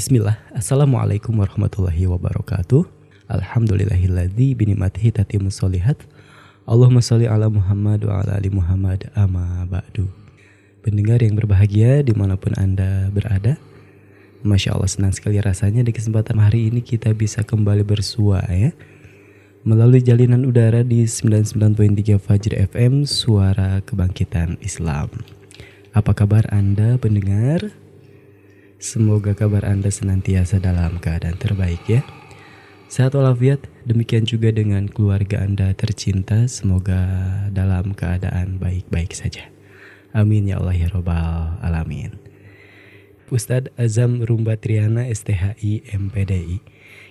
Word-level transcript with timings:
Bismillah. 0.00 0.40
Assalamualaikum 0.56 1.36
warahmatullahi 1.36 2.08
wabarakatuh. 2.08 2.88
Alhamdulillahilladzi 3.28 4.56
binikmatihi 4.56 5.12
tatimmus 5.12 5.60
solihat. 5.60 6.00
Allahumma 6.64 7.04
sholli 7.04 7.28
ala 7.28 7.52
Muhammad 7.52 8.08
wa 8.08 8.24
ala 8.24 8.40
ali 8.40 8.48
Muhammad 8.48 9.12
amma 9.12 9.68
ba'du. 9.68 10.08
Pendengar 10.80 11.20
yang 11.20 11.36
berbahagia 11.36 12.00
di 12.00 12.16
mana 12.16 12.40
pun 12.40 12.56
Anda 12.56 13.12
berada. 13.12 13.60
Masya 14.40 14.72
Allah 14.72 14.88
senang 14.88 15.12
sekali 15.12 15.36
rasanya 15.36 15.84
di 15.84 15.92
kesempatan 15.92 16.40
hari 16.40 16.72
ini 16.72 16.80
kita 16.80 17.12
bisa 17.12 17.44
kembali 17.44 17.84
bersua 17.84 18.40
ya. 18.48 18.72
Melalui 19.68 20.00
jalinan 20.00 20.48
udara 20.48 20.80
di 20.80 21.04
99.3 21.04 22.16
Fajr 22.16 22.56
FM 22.72 23.04
Suara 23.04 23.84
Kebangkitan 23.84 24.56
Islam. 24.64 25.12
Apa 25.92 26.16
kabar 26.16 26.48
Anda 26.48 26.96
pendengar? 26.96 27.79
Semoga 28.80 29.36
kabar 29.36 29.68
Anda 29.68 29.92
senantiasa 29.92 30.56
dalam 30.56 31.04
keadaan 31.04 31.36
terbaik 31.36 31.84
ya. 31.84 32.00
Sehat 32.88 33.12
walafiat, 33.12 33.68
demikian 33.84 34.24
juga 34.24 34.48
dengan 34.56 34.88
keluarga 34.88 35.44
Anda 35.44 35.76
tercinta, 35.76 36.48
semoga 36.48 36.96
dalam 37.52 37.92
keadaan 37.92 38.56
baik-baik 38.56 39.12
saja. 39.12 39.52
Amin 40.16 40.48
ya 40.48 40.56
Allah 40.56 40.72
ya 40.80 40.88
Robbal 40.96 41.60
Alamin. 41.60 42.16
Ustadz 43.28 43.68
Azam 43.76 44.24
Rumba 44.24 44.56
Triana 44.56 45.04
STHI 45.12 45.84
MPDI. 45.84 46.64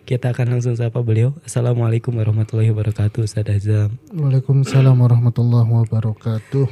Kita 0.09 0.33
akan 0.33 0.57
langsung 0.57 0.73
sapa 0.73 1.05
beliau. 1.05 1.37
Assalamualaikum 1.45 2.17
warahmatullahi 2.17 2.73
wabarakatuh 2.73 3.29
Ustadz 3.29 3.53
Azam. 3.61 4.01
Waalaikumsalam 4.17 4.97
warahmatullahi 4.97 5.69
wabarakatuh. 5.69 6.65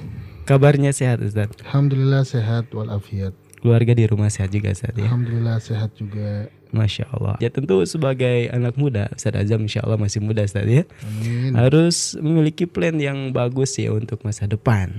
Kabarnya 0.49 0.89
sehat 0.89 1.21
Ustadz? 1.21 1.61
Alhamdulillah 1.69 2.25
sehat 2.25 2.73
walafiat 2.73 3.37
keluarga 3.67 3.91
di 3.91 4.07
rumah 4.07 4.31
sehat 4.31 4.55
juga 4.55 4.71
saat 4.71 4.95
ya. 4.95 5.11
Alhamdulillah 5.11 5.59
sehat 5.59 5.91
juga. 5.99 6.47
Masya 6.71 7.11
Allah. 7.11 7.35
Ya 7.43 7.51
tentu 7.51 7.83
sebagai 7.83 8.47
anak 8.47 8.79
muda, 8.79 9.11
Ustaz 9.11 9.35
Azam 9.35 9.67
insya 9.67 9.83
Allah 9.83 9.99
masih 9.99 10.23
muda 10.23 10.47
Ustaz 10.47 10.63
ya. 10.63 10.87
Amin. 11.03 11.51
Harus 11.51 12.15
memiliki 12.15 12.63
plan 12.63 12.95
yang 12.95 13.35
bagus 13.35 13.75
ya 13.75 13.91
untuk 13.91 14.23
masa 14.23 14.47
depan. 14.47 14.95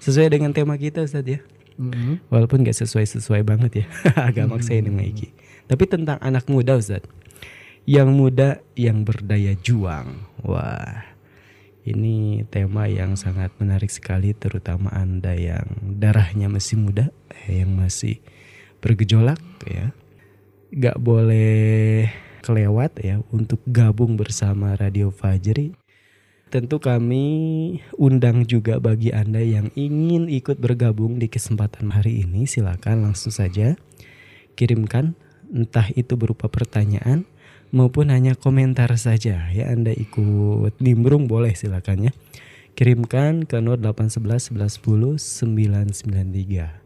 Sesuai 0.00 0.32
dengan 0.32 0.56
tema 0.56 0.80
kita 0.80 1.04
Ustaz 1.04 1.28
ya. 1.28 1.44
Mm-hmm. 1.76 2.32
Walaupun 2.32 2.64
gak 2.64 2.76
sesuai-sesuai 2.80 3.44
banget 3.44 3.84
ya. 3.84 3.86
Agak 4.28 4.48
mm-hmm. 4.48 4.48
maksa 4.48 4.72
ini 4.72 4.88
Maiki. 4.88 5.28
Tapi 5.68 5.84
tentang 5.84 6.16
anak 6.24 6.48
muda 6.48 6.80
Ustaz. 6.80 7.04
Yang 7.84 8.08
muda 8.12 8.48
yang 8.76 9.04
berdaya 9.04 9.52
juang. 9.60 10.24
Wah 10.40 11.12
ini 11.82 12.46
tema 12.46 12.86
yang 12.86 13.18
sangat 13.18 13.50
menarik 13.58 13.90
sekali 13.90 14.30
terutama 14.38 14.94
Anda 14.94 15.34
yang 15.34 15.66
darahnya 15.98 16.46
masih 16.46 16.78
muda, 16.78 17.10
yang 17.48 17.72
masih 17.74 18.20
bergejolak 18.82 19.40
ya. 19.66 19.94
Gak 20.72 20.98
boleh 20.98 22.08
kelewat 22.42 22.98
ya 23.00 23.22
untuk 23.30 23.62
gabung 23.68 24.18
bersama 24.18 24.74
Radio 24.74 25.14
Fajri. 25.14 25.76
Tentu 26.52 26.76
kami 26.84 27.24
undang 27.96 28.44
juga 28.44 28.76
bagi 28.76 29.08
Anda 29.08 29.40
yang 29.40 29.72
ingin 29.72 30.28
ikut 30.28 30.60
bergabung 30.60 31.16
di 31.16 31.32
kesempatan 31.32 31.96
hari 31.96 32.28
ini 32.28 32.44
silakan 32.44 33.08
langsung 33.08 33.32
saja 33.32 33.72
kirimkan 34.52 35.16
entah 35.48 35.88
itu 35.96 36.16
berupa 36.16 36.52
pertanyaan 36.52 37.24
maupun 37.72 38.12
hanya 38.12 38.36
komentar 38.36 38.92
saja 39.00 39.48
ya 39.48 39.64
Anda 39.72 39.96
ikut 39.96 40.76
nimbrung 40.80 41.28
boleh 41.28 41.56
silakan 41.56 42.08
ya. 42.08 42.12
Kirimkan 42.72 43.44
ke 43.44 43.60
0811 43.60 44.56
1110 44.56 45.20
993. 45.20 46.81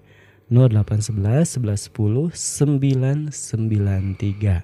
0811 0.48 1.58
1110 1.58 2.30
993. 2.30 4.62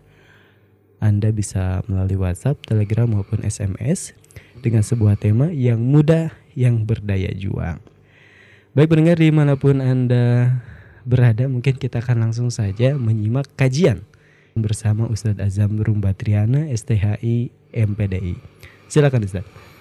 Anda 1.02 1.34
bisa 1.34 1.83
melalui 1.90 2.14
WhatsApp, 2.14 2.62
Telegram 2.62 3.11
maupun 3.11 3.42
SMS 3.42 4.14
dengan 4.62 4.86
sebuah 4.86 5.18
tema 5.18 5.51
yang 5.51 5.83
mudah 5.83 6.30
yang 6.55 6.86
berdaya 6.86 7.34
juang. 7.34 7.83
Baik 8.73 8.89
pendengar 8.95 9.18
di 9.18 9.34
mana 9.34 9.58
pun 9.58 9.83
Anda 9.83 10.55
berada, 11.02 11.51
mungkin 11.51 11.74
kita 11.74 11.98
akan 11.98 12.30
langsung 12.30 12.55
saja 12.55 12.95
menyimak 12.95 13.51
kajian 13.58 14.06
bersama 14.55 15.11
Ustadz 15.11 15.42
Azam 15.42 15.83
Rumbatriana 15.83 16.70
STHI 16.70 17.51
MPDI. 17.74 18.39
Silakan 18.86 19.27
Ustadz. 19.27 19.71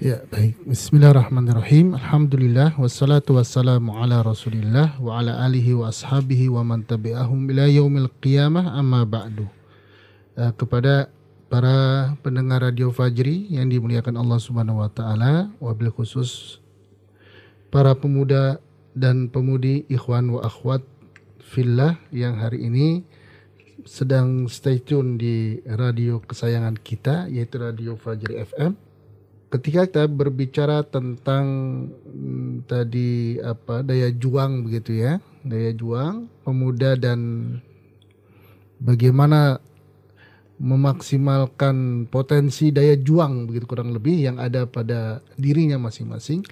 Ya 0.00 0.24
baik. 0.32 0.56
Bismillahirrahmanirrahim. 0.64 1.92
Alhamdulillah 1.92 2.72
Wassalatu 2.80 3.36
wassalamu 3.36 3.92
ala 4.00 4.24
rasulillah 4.24 4.96
Wa 4.96 5.20
ala 5.20 5.44
alihi 5.44 5.76
wa 5.76 5.92
ashabihi 5.92 6.48
Wa 6.48 6.64
man 6.64 6.88
tabi'ahum 6.88 7.52
ila 7.52 7.68
yaumil 7.68 8.08
qiyamah 8.24 8.80
Amma 8.80 9.04
ba'du. 9.04 9.44
Uh, 10.40 10.52
Kepada 10.56 11.12
para 11.52 12.12
pendengar 12.24 12.64
Radio 12.64 12.88
Fajri 12.88 13.52
Yang 13.52 13.76
dimuliakan 13.76 14.16
Allah 14.16 14.40
subhanahu 14.40 14.80
wa 14.80 14.88
ta'ala 14.88 15.52
Wabil 15.60 15.92
khusus 15.92 16.58
Para 17.68 17.92
pemuda 17.92 18.56
dan 18.96 19.28
pemudi 19.28 19.84
Ikhwan 19.92 20.32
wa 20.32 20.40
akhwat 20.40 20.80
Fillah 21.44 22.00
Yang 22.08 22.34
hari 22.40 22.58
ini 22.64 22.88
sedang 23.84 24.48
stay 24.48 24.80
tune 24.80 25.16
di 25.16 25.60
radio 25.64 26.20
kesayangan 26.20 26.76
kita 26.80 27.28
yaitu 27.32 27.56
Radio 27.60 27.96
Fajri 27.96 28.36
FM. 28.44 28.89
Ketika 29.50 29.82
kita 29.82 30.04
berbicara 30.06 30.86
tentang 30.86 31.46
hmm, 32.06 32.70
tadi 32.70 33.34
apa 33.42 33.82
daya 33.82 34.06
juang 34.14 34.62
begitu 34.62 34.94
ya, 34.94 35.18
daya 35.42 35.74
juang 35.74 36.30
pemuda 36.46 36.94
dan 36.94 37.18
bagaimana 38.78 39.58
memaksimalkan 40.60 42.06
potensi 42.06 42.70
daya 42.70 42.94
juang 42.94 43.50
begitu 43.50 43.66
kurang 43.66 43.90
lebih 43.90 44.22
yang 44.22 44.36
ada 44.38 44.70
pada 44.70 45.18
dirinya 45.34 45.82
masing-masing. 45.82 46.46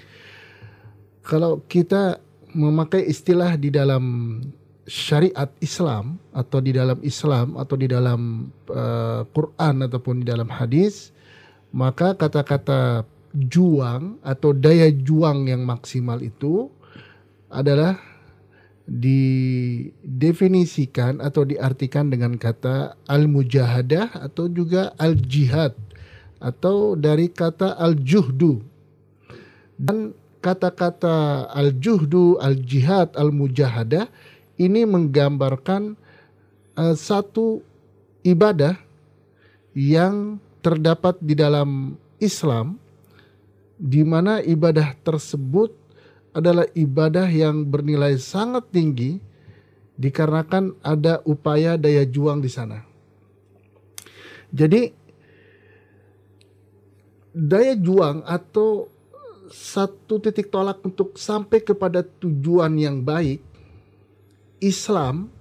Kalau 1.23 1.63
kita 1.71 2.19
memakai 2.51 3.07
istilah 3.07 3.55
di 3.55 3.71
dalam 3.71 4.41
syariat 4.89 5.53
Islam 5.61 6.17
atau 6.33 6.59
di 6.65 6.73
dalam 6.73 6.99
Islam 7.05 7.61
atau 7.61 7.77
di 7.77 7.87
dalam 7.87 8.49
uh, 8.73 9.23
Quran 9.37 9.85
ataupun 9.85 10.25
di 10.25 10.27
dalam 10.27 10.49
hadis 10.49 11.13
maka 11.73 12.13
kata-kata 12.17 13.05
juang 13.37 14.17
atau 14.25 14.57
daya 14.57 14.89
juang 14.89 15.45
yang 15.49 15.65
maksimal 15.69 16.23
itu 16.25 16.71
adalah 17.53 18.01
didefinisikan 18.89 21.21
atau 21.21 21.45
diartikan 21.45 22.09
dengan 22.09 22.41
kata 22.41 22.97
al-mujahadah 23.05 24.17
atau 24.33 24.49
juga 24.49 24.97
al-jihad 24.97 25.77
atau 26.41 26.97
dari 26.97 27.29
kata 27.29 27.77
al-juhdu. 27.77 28.65
Dan 29.77 30.17
kata-kata 30.41 31.53
al-juhdu, 31.53 32.41
al-jihad, 32.41 33.13
al-mujahadah 33.13 34.09
ini 34.57 34.89
menggambarkan 34.89 36.01
uh, 36.81 36.97
satu 36.97 37.61
ibadah 38.25 38.81
yang 39.77 40.41
terdapat 40.61 41.19
di 41.23 41.35
dalam 41.39 41.95
Islam 42.19 42.79
di 43.79 44.03
mana 44.03 44.43
ibadah 44.43 44.99
tersebut 45.07 45.71
adalah 46.35 46.67
ibadah 46.75 47.31
yang 47.31 47.67
bernilai 47.67 48.19
sangat 48.19 48.67
tinggi 48.75 49.23
dikarenakan 49.99 50.79
ada 50.83 51.23
upaya 51.27 51.75
daya 51.75 52.07
juang 52.07 52.43
di 52.43 52.51
sana. 52.51 52.83
Jadi 54.51 54.91
daya 57.35 57.75
juang 57.79 58.23
atau 58.27 58.91
satu 59.49 60.21
titik 60.21 60.53
tolak 60.53 60.83
untuk 60.85 61.17
sampai 61.17 61.65
kepada 61.65 62.05
tujuan 62.05 62.77
yang 62.77 63.01
baik 63.01 63.41
Islam 64.61 65.33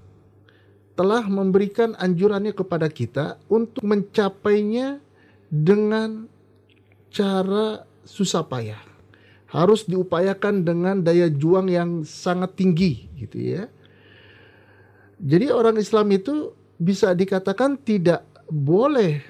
telah 0.97 1.25
memberikan 1.29 1.93
anjurannya 1.93 2.55
kepada 2.57 2.89
kita 2.89 3.37
untuk 3.51 3.85
mencapainya 3.85 4.97
dengan 5.47 6.27
cara 7.11 7.87
susah 8.03 8.43
payah. 8.47 8.79
Harus 9.47 9.87
diupayakan 9.87 10.67
dengan 10.67 10.99
daya 10.99 11.31
juang 11.31 11.71
yang 11.71 12.03
sangat 12.03 12.59
tinggi 12.59 13.07
gitu 13.15 13.37
ya. 13.39 13.63
Jadi 15.17 15.49
orang 15.49 15.79
Islam 15.79 16.11
itu 16.13 16.53
bisa 16.77 17.15
dikatakan 17.15 17.79
tidak 17.79 18.27
boleh 18.51 19.23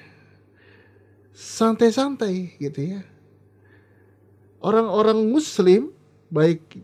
santai-santai 1.32 2.58
gitu 2.58 2.98
ya. 2.98 3.00
Orang-orang 4.58 5.22
muslim 5.22 5.94
baik 6.28 6.82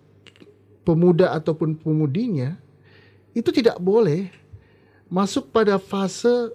pemuda 0.86 1.34
ataupun 1.34 1.74
pemudinya 1.74 2.54
itu 3.34 3.50
tidak 3.50 3.82
boleh 3.82 4.30
masuk 5.10 5.50
pada 5.50 5.76
fase 5.82 6.54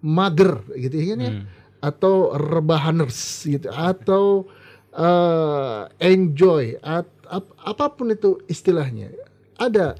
mager 0.00 0.64
gitu 0.74 0.96
ya, 0.96 1.06
kan 1.12 1.18
ya? 1.20 1.32
hmm. 1.36 1.44
Atau 1.80 2.34
rebahaners 2.34 3.44
gitu 3.46 3.68
atau 3.70 4.48
uh, 4.96 5.86
enjoy 6.00 6.80
at, 6.80 7.06
ap, 7.28 7.44
apa 7.62 7.86
pun 7.92 8.10
itu 8.10 8.40
istilahnya 8.48 9.12
ada 9.60 9.94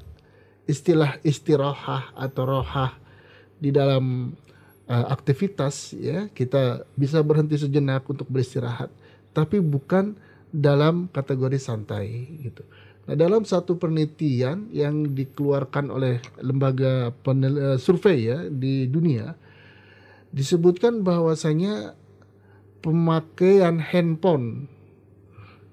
istilah 0.67 1.15
istirahah 1.23 2.11
atau 2.17 2.43
rohah 2.43 2.91
di 3.57 3.71
dalam 3.71 4.35
uh, 4.89 5.05
aktivitas 5.09 5.95
ya 5.95 6.27
kita 6.33 6.83
bisa 6.97 7.23
berhenti 7.23 7.55
sejenak 7.55 8.03
untuk 8.09 8.27
beristirahat 8.27 8.91
tapi 9.31 9.61
bukan 9.61 10.17
dalam 10.49 11.11
kategori 11.11 11.59
santai 11.59 12.07
gitu. 12.41 12.63
Nah, 13.07 13.15
dalam 13.15 13.47
satu 13.47 13.79
penelitian 13.79 14.67
yang 14.75 15.15
dikeluarkan 15.15 15.87
oleh 15.87 16.19
lembaga 16.43 17.15
penel, 17.23 17.55
uh, 17.55 17.77
survei 17.79 18.27
ya 18.27 18.49
di 18.51 18.89
dunia 18.89 19.31
disebutkan 20.37 21.01
bahwasanya 21.01 21.97
pemakaian 22.85 23.81
handphone 23.81 24.69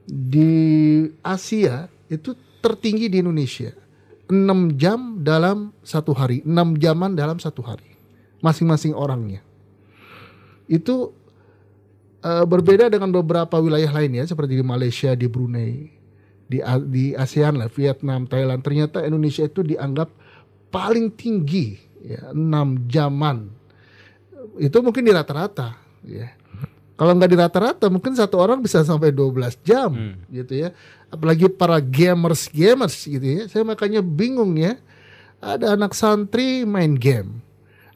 di 0.08 1.04
Asia 1.20 1.92
itu 2.08 2.32
tertinggi 2.64 3.12
di 3.12 3.20
Indonesia. 3.20 3.76
6 4.24 4.80
jam 4.80 5.20
dalam 5.20 5.76
satu 5.84 6.16
hari, 6.16 6.40
6 6.48 6.80
jaman 6.80 7.12
dalam 7.12 7.36
satu 7.36 7.60
hari. 7.60 7.92
Masing-masing 8.40 8.96
orangnya. 8.96 9.44
Itu 10.64 11.12
uh, 12.24 12.44
berbeda 12.48 12.88
dengan 12.88 13.12
beberapa 13.12 13.60
wilayah 13.60 13.92
lainnya 13.92 14.24
seperti 14.24 14.56
di 14.56 14.64
Malaysia, 14.64 15.12
di 15.12 15.28
Brunei, 15.28 15.92
di 16.48 16.58
di 16.88 17.12
ASEAN 17.12 17.60
lah, 17.60 17.68
Vietnam, 17.68 18.24
Thailand. 18.24 18.64
Ternyata 18.64 19.04
Indonesia 19.04 19.44
itu 19.44 19.60
dianggap 19.60 20.08
paling 20.72 21.12
tinggi 21.12 21.76
ya, 22.00 22.32
6 22.32 22.88
jaman. 22.88 23.52
Itu 24.58 24.80
mungkin 24.80 25.02
di 25.02 25.12
rata-rata 25.12 25.78
ya. 26.06 26.30
Kalau 26.94 27.10
nggak 27.18 27.30
di 27.30 27.38
rata-rata 27.38 27.86
mungkin 27.90 28.14
satu 28.14 28.38
orang 28.38 28.62
bisa 28.62 28.86
sampai 28.86 29.10
12 29.10 29.58
jam 29.66 29.90
hmm. 29.90 30.30
gitu 30.30 30.66
ya. 30.66 30.68
Apalagi 31.10 31.50
para 31.50 31.82
gamers 31.82 32.46
gamers 32.46 33.02
gitu 33.02 33.24
ya. 33.24 33.42
Saya 33.50 33.66
makanya 33.66 33.98
bingung 33.98 34.54
ya. 34.54 34.78
Ada 35.42 35.74
anak 35.74 35.92
santri 35.92 36.62
main 36.62 36.94
game. 36.94 37.42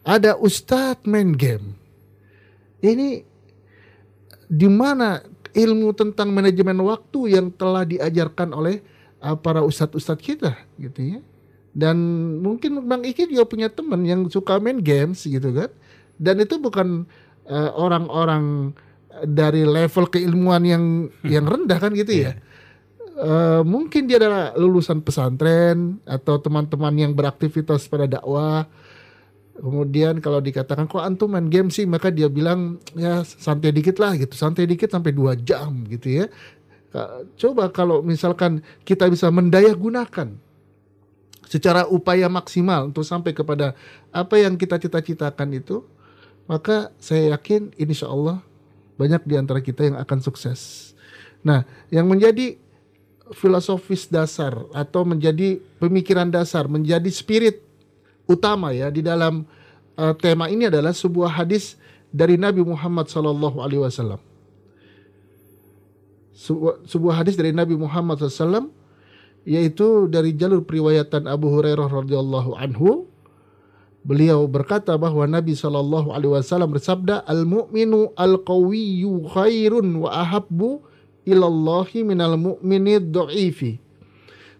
Ada 0.02 0.34
ustadz 0.34 1.06
main 1.06 1.30
game. 1.32 1.78
Ini 2.82 3.22
di 4.48 4.68
mana 4.70 5.22
ilmu 5.52 5.94
tentang 5.94 6.30
manajemen 6.32 6.78
waktu 6.82 7.38
yang 7.38 7.50
telah 7.54 7.84
diajarkan 7.84 8.50
oleh 8.54 8.80
uh, 9.22 9.36
para 9.38 9.62
ustadz-ustadz 9.62 10.22
kita 10.22 10.58
gitu 10.78 11.18
ya. 11.18 11.20
Dan 11.78 11.96
mungkin 12.42 12.82
Bang 12.90 13.06
Iki 13.06 13.30
juga 13.30 13.44
punya 13.46 13.68
teman 13.70 14.02
yang 14.02 14.26
suka 14.26 14.58
main 14.58 14.82
games 14.82 15.22
gitu 15.22 15.54
kan. 15.54 15.70
Dan 16.18 16.42
itu 16.42 16.58
bukan 16.58 17.06
uh, 17.46 17.70
orang-orang 17.78 18.74
uh, 19.14 19.24
dari 19.24 19.62
level 19.62 20.10
keilmuan 20.10 20.66
yang 20.66 20.84
yang 21.22 21.46
rendah 21.46 21.78
kan 21.78 21.94
gitu 21.94 22.26
ya. 22.26 22.36
Uh, 23.18 23.66
mungkin 23.66 24.06
dia 24.06 24.18
adalah 24.22 24.54
lulusan 24.54 25.02
pesantren 25.02 25.98
atau 26.06 26.38
teman-teman 26.38 26.94
yang 26.94 27.12
beraktivitas 27.14 27.86
pada 27.86 28.06
dakwah. 28.06 28.66
Kemudian 29.58 30.22
kalau 30.22 30.38
dikatakan 30.38 30.86
kok 30.86 31.02
antum 31.02 31.34
main 31.34 31.50
game 31.50 31.66
sih, 31.66 31.82
maka 31.82 32.14
dia 32.14 32.30
bilang 32.30 32.78
ya 32.94 33.26
santai 33.26 33.74
dikit 33.74 33.98
lah 33.98 34.14
gitu, 34.14 34.38
santai 34.38 34.70
dikit 34.70 34.86
sampai 34.86 35.10
dua 35.10 35.34
jam 35.34 35.82
gitu 35.90 36.22
ya. 36.22 36.26
Coba 37.34 37.66
kalau 37.74 37.98
misalkan 37.98 38.62
kita 38.86 39.10
bisa 39.10 39.26
mendaya 39.34 39.74
gunakan 39.74 40.30
secara 41.42 41.90
upaya 41.90 42.30
maksimal 42.30 42.86
untuk 42.86 43.02
sampai 43.02 43.34
kepada 43.34 43.74
apa 44.14 44.38
yang 44.38 44.54
kita 44.54 44.78
cita-citakan 44.78 45.58
itu, 45.58 45.82
maka 46.48 46.90
saya 46.96 47.36
yakin 47.36 47.76
insya 47.76 48.08
Allah 48.08 48.40
banyak 48.96 49.22
di 49.28 49.34
antara 49.36 49.60
kita 49.60 49.86
yang 49.86 49.96
akan 50.00 50.18
sukses. 50.24 50.90
Nah, 51.44 51.62
yang 51.92 52.08
menjadi 52.08 52.58
filosofis 53.36 54.08
dasar 54.08 54.56
atau 54.72 55.04
menjadi 55.04 55.60
pemikiran 55.78 56.32
dasar, 56.32 56.66
menjadi 56.66 57.06
spirit 57.12 57.60
utama 58.24 58.72
ya 58.72 58.88
di 58.88 59.04
dalam 59.04 59.44
uh, 59.94 60.16
tema 60.16 60.48
ini 60.48 60.66
adalah 60.66 60.96
sebuah 60.96 61.30
hadis 61.30 61.78
dari 62.08 62.40
Nabi 62.40 62.64
Muhammad 62.64 63.06
sallallahu 63.06 63.60
alaihi 63.60 63.84
wasallam. 63.84 64.18
Sebuah 66.88 67.22
hadis 67.22 67.34
dari 67.34 67.50
Nabi 67.50 67.74
Muhammad 67.74 68.22
SAW 68.22 68.70
yaitu 69.42 70.06
dari 70.06 70.30
jalur 70.38 70.62
periwayatan 70.62 71.26
Abu 71.26 71.50
Hurairah 71.50 71.90
radhiyallahu 71.90 72.54
anhu 72.54 73.10
Beliau 74.08 74.48
berkata 74.48 74.96
bahwa 74.96 75.28
Nabi 75.28 75.52
Shallallahu 75.52 76.16
Alaihi 76.16 76.32
Wasallam 76.32 76.72
bersabda, 76.72 77.28
al 77.28 77.44
mu'minu 77.44 78.16
al 78.16 78.40
qawiyyu 78.40 79.28
khairun 79.28 79.84
wa 80.00 80.08
ahabbu 80.08 80.80
ilallahi 81.28 82.08
minal 82.08 82.40
mu'mini 82.40 83.04
do'ifi. 83.04 83.76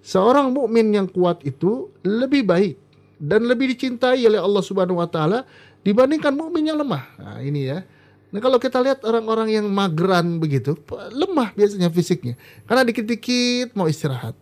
Seorang 0.05 0.53
mukmin 0.53 0.93
yang 0.93 1.09
kuat 1.09 1.41
itu 1.49 1.89
lebih 2.05 2.45
baik 2.45 2.77
dan 3.19 3.49
lebih 3.49 3.73
dicintai 3.73 4.21
oleh 4.29 4.39
Allah 4.39 4.63
Subhanahu 4.63 5.01
wa 5.01 5.09
taala 5.09 5.49
dibandingkan 5.81 6.37
mukmin 6.37 6.69
yang 6.69 6.79
lemah. 6.79 7.05
Nah, 7.17 7.41
ini 7.41 7.73
ya. 7.73 7.83
Nah, 8.29 8.41
kalau 8.45 8.61
kita 8.61 8.85
lihat 8.85 9.01
orang-orang 9.09 9.57
yang 9.57 9.67
mageran 9.73 10.37
begitu, 10.37 10.77
lemah 11.17 11.57
biasanya 11.57 11.89
fisiknya. 11.89 12.37
Karena 12.69 12.85
dikit-dikit 12.85 13.73
mau 13.73 13.89
istirahat. 13.89 14.37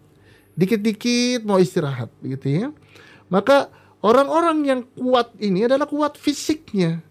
Dikit-dikit 0.58 1.46
mau 1.46 1.62
istirahat 1.62 2.10
begitu 2.18 2.66
ya. 2.66 2.66
Maka 3.30 3.70
Orang-orang 4.06 4.62
yang 4.62 4.80
kuat 4.94 5.34
ini 5.42 5.66
adalah 5.66 5.90
kuat 5.90 6.14
fisiknya. 6.14 7.02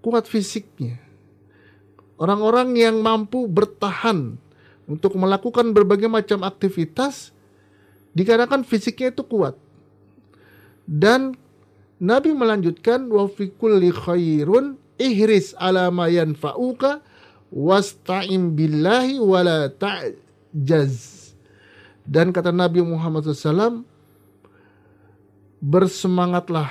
Kuat 0.00 0.24
fisiknya. 0.24 0.96
Orang-orang 2.16 2.72
yang 2.72 3.04
mampu 3.04 3.44
bertahan 3.44 4.40
untuk 4.88 5.12
melakukan 5.20 5.76
berbagai 5.76 6.08
macam 6.08 6.40
aktivitas 6.40 7.36
dikarenakan 8.16 8.64
fisiknya 8.64 9.12
itu 9.12 9.28
kuat. 9.28 9.60
Dan 10.88 11.36
Nabi 12.00 12.32
melanjutkan 12.32 13.12
wa 13.12 13.28
fi 13.28 13.52
kulli 13.52 13.92
khairun 13.92 14.80
ihris 14.96 15.52
ala 15.60 15.92
ma 15.92 16.08
yanfa'uka 16.08 17.04
wasta'in 17.52 18.56
billahi 18.56 19.20
wala 19.20 19.68
ta'jaz. 19.68 21.20
Dan 22.08 22.32
kata 22.32 22.50
Nabi 22.50 22.80
Muhammad 22.80 23.28
SAW, 23.28 23.84
bersemangatlah 25.62 26.68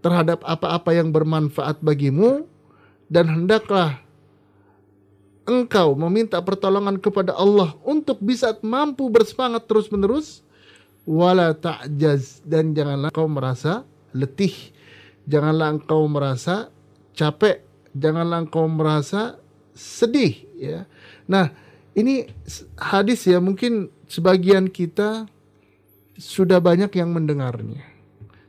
terhadap 0.00 0.40
apa-apa 0.48 0.96
yang 0.96 1.12
bermanfaat 1.12 1.78
bagimu 1.84 2.48
dan 3.12 3.28
hendaklah 3.28 4.00
engkau 5.44 5.92
meminta 5.92 6.40
pertolongan 6.40 6.96
kepada 6.96 7.36
Allah 7.36 7.76
untuk 7.84 8.16
bisa 8.24 8.56
mampu 8.64 9.12
bersemangat 9.12 9.68
terus-menerus. 9.68 10.40
Wala 11.02 11.52
ta'jaz 11.52 12.40
dan 12.46 12.72
janganlah 12.72 13.10
engkau 13.10 13.26
merasa 13.26 13.82
letih 14.14 14.54
janganlah 15.26 15.74
engkau 15.74 16.06
merasa 16.06 16.70
capek 17.14 17.62
janganlah 17.94 18.46
engkau 18.46 18.70
merasa 18.70 19.38
sedih 19.74 20.46
ya. 20.56 20.86
Nah 21.26 21.50
ini 21.92 22.30
hadis 22.78 23.26
ya 23.26 23.42
mungkin 23.42 23.92
sebagian 24.08 24.70
kita 24.70 25.28
sudah 26.22 26.62
banyak 26.62 26.94
yang 26.94 27.10
mendengarnya. 27.10 27.82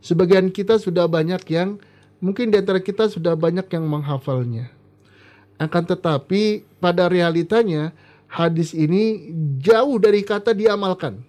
Sebagian 0.06 0.54
kita 0.54 0.78
sudah 0.78 1.10
banyak 1.10 1.42
yang 1.50 1.82
mungkin 2.22 2.54
di 2.54 2.62
antara 2.62 2.78
kita 2.78 3.10
sudah 3.10 3.34
banyak 3.34 3.66
yang 3.74 3.90
menghafalnya. 3.90 4.70
Akan 5.58 5.90
tetapi 5.90 6.70
pada 6.78 7.10
realitanya 7.10 7.90
hadis 8.30 8.78
ini 8.78 9.34
jauh 9.58 9.98
dari 9.98 10.22
kata 10.22 10.54
diamalkan. 10.54 11.26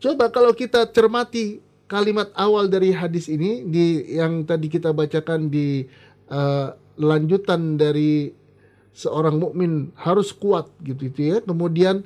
Coba 0.00 0.32
kalau 0.32 0.56
kita 0.56 0.88
cermati 0.88 1.60
kalimat 1.88 2.32
awal 2.36 2.68
dari 2.68 2.92
hadis 2.92 3.28
ini 3.28 3.64
di 3.68 4.16
yang 4.16 4.44
tadi 4.48 4.68
kita 4.68 4.92
bacakan 4.92 5.48
di 5.48 5.88
uh, 6.28 6.72
lanjutan 6.96 7.76
dari 7.76 8.32
seorang 8.96 9.36
mukmin 9.36 9.92
harus 9.96 10.32
kuat 10.32 10.68
gitu 10.84 11.08
itu 11.08 11.20
ya. 11.36 11.36
Kemudian 11.44 12.04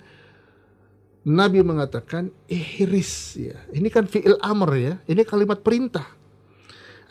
Nabi 1.20 1.60
mengatakan 1.60 2.32
ihris 2.48 3.36
ya. 3.36 3.60
Ini 3.76 3.88
kan 3.92 4.08
fi'il 4.08 4.40
amr 4.40 4.70
ya. 4.80 4.94
Ini 5.04 5.20
kalimat 5.28 5.60
perintah. 5.60 6.08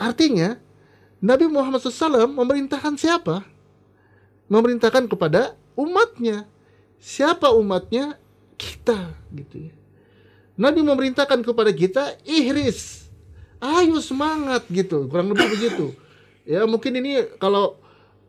Artinya 0.01 0.57
Nabi 1.21 1.45
Muhammad 1.45 1.83
SAW 1.83 2.25
memerintahkan 2.25 2.97
siapa? 2.97 3.45
Memerintahkan 4.49 5.05
kepada 5.05 5.53
umatnya. 5.77 6.49
Siapa 6.97 7.53
umatnya? 7.53 8.17
Kita 8.59 9.13
gitu 9.31 9.69
ya. 9.69 9.73
Nabi 10.59 10.83
memerintahkan 10.83 11.39
kepada 11.45 11.71
kita 11.71 12.17
ihris. 12.27 13.07
Ayo 13.61 14.01
semangat 14.01 14.65
gitu. 14.67 15.05
Kurang 15.07 15.31
lebih 15.31 15.47
begitu. 15.55 15.93
Ya 16.49 16.65
mungkin 16.65 16.97
ini 16.97 17.29
kalau 17.37 17.77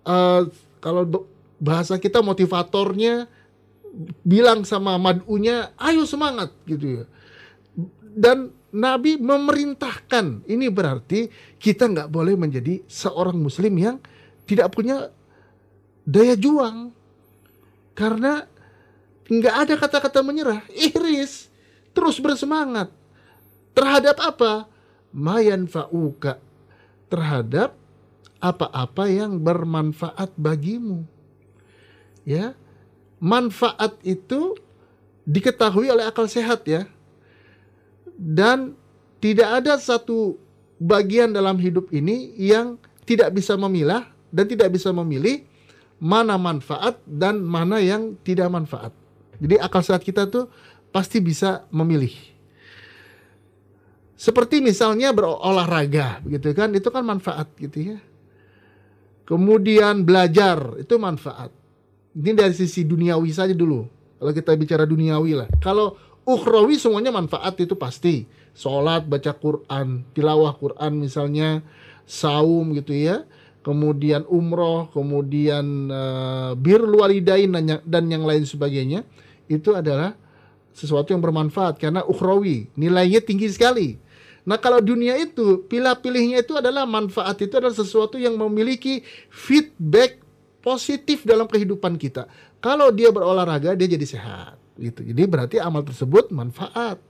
uh, 0.05 0.45
kalau 0.79 1.09
bahasa 1.57 1.97
kita 1.97 2.21
motivatornya 2.21 3.27
bilang 4.23 4.63
sama 4.63 4.95
mad'unya, 4.97 5.75
ayo 5.77 6.07
semangat 6.07 6.55
gitu 6.65 7.03
ya. 7.03 7.05
Dan 8.01 8.55
Nabi 8.71 9.19
memerintahkan. 9.19 10.47
Ini 10.47 10.67
berarti 10.71 11.27
kita 11.59 11.91
nggak 11.91 12.11
boleh 12.11 12.39
menjadi 12.39 12.83
seorang 12.87 13.35
Muslim 13.35 13.75
yang 13.75 13.97
tidak 14.47 14.71
punya 14.75 15.11
daya 16.07 16.35
juang, 16.39 16.95
karena 17.95 18.47
nggak 19.31 19.57
ada 19.67 19.75
kata-kata 19.79 20.23
menyerah. 20.23 20.63
Iris 20.71 21.51
terus 21.95 22.19
bersemangat. 22.23 22.91
terhadap 23.75 24.17
apa? 24.21 24.53
Mayan 25.11 25.67
fauka 25.67 26.39
terhadap 27.11 27.75
apa-apa 28.39 29.11
yang 29.11 29.43
bermanfaat 29.43 30.31
bagimu. 30.39 31.03
Ya. 32.23 32.55
Manfaat 33.21 34.01
itu 34.03 34.57
diketahui 35.29 35.93
oleh 35.93 36.09
akal 36.09 36.25
sehat 36.27 36.65
ya. 36.65 36.89
Dan 38.17 38.75
tidak 39.21 39.61
ada 39.65 39.77
satu 39.77 40.41
bagian 40.81 41.31
dalam 41.31 41.61
hidup 41.61 41.93
ini 41.93 42.33
yang 42.41 42.81
tidak 43.05 43.37
bisa 43.37 43.53
memilah 43.61 44.09
dan 44.33 44.49
tidak 44.49 44.73
bisa 44.73 44.89
memilih 44.97 45.45
mana 46.01 46.41
manfaat 46.41 46.97
dan 47.05 47.45
mana 47.45 47.77
yang 47.85 48.17
tidak 48.25 48.49
manfaat. 48.49 48.97
Jadi 49.37 49.61
akal 49.61 49.85
sehat 49.85 50.01
kita 50.01 50.25
tuh 50.25 50.49
pasti 50.89 51.21
bisa 51.21 51.69
memilih. 51.69 52.13
Seperti 54.17 54.61
misalnya 54.61 55.13
berolahraga 55.17 56.21
gitu 56.29 56.53
kan, 56.53 56.73
itu 56.77 56.89
kan 56.93 57.05
manfaat 57.05 57.49
gitu 57.57 57.97
ya. 57.97 57.99
Kemudian 59.25 60.05
belajar 60.05 60.77
itu 60.81 60.97
manfaat. 61.01 61.53
Ini 62.17 62.35
dari 62.35 62.55
sisi 62.55 62.83
duniawi 62.83 63.31
saja 63.31 63.55
dulu. 63.55 63.87
Kalau 64.19 64.33
kita 64.35 64.53
bicara 64.59 64.85
duniawi 64.85 65.33
lah. 65.39 65.49
Kalau 65.63 65.95
ukhrawi 66.27 66.77
semuanya 66.77 67.15
manfaat 67.15 67.57
itu 67.63 67.79
pasti. 67.79 68.27
Sholat, 68.51 69.07
baca 69.07 69.31
Quran, 69.31 70.03
tilawah 70.11 70.53
Quran 70.59 70.99
misalnya, 70.99 71.63
saum 72.05 72.75
gitu 72.75 72.93
ya. 72.93 73.23
Kemudian 73.63 74.27
umroh, 74.27 74.91
kemudian 74.91 75.87
uh, 75.89 76.53
birrul 76.59 76.99
walidain 76.99 77.53
dan, 77.87 78.05
yang 78.11 78.27
lain 78.27 78.43
sebagainya. 78.43 79.07
Itu 79.47 79.79
adalah 79.79 80.19
sesuatu 80.75 81.15
yang 81.15 81.23
bermanfaat 81.23 81.79
karena 81.79 82.03
ukhrawi. 82.03 82.69
Nilainya 82.75 83.23
tinggi 83.23 83.47
sekali 83.49 84.11
Nah 84.51 84.57
kalau 84.57 84.81
dunia 84.81 85.21
itu 85.21 85.63
pilih-pilihnya 85.69 86.41
itu 86.41 86.57
adalah 86.57 86.89
manfaat 86.89 87.37
itu 87.45 87.55
adalah 87.61 87.77
sesuatu 87.77 88.17
yang 88.17 88.41
memiliki 88.41 89.05
feedback 89.29 90.17
positif 90.61 91.25
dalam 91.25 91.49
kehidupan 91.49 91.97
kita. 91.97 92.29
Kalau 92.61 92.93
dia 92.93 93.09
berolahraga 93.09 93.73
dia 93.73 93.89
jadi 93.89 94.07
sehat 94.07 94.61
gitu. 94.81 95.05
Jadi 95.05 95.23
berarti 95.29 95.57
amal 95.61 95.85
tersebut 95.85 96.33
manfaat. 96.33 97.01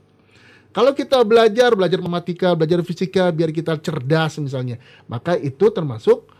Kalau 0.71 0.95
kita 0.95 1.19
belajar, 1.27 1.75
belajar 1.75 1.99
matematika, 1.99 2.55
belajar 2.55 2.79
fisika 2.87 3.27
biar 3.27 3.51
kita 3.51 3.75
cerdas 3.75 4.39
misalnya, 4.39 4.79
maka 5.03 5.35
itu 5.35 5.67
termasuk 5.67 6.31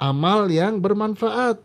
amal 0.00 0.48
yang 0.48 0.80
bermanfaat. 0.80 1.60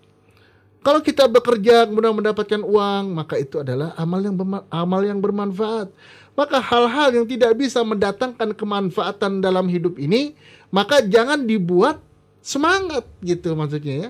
Kalau 0.81 0.99
kita 0.99 1.29
bekerja 1.31 1.87
kemudian 1.87 2.11
mendapatkan 2.11 2.59
uang, 2.65 3.15
maka 3.15 3.39
itu 3.39 3.63
adalah 3.63 3.95
amal 3.95 4.19
yang 4.19 4.35
amal 4.67 5.01
yang 5.05 5.23
bermanfaat. 5.23 5.93
Maka 6.35 6.57
hal-hal 6.59 7.21
yang 7.21 7.27
tidak 7.29 7.53
bisa 7.55 7.79
mendatangkan 7.85 8.55
kemanfaatan 8.57 9.39
dalam 9.39 9.69
hidup 9.71 9.95
ini, 9.95 10.35
maka 10.73 10.99
jangan 11.05 11.47
dibuat 11.47 12.01
semangat 12.41 13.05
gitu 13.21 13.53
maksudnya 13.53 14.09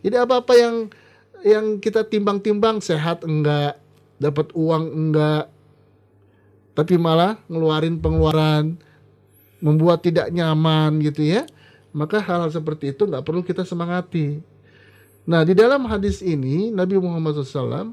Jadi 0.00 0.16
apa-apa 0.16 0.52
yang 0.56 0.76
yang 1.40 1.66
kita 1.80 2.04
timbang-timbang 2.04 2.84
sehat 2.84 3.24
enggak, 3.24 3.80
dapat 4.20 4.52
uang 4.52 4.84
enggak, 4.92 5.48
tapi 6.76 6.96
malah 6.96 7.40
ngeluarin 7.48 8.00
pengeluaran, 8.00 8.76
membuat 9.60 10.04
tidak 10.04 10.32
nyaman 10.32 11.00
gitu 11.04 11.24
ya. 11.24 11.44
Maka 11.90 12.22
hal-hal 12.22 12.52
seperti 12.52 12.94
itu 12.94 13.08
nggak 13.08 13.24
perlu 13.24 13.42
kita 13.42 13.66
semangati. 13.66 14.40
Nah 15.26 15.44
di 15.44 15.52
dalam 15.52 15.84
hadis 15.86 16.24
ini 16.24 16.72
Nabi 16.72 16.96
Muhammad 16.96 17.40
SAW 17.40 17.92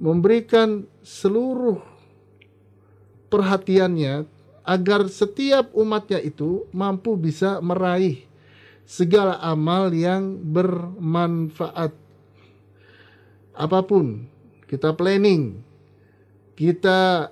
memberikan 0.00 0.84
seluruh 1.04 1.80
perhatiannya 3.30 4.26
agar 4.64 5.06
setiap 5.08 5.72
umatnya 5.72 6.18
itu 6.20 6.66
mampu 6.74 7.14
bisa 7.16 7.62
meraih 7.62 8.29
segala 8.90 9.38
amal 9.38 9.94
yang 9.94 10.34
bermanfaat. 10.50 11.94
Apa 13.54 13.86
pun 13.86 14.26
kita 14.66 14.90
planning, 14.98 15.62
kita 16.58 17.30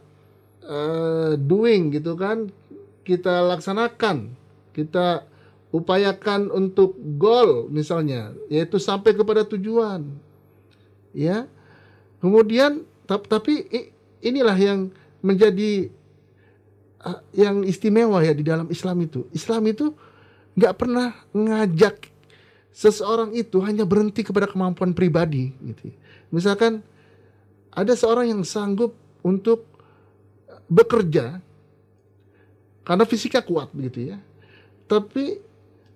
uh, 0.63 1.35
doing 1.35 1.91
gitu 1.91 2.15
kan, 2.15 2.55
kita 3.03 3.43
laksanakan, 3.43 4.39
kita 4.71 5.27
upayakan 5.75 6.47
untuk 6.55 6.95
goal 7.19 7.67
misalnya, 7.75 8.39
yaitu 8.47 8.79
sampai 8.79 9.19
kepada 9.19 9.43
tujuan. 9.43 10.07
Ya. 11.11 11.51
Kemudian 12.23 12.87
tapi 13.09 13.67
inilah 14.23 14.55
yang 14.55 14.95
menjadi 15.27 15.91
uh, 17.03 17.19
yang 17.35 17.67
istimewa 17.67 18.23
ya 18.23 18.31
di 18.31 18.47
dalam 18.47 18.71
Islam 18.71 19.03
itu. 19.03 19.27
Islam 19.35 19.67
itu 19.67 19.91
nggak 20.59 20.75
pernah 20.75 21.15
ngajak 21.31 22.11
seseorang 22.75 23.31
itu 23.39 23.63
hanya 23.63 23.87
berhenti 23.87 24.27
kepada 24.27 24.51
kemampuan 24.51 24.91
pribadi 24.91 25.55
gitu. 25.63 25.95
Misalkan 26.35 26.83
ada 27.71 27.95
seorang 27.95 28.35
yang 28.35 28.43
sanggup 28.43 28.99
untuk 29.23 29.63
bekerja 30.67 31.39
karena 32.83 33.05
fisiknya 33.07 33.43
kuat 33.47 33.71
begitu 33.71 34.15
ya. 34.15 34.19
Tapi 34.91 35.39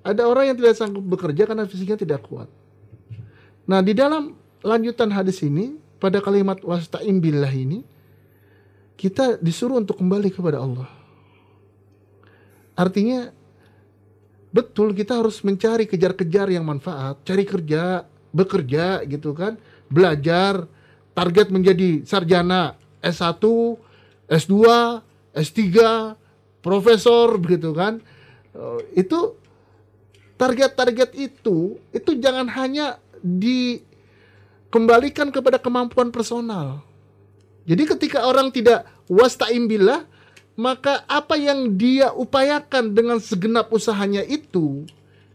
ada 0.07 0.27
orang 0.31 0.53
yang 0.53 0.57
tidak 0.59 0.75
sanggup 0.79 1.03
bekerja 1.03 1.43
karena 1.47 1.67
fisiknya 1.67 1.99
tidak 1.99 2.21
kuat. 2.27 2.47
Nah, 3.67 3.79
di 3.83 3.95
dalam 3.95 4.35
lanjutan 4.63 5.11
hadis 5.11 5.43
ini 5.43 5.79
pada 6.03 6.19
kalimat 6.19 6.59
wasta'im 6.63 7.23
billah 7.23 7.51
ini 7.51 7.87
kita 8.99 9.39
disuruh 9.39 9.79
untuk 9.79 9.99
kembali 9.99 10.31
kepada 10.35 10.59
Allah. 10.59 10.91
Artinya 12.75 13.31
betul 14.53 14.93
kita 14.93 15.17
harus 15.19 15.41
mencari 15.43 15.89
kejar-kejar 15.89 16.53
yang 16.53 16.69
manfaat, 16.69 17.17
cari 17.25 17.49
kerja, 17.49 18.05
bekerja 18.31 19.01
gitu 19.09 19.33
kan, 19.33 19.57
belajar, 19.89 20.69
target 21.17 21.49
menjadi 21.49 22.05
sarjana 22.05 22.77
S1, 23.01 23.41
S2, 24.29 24.55
S3, 25.33 25.57
profesor 26.63 27.35
begitu 27.41 27.73
kan. 27.73 28.05
Eh, 28.53 29.01
itu 29.05 29.35
target-target 30.37 31.17
itu 31.17 31.81
itu 31.93 32.11
jangan 32.21 32.49
hanya 32.53 32.99
dikembalikan 33.25 35.33
kepada 35.33 35.59
kemampuan 35.61 36.11
personal. 36.13 36.83
Jadi 37.63 37.87
ketika 37.87 38.27
orang 38.27 38.51
tidak 38.51 38.83
wasta'im 39.07 39.71
billah, 39.71 40.03
maka 40.63 41.03
apa 41.11 41.35
yang 41.35 41.75
dia 41.75 42.15
upayakan 42.15 42.95
dengan 42.95 43.19
segenap 43.19 43.67
usahanya 43.75 44.23
itu, 44.23 44.87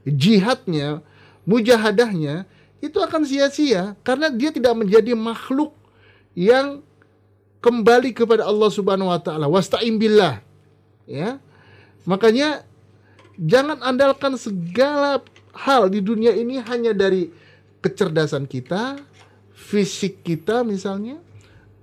jihadnya, 0.07 1.03
mujahadahnya, 1.43 2.47
itu 2.79 2.95
akan 3.03 3.27
sia-sia 3.27 3.99
karena 4.07 4.31
dia 4.31 4.55
tidak 4.55 4.71
menjadi 4.79 5.11
makhluk 5.19 5.75
yang 6.31 6.79
kembali 7.59 8.15
kepada 8.15 8.47
Allah 8.47 8.71
Subhanahu 8.71 9.11
wa 9.11 9.19
taala. 9.19 9.51
Wasta'im 9.51 9.99
billah. 9.99 10.39
Ya. 11.03 11.43
Makanya 12.07 12.63
jangan 13.35 13.83
andalkan 13.83 14.39
segala 14.39 15.19
hal 15.51 15.91
di 15.91 15.99
dunia 15.99 16.31
ini 16.31 16.63
hanya 16.63 16.95
dari 16.95 17.27
kecerdasan 17.83 18.47
kita, 18.47 18.95
fisik 19.51 20.23
kita 20.23 20.63
misalnya, 20.63 21.19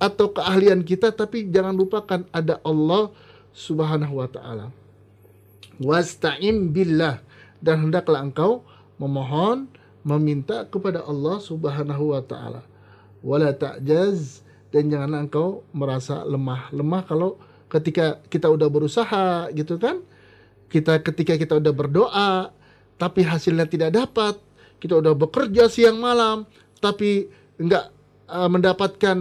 atau 0.00 0.32
keahlian 0.32 0.80
kita 0.80 1.12
tapi 1.12 1.44
jangan 1.52 1.74
lupakan 1.76 2.24
ada 2.32 2.56
Allah 2.64 3.12
Subhanahu 3.54 4.18
wa 4.18 4.26
taala. 4.26 4.75
Wasta'in 5.78 6.75
billah 6.75 7.23
dan 7.62 7.88
hendaklah 7.88 8.20
engkau 8.20 8.66
memohon 8.99 9.70
meminta 10.02 10.66
kepada 10.66 11.06
Allah 11.06 11.38
Subhanahu 11.38 12.12
wa 12.12 12.20
taala. 12.20 12.66
Wala 13.25 13.54
ta'jaz 13.54 14.44
dan 14.75 14.90
jangan 14.90 15.25
engkau 15.25 15.62
merasa 15.70 16.26
lemah. 16.26 16.68
Lemah 16.75 17.06
kalau 17.06 17.38
ketika 17.70 18.20
kita 18.28 18.50
udah 18.50 18.68
berusaha 18.68 19.49
gitu 19.54 19.78
kan? 19.80 20.02
Kita 20.68 20.99
ketika 21.00 21.38
kita 21.38 21.62
udah 21.62 21.73
berdoa 21.73 22.50
tapi 22.99 23.23
hasilnya 23.23 23.70
tidak 23.70 23.94
dapat, 23.94 24.34
kita 24.82 24.99
udah 24.99 25.14
bekerja 25.14 25.70
siang 25.70 26.02
malam 26.02 26.44
tapi 26.82 27.30
enggak 27.56 27.88
uh, 28.28 28.50
mendapatkan 28.50 29.18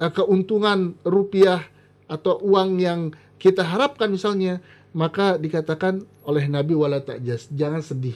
uh, 0.00 0.12
keuntungan 0.14 0.96
rupiah 1.04 1.60
atau 2.08 2.40
uang 2.40 2.80
yang 2.80 3.12
kita 3.42 3.66
harapkan 3.66 4.06
misalnya, 4.06 4.62
maka 4.94 5.34
dikatakan 5.34 6.06
oleh 6.22 6.46
Nabi 6.46 6.78
wala 6.78 7.02
ta'jas, 7.02 7.50
jangan 7.50 7.82
sedih. 7.82 8.14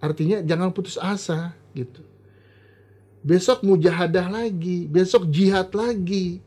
Artinya 0.00 0.40
jangan 0.40 0.72
putus 0.72 0.96
asa 0.96 1.52
gitu. 1.76 2.00
Besok 3.20 3.60
mujahadah 3.60 4.32
lagi, 4.32 4.88
besok 4.88 5.28
jihad 5.28 5.68
lagi 5.76 6.40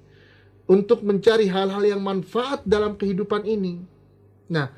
untuk 0.66 1.06
mencari 1.06 1.46
hal-hal 1.46 1.86
yang 1.86 2.02
manfaat 2.02 2.66
dalam 2.66 2.98
kehidupan 2.98 3.46
ini. 3.46 3.86
Nah, 4.50 4.74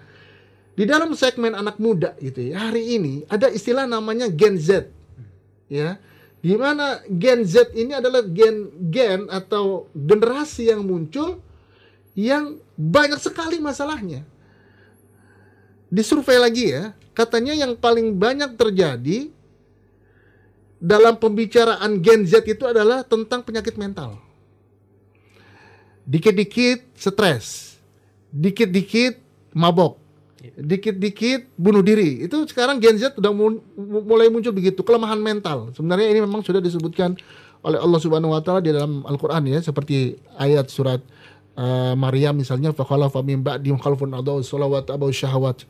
di 0.76 0.84
dalam 0.84 1.16
segmen 1.16 1.56
anak 1.56 1.80
muda 1.80 2.20
gitu 2.20 2.52
ya, 2.52 2.68
hari 2.68 3.00
ini 3.00 3.24
ada 3.32 3.48
istilah 3.48 3.88
namanya 3.88 4.28
Gen 4.28 4.60
Z. 4.60 4.92
Ya 5.72 5.96
di 6.40 6.56
mana 6.56 7.04
Gen 7.08 7.44
Z 7.44 7.76
ini 7.76 7.92
adalah 7.92 8.24
gen 8.24 8.72
gen 8.88 9.28
atau 9.28 9.92
generasi 9.92 10.72
yang 10.72 10.88
muncul 10.88 11.44
yang 12.20 12.60
banyak 12.76 13.16
sekali 13.24 13.64
masalahnya. 13.64 14.28
Disurvei 15.88 16.36
lagi 16.36 16.76
ya, 16.76 16.92
katanya 17.16 17.56
yang 17.56 17.80
paling 17.80 18.20
banyak 18.20 18.60
terjadi 18.60 19.32
dalam 20.84 21.16
pembicaraan 21.16 22.04
Gen 22.04 22.28
Z 22.28 22.44
itu 22.44 22.68
adalah 22.68 23.08
tentang 23.08 23.40
penyakit 23.42 23.80
mental. 23.80 24.20
Dikit-dikit 26.04 26.92
stres, 26.94 27.78
dikit-dikit 28.30 29.18
mabok, 29.56 29.98
dikit-dikit 30.60 31.50
bunuh 31.58 31.82
diri. 31.82 32.22
Itu 32.28 32.46
sekarang 32.46 32.84
Gen 32.84 33.00
Z 33.00 33.18
sudah 33.18 33.34
mulai 33.80 34.30
muncul 34.30 34.54
begitu, 34.54 34.84
kelemahan 34.86 35.18
mental. 35.18 35.72
Sebenarnya 35.74 36.12
ini 36.12 36.20
memang 36.22 36.44
sudah 36.46 36.62
disebutkan 36.62 37.18
oleh 37.60 37.80
Allah 37.82 38.00
Subhanahu 38.00 38.32
wa 38.32 38.42
taala 38.46 38.64
di 38.64 38.72
dalam 38.72 39.04
Al-Qur'an 39.04 39.44
ya, 39.50 39.60
seperti 39.60 40.16
ayat 40.38 40.70
surat 40.72 41.02
uh, 41.60 41.94
Maryam 42.00 42.40
misalnya 42.40 42.72
fakhalafa 42.72 43.20
min 43.20 43.44
ba'di 43.44 43.76
khalfun 43.76 44.16
adaw 44.16 44.40
salawat 44.40 44.88
abaw 44.88 45.12
syahwat 45.12 45.68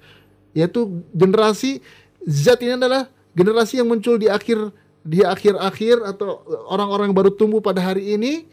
yaitu 0.54 1.02
generasi 1.10 1.82
zat 2.30 2.62
ini 2.62 2.78
adalah 2.78 3.10
generasi 3.34 3.82
yang 3.82 3.90
muncul 3.90 4.22
di 4.22 4.30
akhir 4.30 4.70
di 5.02 5.26
akhir-akhir 5.26 6.06
atau 6.06 6.46
orang-orang 6.70 7.10
baru 7.10 7.34
tumbuh 7.34 7.64
pada 7.64 7.82
hari 7.82 8.14
ini 8.14 8.46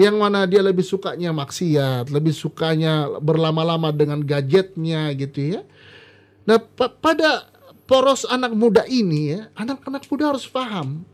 yang 0.00 0.16
mana 0.16 0.48
dia 0.48 0.64
lebih 0.64 0.80
sukanya 0.80 1.36
maksiat, 1.36 2.08
lebih 2.08 2.32
sukanya 2.32 3.12
berlama-lama 3.20 3.92
dengan 3.92 4.24
gadgetnya 4.24 5.12
gitu 5.12 5.58
ya. 5.58 5.62
Nah, 6.48 6.56
pa 6.58 6.88
pada 6.88 7.52
poros 7.84 8.24
anak 8.24 8.56
muda 8.56 8.88
ini 8.88 9.36
ya, 9.36 9.52
anak-anak 9.52 10.08
muda 10.08 10.32
harus 10.32 10.48
paham. 10.48 11.04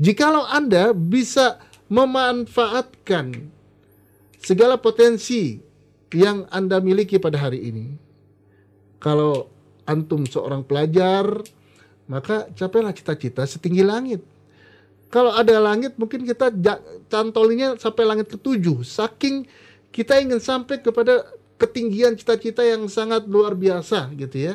Jikalau 0.00 0.48
Anda 0.48 0.96
bisa 0.96 1.60
memanfaatkan 1.92 3.52
segala 4.42 4.74
potensi 4.76 5.62
yang 6.12 6.44
Anda 6.50 6.82
miliki 6.82 7.16
pada 7.16 7.38
hari 7.38 7.72
ini. 7.72 7.86
Kalau 8.98 9.48
antum 9.86 10.26
seorang 10.28 10.66
pelajar, 10.66 11.24
maka 12.10 12.50
capailah 12.52 12.92
cita-cita 12.92 13.46
setinggi 13.46 13.82
langit. 13.82 14.20
Kalau 15.08 15.32
ada 15.32 15.56
langit, 15.60 15.96
mungkin 15.96 16.24
kita 16.26 16.52
cantolinya 17.08 17.76
sampai 17.78 18.04
langit 18.04 18.28
ketujuh. 18.32 18.84
Saking 18.84 19.46
kita 19.92 20.18
ingin 20.20 20.40
sampai 20.40 20.80
kepada 20.80 21.26
ketinggian 21.60 22.16
cita-cita 22.16 22.64
yang 22.64 22.88
sangat 22.88 23.28
luar 23.28 23.52
biasa 23.54 24.10
gitu 24.16 24.52
ya. 24.52 24.54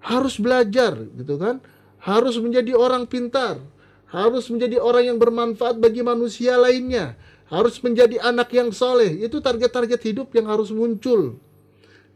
Harus 0.00 0.36
belajar 0.40 0.96
gitu 1.16 1.36
kan. 1.36 1.60
Harus 2.00 2.36
menjadi 2.40 2.76
orang 2.76 3.04
pintar. 3.08 3.60
Harus 4.08 4.46
menjadi 4.48 4.78
orang 4.78 5.12
yang 5.12 5.18
bermanfaat 5.18 5.76
bagi 5.76 6.00
manusia 6.00 6.54
lainnya 6.54 7.18
harus 7.48 7.76
menjadi 7.80 8.20
anak 8.24 8.52
yang 8.52 8.72
soleh. 8.72 9.24
Itu 9.24 9.40
target-target 9.40 10.00
hidup 10.00 10.32
yang 10.32 10.48
harus 10.48 10.72
muncul. 10.72 11.36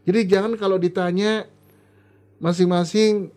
Jadi 0.07 0.19
jangan 0.25 0.57
kalau 0.57 0.81
ditanya 0.81 1.45
masing-masing 2.39 3.29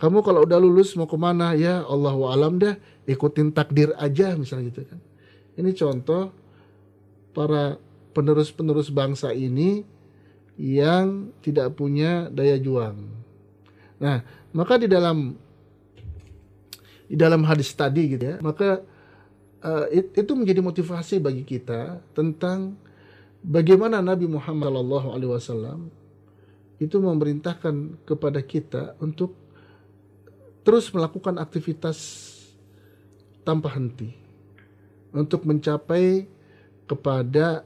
kamu 0.00 0.24
kalau 0.24 0.48
udah 0.48 0.56
lulus 0.56 0.96
mau 0.96 1.04
ke 1.04 1.18
mana 1.20 1.52
ya 1.52 1.84
Allah 1.84 2.16
alam 2.32 2.56
dah 2.56 2.72
ikutin 3.04 3.52
takdir 3.52 3.92
aja 4.00 4.32
misalnya 4.32 4.72
gitu 4.72 4.88
kan. 4.88 5.00
Ini 5.60 5.70
contoh 5.76 6.32
para 7.36 7.76
penerus-penerus 8.16 8.88
bangsa 8.88 9.36
ini 9.36 9.84
yang 10.56 11.36
tidak 11.44 11.76
punya 11.76 12.32
daya 12.32 12.56
juang. 12.56 12.96
Nah, 14.00 14.24
maka 14.56 14.80
di 14.80 14.88
dalam 14.88 15.36
di 17.10 17.16
dalam 17.18 17.44
hadis 17.44 17.68
tadi 17.76 18.16
gitu 18.16 18.24
ya, 18.24 18.36
maka 18.40 18.80
uh, 19.64 19.86
itu 19.92 20.32
menjadi 20.36 20.60
motivasi 20.60 21.20
bagi 21.20 21.44
kita 21.44 22.00
tentang 22.16 22.76
bagaimana 23.44 24.00
Nabi 24.04 24.28
Muhammad 24.28 24.72
SAW 25.40 25.88
itu 26.80 26.96
memerintahkan 26.96 28.04
kepada 28.08 28.40
kita 28.40 28.96
untuk 29.00 29.36
terus 30.64 30.88
melakukan 30.92 31.36
aktivitas 31.36 31.98
tanpa 33.44 33.72
henti 33.76 34.12
untuk 35.12 35.44
mencapai 35.44 36.24
kepada 36.88 37.64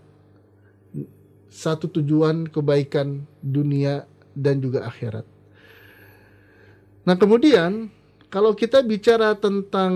satu 1.54 1.86
tujuan 1.86 2.50
kebaikan 2.50 3.22
dunia 3.38 4.10
dan 4.34 4.58
juga 4.58 4.90
akhirat. 4.90 5.22
Nah, 7.06 7.14
kemudian 7.14 7.92
kalau 8.26 8.56
kita 8.56 8.82
bicara 8.82 9.38
tentang 9.38 9.92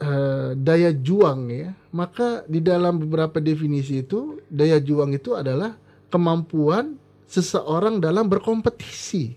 uh, 0.00 0.52
daya 0.56 0.92
juang 0.92 1.48
ya, 1.48 1.70
maka 1.92 2.44
di 2.48 2.60
dalam 2.60 3.00
beberapa 3.00 3.40
definisi 3.40 4.04
itu 4.04 4.40
daya 4.48 4.80
juang 4.80 5.12
itu 5.16 5.32
adalah 5.36 5.76
kemampuan 6.12 6.96
seseorang 7.26 7.98
dalam 7.98 8.30
berkompetisi. 8.30 9.36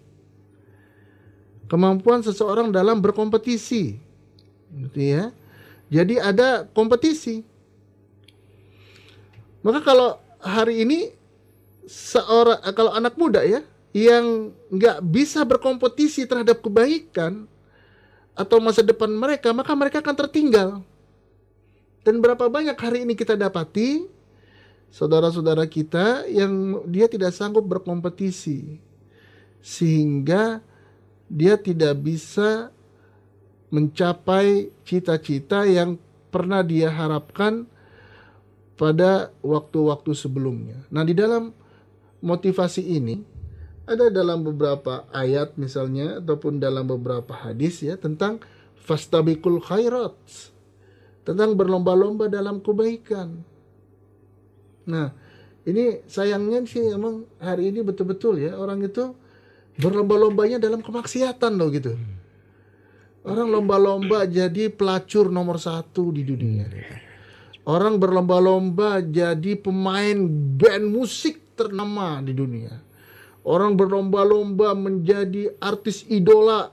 Kemampuan 1.69 2.25
seseorang 2.25 2.73
dalam 2.73 2.97
berkompetisi. 2.97 3.97
Gitu 4.69 4.99
ya. 5.01 5.29
Jadi 5.89 6.17
ada 6.21 6.65
kompetisi. 6.69 7.45
Maka 9.61 9.81
kalau 9.83 10.17
hari 10.39 10.85
ini 10.85 11.11
seorang 11.89 12.61
kalau 12.77 12.93
anak 12.93 13.17
muda 13.17 13.41
ya 13.41 13.65
yang 13.91 14.53
nggak 14.69 15.01
bisa 15.09 15.41
berkompetisi 15.41 16.29
terhadap 16.29 16.61
kebaikan 16.61 17.49
atau 18.39 18.63
masa 18.63 18.79
depan 18.79 19.11
mereka, 19.11 19.51
maka 19.51 19.75
mereka 19.75 19.99
akan 19.99 20.15
tertinggal. 20.15 20.69
Dan 22.07 22.23
berapa 22.23 22.47
banyak 22.47 22.79
hari 22.79 23.03
ini 23.03 23.11
kita 23.19 23.35
dapati 23.35 24.07
saudara-saudara 24.87 25.67
kita 25.67 26.23
yang 26.31 26.79
dia 26.87 27.11
tidak 27.11 27.35
sanggup 27.35 27.67
berkompetisi 27.67 28.79
sehingga 29.59 30.63
dia 31.27 31.59
tidak 31.59 31.99
bisa 31.99 32.71
mencapai 33.69 34.71
cita-cita 34.87 35.67
yang 35.67 35.99
pernah 36.31 36.63
dia 36.63 36.89
harapkan 36.89 37.67
pada 38.79 39.35
waktu-waktu 39.43 40.15
sebelumnya. 40.15 40.79
Nah, 40.87 41.03
di 41.03 41.11
dalam 41.11 41.51
motivasi 42.23 42.81
ini 42.87 43.19
ada 43.89 44.13
dalam 44.13 44.45
beberapa 44.45 45.09
ayat 45.09 45.57
misalnya 45.57 46.21
ataupun 46.21 46.61
dalam 46.61 46.85
beberapa 46.85 47.33
hadis 47.33 47.81
ya 47.81 47.97
tentang 47.97 48.37
fastabikul 48.77 49.57
khairat 49.57 50.13
tentang 51.25 51.57
berlomba-lomba 51.57 52.29
dalam 52.29 52.61
kebaikan. 52.61 53.41
Nah, 54.85 55.09
ini 55.65 56.05
sayangnya 56.05 56.61
sih 56.69 56.85
emang 56.93 57.25
hari 57.41 57.73
ini 57.73 57.81
betul-betul 57.81 58.37
ya 58.37 58.53
orang 58.61 58.85
itu 58.85 59.09
berlomba-lombanya 59.81 60.61
dalam 60.61 60.85
kemaksiatan 60.85 61.57
loh 61.57 61.69
gitu. 61.73 61.97
Orang 63.25 63.49
lomba-lomba 63.49 64.29
jadi 64.29 64.69
pelacur 64.69 65.33
nomor 65.33 65.57
satu 65.57 66.13
di 66.13 66.23
dunia. 66.23 66.69
Orang 67.65 67.97
berlomba-lomba 67.97 69.01
jadi 69.01 69.57
pemain 69.57 70.17
band 70.57 70.85
musik 70.89 71.57
ternama 71.57 72.21
di 72.21 72.33
dunia 72.33 72.88
Orang 73.43 73.79
berlomba-lomba 73.79 74.75
menjadi 74.75 75.55
artis 75.63 76.03
idola 76.11 76.69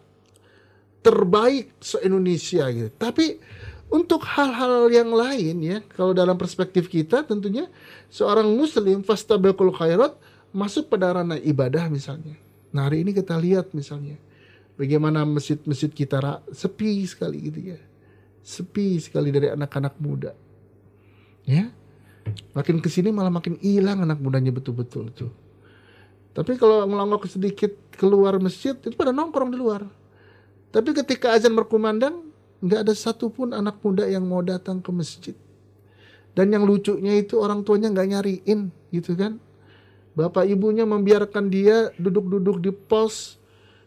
terbaik 1.06 1.70
se-Indonesia 1.78 2.66
gitu. 2.74 2.90
Tapi 2.98 3.38
untuk 3.86 4.26
hal-hal 4.26 4.90
yang 4.90 5.14
lain 5.14 5.56
ya, 5.62 5.78
kalau 5.94 6.10
dalam 6.10 6.34
perspektif 6.34 6.90
kita 6.90 7.22
tentunya 7.22 7.70
seorang 8.10 8.50
muslim 8.50 9.06
fastabaqul 9.06 9.70
khairat 9.70 10.18
masuk 10.50 10.90
pada 10.90 11.14
ranah 11.14 11.38
ibadah 11.38 11.86
misalnya. 11.86 12.34
Nah, 12.74 12.90
hari 12.90 13.06
ini 13.06 13.14
kita 13.14 13.38
lihat 13.38 13.70
misalnya 13.70 14.18
bagaimana 14.74 15.22
masjid-masjid 15.22 15.88
kita 15.94 16.42
sepi 16.50 17.06
sekali 17.06 17.38
gitu 17.46 17.60
ya. 17.76 17.80
Sepi 18.42 18.98
sekali 18.98 19.30
dari 19.30 19.54
anak-anak 19.54 19.94
muda. 20.02 20.34
Ya. 21.46 21.70
Makin 22.58 22.82
ke 22.82 22.90
sini 22.90 23.14
malah 23.14 23.30
makin 23.30 23.54
hilang 23.62 24.02
anak 24.02 24.18
mudanya 24.18 24.50
betul-betul 24.50 25.14
tuh. 25.14 25.30
Tapi 26.36 26.60
kalau 26.60 26.84
ngelongok 26.84 27.32
sedikit 27.32 27.72
keluar 27.96 28.36
masjid 28.36 28.76
itu 28.76 28.92
pada 28.92 29.08
nongkrong 29.08 29.48
di 29.48 29.56
luar. 29.56 29.88
Tapi 30.68 30.92
ketika 30.92 31.32
azan 31.32 31.56
berkumandang 31.56 32.28
nggak 32.60 32.84
ada 32.84 32.92
satupun 32.92 33.56
anak 33.56 33.80
muda 33.80 34.04
yang 34.04 34.28
mau 34.28 34.44
datang 34.44 34.84
ke 34.84 34.92
masjid. 34.92 35.32
Dan 36.36 36.52
yang 36.52 36.68
lucunya 36.68 37.16
itu 37.16 37.40
orang 37.40 37.64
tuanya 37.64 37.88
nggak 37.88 38.08
nyariin 38.12 38.68
gitu 38.92 39.16
kan. 39.16 39.40
Bapak 40.12 40.44
ibunya 40.44 40.84
membiarkan 40.84 41.48
dia 41.48 41.88
duduk-duduk 41.96 42.60
di 42.60 42.68
pos, 42.68 43.40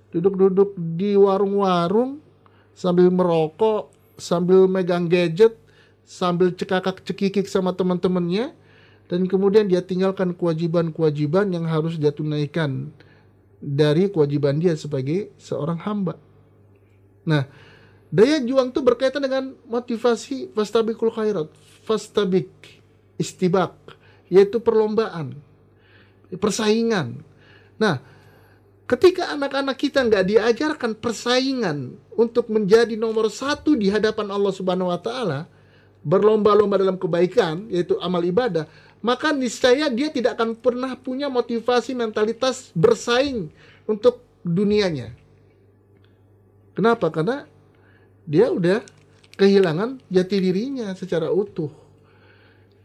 duduk-duduk 0.09 0.73
di 0.97 1.13
warung-warung 1.13 2.17
sambil 2.73 3.13
merokok, 3.13 3.93
sambil 4.17 4.65
megang 4.65 5.05
gadget, 5.05 5.53
sambil 6.01 6.49
cekakak 6.49 7.05
cekikik 7.05 7.45
sama 7.45 7.77
teman-temannya 7.77 8.57
dan 9.09 9.25
kemudian 9.25 9.65
dia 9.65 9.81
tinggalkan 9.81 10.37
kewajiban-kewajiban 10.37 11.49
yang 11.49 11.65
harus 11.65 11.97
dia 11.97 12.13
tunaikan 12.13 12.93
dari 13.57 14.07
kewajiban 14.07 14.61
dia 14.61 14.77
sebagai 14.77 15.33
seorang 15.41 15.81
hamba. 15.81 16.15
Nah, 17.25 17.49
daya 18.13 18.37
juang 18.39 18.69
itu 18.69 18.79
berkaitan 18.85 19.25
dengan 19.25 19.57
motivasi 19.65 20.53
fastabikul 20.53 21.09
khairat, 21.09 21.49
fastabik, 21.83 22.53
istibak, 23.17 23.73
yaitu 24.29 24.61
perlombaan, 24.61 25.33
persaingan. 26.37 27.19
Nah, 27.81 28.05
ketika 28.85 29.33
anak-anak 29.33 29.75
kita 29.75 30.05
nggak 30.05 30.25
diajarkan 30.29 30.93
persaingan 30.93 31.97
untuk 32.13 32.45
menjadi 32.53 32.93
nomor 32.93 33.33
satu 33.33 33.73
di 33.73 33.89
hadapan 33.89 34.29
Allah 34.29 34.53
Subhanahu 34.53 34.93
Wa 34.93 35.01
Taala, 35.01 35.39
berlomba-lomba 35.99 36.79
dalam 36.79 36.95
kebaikan, 36.95 37.67
yaitu 37.67 37.99
amal 37.99 38.23
ibadah, 38.23 38.65
maka 38.99 39.31
niscaya 39.31 39.87
dia 39.87 40.11
tidak 40.11 40.35
akan 40.35 40.59
pernah 40.59 40.91
punya 40.99 41.31
motivasi 41.31 41.95
mentalitas 41.95 42.71
bersaing 42.75 43.47
untuk 43.87 44.19
dunianya. 44.43 45.15
Kenapa? 46.75 47.11
Karena 47.11 47.47
dia 48.27 48.51
udah 48.51 48.83
kehilangan 49.39 50.03
jati 50.11 50.35
dirinya 50.39 50.91
secara 50.95 51.31
utuh. 51.31 51.71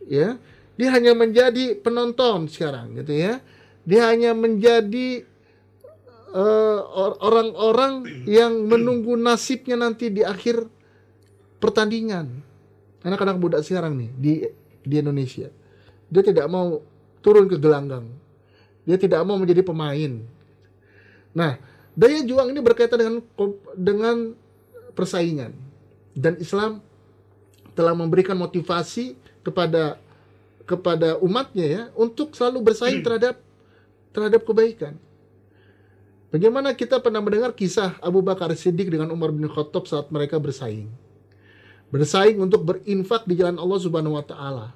Ya, 0.06 0.38
dia 0.78 0.88
hanya 0.94 1.16
menjadi 1.16 1.78
penonton 1.78 2.46
sekarang 2.46 2.94
gitu 2.98 3.14
ya. 3.14 3.42
Dia 3.84 4.08
hanya 4.10 4.32
menjadi 4.32 5.26
uh, 6.32 6.80
orang-orang 7.20 8.24
yang 8.26 8.64
menunggu 8.64 9.14
nasibnya 9.18 9.78
nanti 9.78 10.10
di 10.10 10.22
akhir 10.22 10.66
pertandingan. 11.58 12.42
Anak-anak 13.04 13.36
muda 13.36 13.58
sekarang 13.60 14.00
nih 14.00 14.10
di 14.16 14.32
di 14.84 14.94
Indonesia. 14.96 15.52
Dia 16.14 16.22
tidak 16.22 16.46
mau 16.46 16.78
turun 17.18 17.50
ke 17.50 17.58
gelanggang. 17.58 18.06
Dia 18.86 18.94
tidak 18.94 19.26
mau 19.26 19.34
menjadi 19.34 19.66
pemain. 19.66 20.22
Nah, 21.34 21.58
Daya 21.94 22.26
juang 22.26 22.50
ini 22.50 22.58
berkaitan 22.58 22.98
dengan 22.98 23.16
dengan 23.78 24.16
persaingan 24.98 25.54
dan 26.14 26.34
Islam 26.42 26.82
telah 27.78 27.94
memberikan 27.94 28.34
motivasi 28.34 29.14
kepada 29.46 29.98
kepada 30.66 31.22
umatnya 31.22 31.66
ya 31.66 31.82
untuk 31.94 32.34
selalu 32.34 32.66
bersaing 32.70 32.98
terhadap 33.06 33.38
terhadap 34.10 34.42
kebaikan. 34.42 34.98
Bagaimana 36.34 36.74
kita 36.74 36.98
pernah 36.98 37.22
mendengar 37.22 37.54
kisah 37.54 37.94
Abu 38.02 38.18
Bakar 38.18 38.50
Siddiq 38.58 38.90
dengan 38.90 39.14
Umar 39.14 39.30
bin 39.30 39.46
Khattab 39.46 39.86
saat 39.86 40.10
mereka 40.10 40.42
bersaing. 40.42 40.90
Bersaing 41.94 42.42
untuk 42.42 42.66
berinfak 42.66 43.22
di 43.22 43.38
jalan 43.38 43.54
Allah 43.54 43.78
Subhanahu 43.78 44.18
wa 44.18 44.24
taala. 44.26 44.74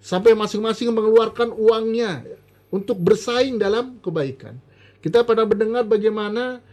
Sampai 0.00 0.32
masing-masing 0.32 0.88
mengeluarkan 0.96 1.52
uangnya 1.52 2.24
untuk 2.72 2.96
bersaing 2.96 3.60
dalam 3.60 4.00
kebaikan. 4.00 4.56
Kita 5.04 5.24
pernah 5.24 5.44
mendengar 5.44 5.84
bagaimana 5.84 6.64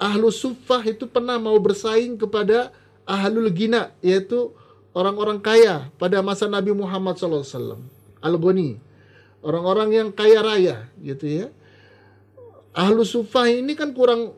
ahlu 0.00 0.32
sufah 0.32 0.80
itu 0.84 1.04
pernah 1.04 1.36
mau 1.36 1.56
bersaing 1.60 2.16
kepada 2.16 2.72
ahlul 3.04 3.52
gina, 3.52 3.92
yaitu 4.00 4.52
orang-orang 4.96 5.40
kaya 5.40 5.92
pada 6.00 6.24
masa 6.24 6.48
Nabi 6.48 6.72
Muhammad 6.72 7.20
SAW. 7.20 7.84
Al-Ghani. 8.20 8.80
Orang-orang 9.40 9.88
yang 9.96 10.08
kaya 10.12 10.44
raya, 10.44 10.76
gitu 11.00 11.24
ya. 11.24 11.46
Ahlu 12.76 13.08
sufah 13.08 13.48
ini 13.48 13.72
kan 13.72 13.96
kurang, 13.96 14.36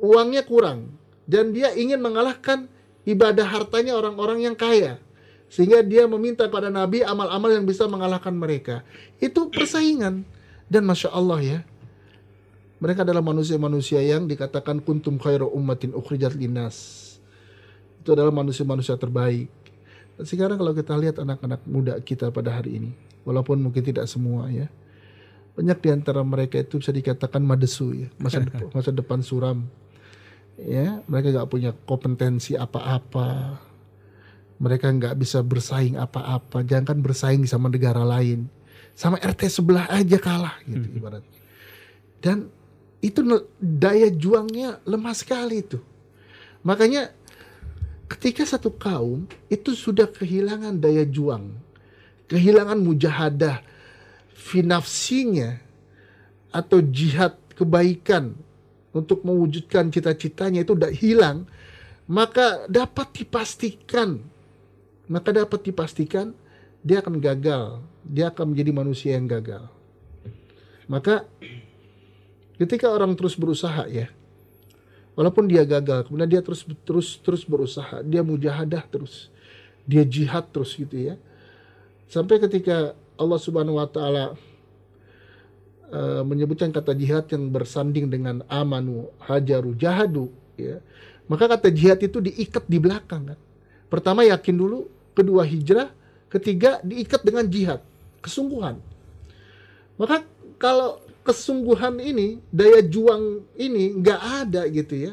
uangnya 0.00 0.44
kurang. 0.44 0.92
Dan 1.24 1.56
dia 1.56 1.72
ingin 1.72 2.04
mengalahkan 2.04 2.68
ibadah 3.08 3.48
hartanya 3.48 3.96
orang-orang 3.96 4.44
yang 4.44 4.56
kaya. 4.56 5.00
Sehingga 5.52 5.84
dia 5.84 6.08
meminta 6.08 6.48
pada 6.48 6.72
Nabi 6.72 7.04
amal-amal 7.04 7.52
yang 7.52 7.68
bisa 7.68 7.84
mengalahkan 7.84 8.32
mereka. 8.32 8.80
Itu 9.20 9.52
persaingan. 9.52 10.24
Dan 10.72 10.88
Masya 10.88 11.12
Allah 11.12 11.40
ya, 11.44 11.58
mereka 12.80 13.04
adalah 13.04 13.20
manusia-manusia 13.20 14.00
yang 14.00 14.24
dikatakan 14.24 14.80
kuntum 14.80 15.20
khairu 15.20 15.52
ummatin 15.52 15.92
ukhrijat 15.92 16.32
linas. 16.32 16.74
Itu 18.00 18.16
adalah 18.16 18.32
manusia-manusia 18.32 18.96
terbaik. 18.96 19.52
Dan 20.16 20.24
sekarang 20.24 20.56
kalau 20.56 20.72
kita 20.72 20.96
lihat 20.96 21.20
anak-anak 21.20 21.60
muda 21.68 22.00
kita 22.00 22.32
pada 22.32 22.56
hari 22.56 22.80
ini, 22.80 22.90
walaupun 23.28 23.60
mungkin 23.60 23.84
tidak 23.84 24.08
semua 24.08 24.48
ya, 24.48 24.72
banyak 25.52 25.78
di 25.84 25.88
antara 25.92 26.24
mereka 26.24 26.64
itu 26.64 26.80
bisa 26.80 26.96
dikatakan 26.96 27.44
madesu 27.44 27.92
ya, 27.92 28.08
masa 28.16 28.40
depan, 28.48 28.72
masa 28.72 28.88
depan 28.88 29.20
suram. 29.20 29.68
Ya, 30.56 31.04
mereka 31.04 31.36
nggak 31.36 31.50
punya 31.52 31.76
kompetensi 31.84 32.56
apa-apa. 32.56 33.60
Mereka 34.62 34.86
nggak 34.94 35.18
bisa 35.18 35.42
bersaing 35.42 35.98
apa-apa. 35.98 36.62
Jangan 36.62 36.94
kan 36.94 36.98
bersaing 37.02 37.42
sama 37.50 37.66
negara 37.66 38.06
lain, 38.06 38.46
sama 38.94 39.18
RT 39.18 39.50
sebelah 39.50 39.90
aja 39.90 40.16
kalah 40.22 40.54
gitu 40.62 40.86
hmm. 40.86 40.98
ibaratnya. 41.02 41.40
Dan 42.22 42.38
itu 43.02 43.26
daya 43.58 44.06
juangnya 44.14 44.78
lemah 44.86 45.14
sekali 45.18 45.66
itu. 45.66 45.82
Makanya 46.62 47.10
ketika 48.06 48.46
satu 48.46 48.70
kaum 48.70 49.26
itu 49.50 49.74
sudah 49.74 50.06
kehilangan 50.06 50.78
daya 50.78 51.02
juang, 51.02 51.50
kehilangan 52.30 52.78
mujahadah, 52.78 53.58
finafsinya 54.30 55.58
atau 56.54 56.78
jihad 56.78 57.34
kebaikan 57.58 58.38
untuk 58.92 59.24
mewujudkan 59.26 59.90
cita-citanya 59.90 60.62
itu 60.62 60.78
udah 60.78 60.92
hilang, 60.92 61.48
maka 62.06 62.68
dapat 62.68 63.24
dipastikan, 63.24 64.20
maka 65.06 65.34
dapat 65.34 65.62
dipastikan 65.66 66.34
dia 66.82 66.98
akan 66.98 67.22
gagal, 67.22 67.82
dia 68.02 68.30
akan 68.30 68.54
menjadi 68.54 68.70
manusia 68.74 69.10
yang 69.14 69.30
gagal. 69.30 69.70
Maka 70.90 71.24
Ketika 72.62 72.94
orang 72.94 73.18
terus 73.18 73.34
berusaha 73.34 73.90
ya, 73.90 74.06
walaupun 75.18 75.50
dia 75.50 75.66
gagal, 75.66 76.06
kemudian 76.06 76.30
dia 76.30 76.42
terus 76.46 76.62
terus 76.86 77.18
terus 77.18 77.42
berusaha, 77.42 78.06
dia 78.06 78.22
mujahadah 78.22 78.86
terus, 78.86 79.34
dia 79.82 80.06
jihad 80.06 80.46
terus 80.54 80.78
gitu 80.78 80.94
ya. 80.94 81.18
Sampai 82.06 82.38
ketika 82.38 82.94
Allah 83.18 83.40
Subhanahu 83.42 83.82
wa 83.82 83.88
taala 83.90 84.38
uh, 85.90 86.22
menyebutkan 86.22 86.70
kata 86.70 86.94
jihad 86.94 87.26
yang 87.34 87.50
bersanding 87.50 88.06
dengan 88.06 88.46
amanu, 88.46 89.10
hajaru, 89.26 89.74
jahadu 89.74 90.30
ya. 90.54 90.78
Maka 91.26 91.50
kata 91.50 91.66
jihad 91.74 91.98
itu 91.98 92.22
diikat 92.22 92.68
di 92.70 92.78
belakang 92.78 93.34
kan. 93.34 93.40
Pertama 93.92 94.24
yakin 94.24 94.56
dulu, 94.56 94.88
kedua 95.12 95.44
hijrah, 95.44 95.92
ketiga 96.32 96.80
diikat 96.80 97.20
dengan 97.20 97.44
jihad, 97.44 97.84
kesungguhan. 98.24 98.80
Maka 100.00 100.24
kalau 100.56 100.96
kesungguhan 101.28 102.00
ini, 102.00 102.40
daya 102.48 102.80
juang 102.80 103.44
ini 103.60 103.92
nggak 104.00 104.20
ada 104.48 104.64
gitu 104.72 104.96
ya. 104.96 105.12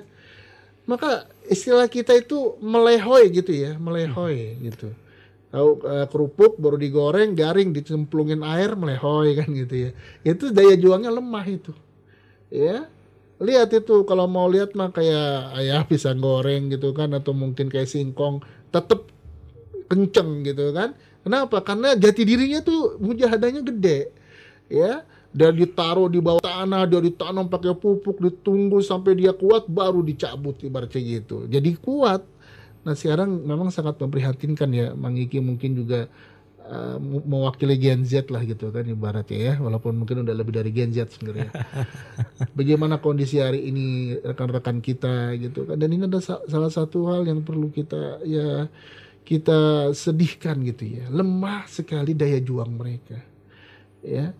Maka 0.87 1.27
istilah 1.51 1.91
kita 1.91 2.15
itu 2.15 2.55
melehoi 2.63 3.27
gitu 3.35 3.51
ya, 3.51 3.75
melehoi 3.75 4.57
gitu. 4.63 4.95
Tahu 5.51 5.69
uh, 5.83 6.07
kerupuk 6.07 6.55
baru 6.55 6.79
digoreng, 6.79 7.35
garing, 7.35 7.75
dicemplungin 7.75 8.41
air, 8.47 8.79
melehoi 8.79 9.35
kan 9.37 9.49
gitu 9.51 9.75
ya. 9.75 9.91
Itu 10.23 10.55
daya 10.55 10.79
juangnya 10.79 11.11
lemah 11.11 11.45
itu. 11.45 11.75
Ya. 12.47 12.87
Lihat 13.39 13.71
itu 13.71 14.03
kalau 14.03 14.27
mau 14.27 14.51
lihat 14.51 14.75
mah 14.75 14.91
kayak 14.91 15.55
ayah 15.63 15.81
pisang 15.87 16.19
goreng 16.19 16.67
gitu 16.73 16.91
kan 16.91 17.13
atau 17.15 17.31
mungkin 17.31 17.71
kayak 17.71 17.87
singkong 17.87 18.43
tetep 18.69 19.09
kenceng 19.89 20.45
gitu 20.45 20.71
kan. 20.71 20.93
Kenapa? 21.25 21.59
Karena 21.61 21.93
jati 21.97 22.23
dirinya 22.23 22.63
tuh 22.63 22.97
mujahadanya 23.01 23.61
gede. 23.65 24.13
Ya 24.69 25.03
dia 25.29 25.53
ditaruh 25.53 26.09
di 26.09 26.17
bawah 26.17 26.41
tanah, 26.41 26.89
dia 26.89 26.97
ditanam 27.05 27.45
pakai 27.45 27.77
pupuk, 27.77 28.17
ditunggu 28.17 28.81
sampai 28.81 29.13
dia 29.13 29.29
kuat 29.29 29.69
baru 29.69 30.01
dicabut 30.01 30.57
ibaratnya 30.65 31.21
gitu. 31.21 31.45
Jadi 31.45 31.77
kuat. 31.77 32.25
Nah 32.81 32.97
sekarang 32.97 33.45
memang 33.45 33.69
sangat 33.69 34.01
memprihatinkan 34.01 34.69
ya, 34.73 34.87
Mang 34.97 35.13
Iki 35.13 35.37
mungkin 35.37 35.77
juga 35.77 36.09
uh, 36.69 37.01
mewakili 37.01 37.75
Gen 37.81 38.05
Z 38.05 38.29
lah 38.29 38.45
gitu 38.45 38.69
kan 38.69 38.85
ibaratnya 38.85 39.37
ya, 39.37 39.53
walaupun 39.57 39.97
mungkin 39.97 40.21
udah 40.21 40.35
lebih 40.37 40.53
dari 40.53 40.69
Gen 40.69 40.93
Z 40.93 41.17
sebenarnya. 41.17 41.49
Bagaimana 42.57 43.01
kondisi 43.01 43.41
hari 43.41 43.67
ini 43.67 44.15
rekan-rekan 44.21 44.79
kita 44.79 45.33
gitu 45.41 45.65
kan, 45.65 45.81
dan 45.81 45.89
ini 45.89 46.05
ada 46.05 46.21
salah 46.21 46.71
satu 46.71 47.09
hal 47.09 47.25
yang 47.25 47.41
perlu 47.41 47.73
kita 47.73 48.21
ya 48.23 48.69
kita 49.25 49.91
sedihkan 49.97 50.61
gitu 50.65 51.01
ya, 51.01 51.05
lemah 51.09 51.65
sekali 51.65 52.13
daya 52.13 52.37
juang 52.41 52.69
mereka, 52.77 53.17
ya 54.05 54.33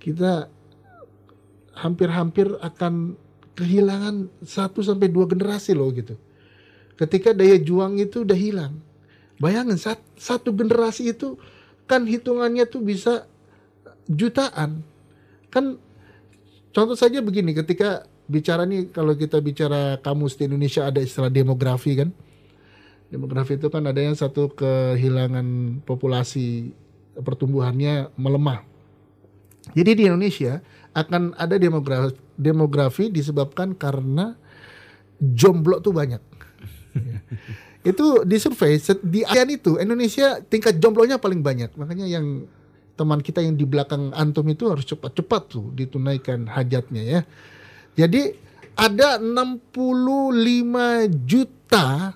kita 0.00 0.48
hampir-hampir 1.74 2.52
akan 2.60 3.16
kehilangan 3.54 4.28
satu 4.42 4.82
sampai 4.82 5.08
dua 5.08 5.24
generasi 5.30 5.72
loh 5.72 5.88
gitu. 5.94 6.18
Ketika 6.94 7.34
daya 7.34 7.58
juang 7.58 7.98
itu 7.98 8.22
udah 8.22 8.38
hilang. 8.38 8.78
Bayangin 9.42 9.78
sat, 9.80 9.98
satu 10.14 10.54
generasi 10.54 11.10
itu 11.10 11.38
kan 11.90 12.06
hitungannya 12.06 12.64
tuh 12.66 12.82
bisa 12.82 13.26
jutaan. 14.06 14.84
Kan 15.50 15.78
contoh 16.70 16.94
saja 16.94 17.18
begini 17.20 17.52
ketika 17.54 18.06
bicara 18.30 18.64
nih 18.64 18.88
kalau 18.94 19.12
kita 19.18 19.42
bicara 19.42 19.98
kamus 20.00 20.38
di 20.38 20.48
Indonesia 20.48 20.86
ada 20.86 21.02
istilah 21.02 21.30
demografi 21.30 21.98
kan. 21.98 22.10
Demografi 23.10 23.60
itu 23.60 23.68
kan 23.70 23.84
ada 23.86 24.00
yang 24.00 24.16
satu 24.16 24.50
kehilangan 24.54 25.78
populasi 25.86 26.72
pertumbuhannya 27.14 28.10
melemah 28.18 28.74
jadi 29.72 29.96
di 29.96 30.02
Indonesia 30.04 30.60
akan 30.92 31.32
ada 31.40 31.56
demografi, 31.56 32.12
demografi 32.36 33.08
disebabkan 33.08 33.72
karena 33.72 34.36
jomblo 35.16 35.80
tuh 35.80 35.96
banyak. 35.96 36.20
itu 37.90 38.06
di 38.24 38.36
survei 38.40 38.80
di 39.02 39.20
ASEAN 39.26 39.50
itu 39.54 39.76
Indonesia 39.76 40.40
tingkat 40.40 40.80
jomblonya 40.80 41.20
paling 41.20 41.44
banyak. 41.44 41.76
Makanya 41.76 42.06
yang 42.08 42.48
teman 42.94 43.20
kita 43.20 43.42
yang 43.42 43.58
di 43.58 43.66
belakang 43.66 44.14
antum 44.14 44.46
itu 44.46 44.70
harus 44.70 44.86
cepat-cepat 44.86 45.42
tuh 45.50 45.66
ditunaikan 45.74 46.46
hajatnya 46.46 47.02
ya. 47.02 47.20
Jadi 47.94 48.34
ada 48.74 49.22
65 49.22 51.26
juta 51.26 52.14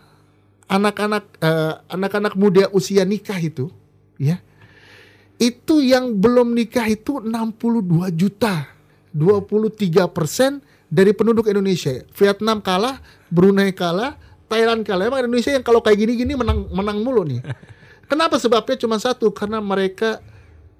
anak-anak 0.68 1.24
uh, 1.38 1.74
anak-anak 1.86 2.34
muda 2.34 2.66
usia 2.74 3.06
nikah 3.06 3.38
itu 3.38 3.70
ya. 4.18 4.42
Itu 5.38 5.78
yang 5.78 6.18
belum 6.18 6.54
nikah 6.54 6.86
itu 6.90 7.22
62 7.22 8.10
juta. 8.14 8.74
23 9.14 10.04
persen 10.12 10.60
dari 10.88 11.12
penduduk 11.16 11.48
Indonesia. 11.48 12.04
Vietnam 12.16 12.60
kalah, 12.60 13.00
Brunei 13.32 13.72
kalah, 13.72 14.16
Thailand 14.48 14.82
kalah. 14.82 15.12
Emang 15.12 15.20
Indonesia 15.22 15.52
yang 15.52 15.62
kalau 15.62 15.84
kayak 15.84 16.00
gini-gini 16.00 16.34
menang 16.34 16.66
menang 16.72 17.04
mulu 17.04 17.22
nih. 17.22 17.44
Kenapa 18.10 18.40
sebabnya 18.40 18.80
cuma 18.80 18.96
satu? 18.96 19.28
Karena 19.30 19.60
mereka 19.60 20.24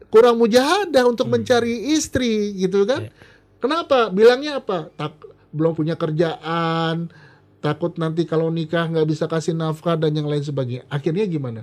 kurang 0.09 0.41
mujahadah 0.41 1.05
untuk 1.05 1.29
hmm. 1.29 1.35
mencari 1.39 1.93
istri 1.93 2.57
gitu 2.57 2.89
kan. 2.89 3.07
Yeah. 3.07 3.13
Kenapa? 3.61 4.09
Bilangnya 4.09 4.65
apa? 4.65 4.89
Tak 4.97 5.13
belum 5.53 5.77
punya 5.77 5.97
kerjaan, 5.97 7.13
takut 7.59 7.97
nanti 7.99 8.25
kalau 8.25 8.49
nikah 8.49 8.87
nggak 8.89 9.09
bisa 9.09 9.25
kasih 9.27 9.53
nafkah 9.53 9.99
dan 9.99 10.15
yang 10.15 10.29
lain 10.31 10.45
sebagainya. 10.45 10.89
Akhirnya 10.89 11.25
gimana? 11.27 11.63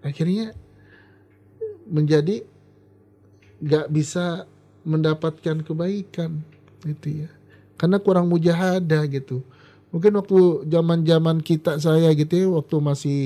Akhirnya 0.00 0.56
menjadi 1.86 2.42
nggak 3.62 3.86
bisa 3.92 4.48
mendapatkan 4.86 5.62
kebaikan 5.62 6.40
itu 6.86 7.26
ya. 7.26 7.30
Karena 7.76 8.00
kurang 8.00 8.32
mujahadah 8.32 9.04
gitu. 9.12 9.44
Mungkin 9.94 10.12
waktu 10.18 10.66
zaman-zaman 10.66 11.40
kita 11.40 11.78
saya 11.78 12.10
gitu 12.12 12.34
ya, 12.34 12.46
waktu 12.50 12.76
masih 12.82 13.20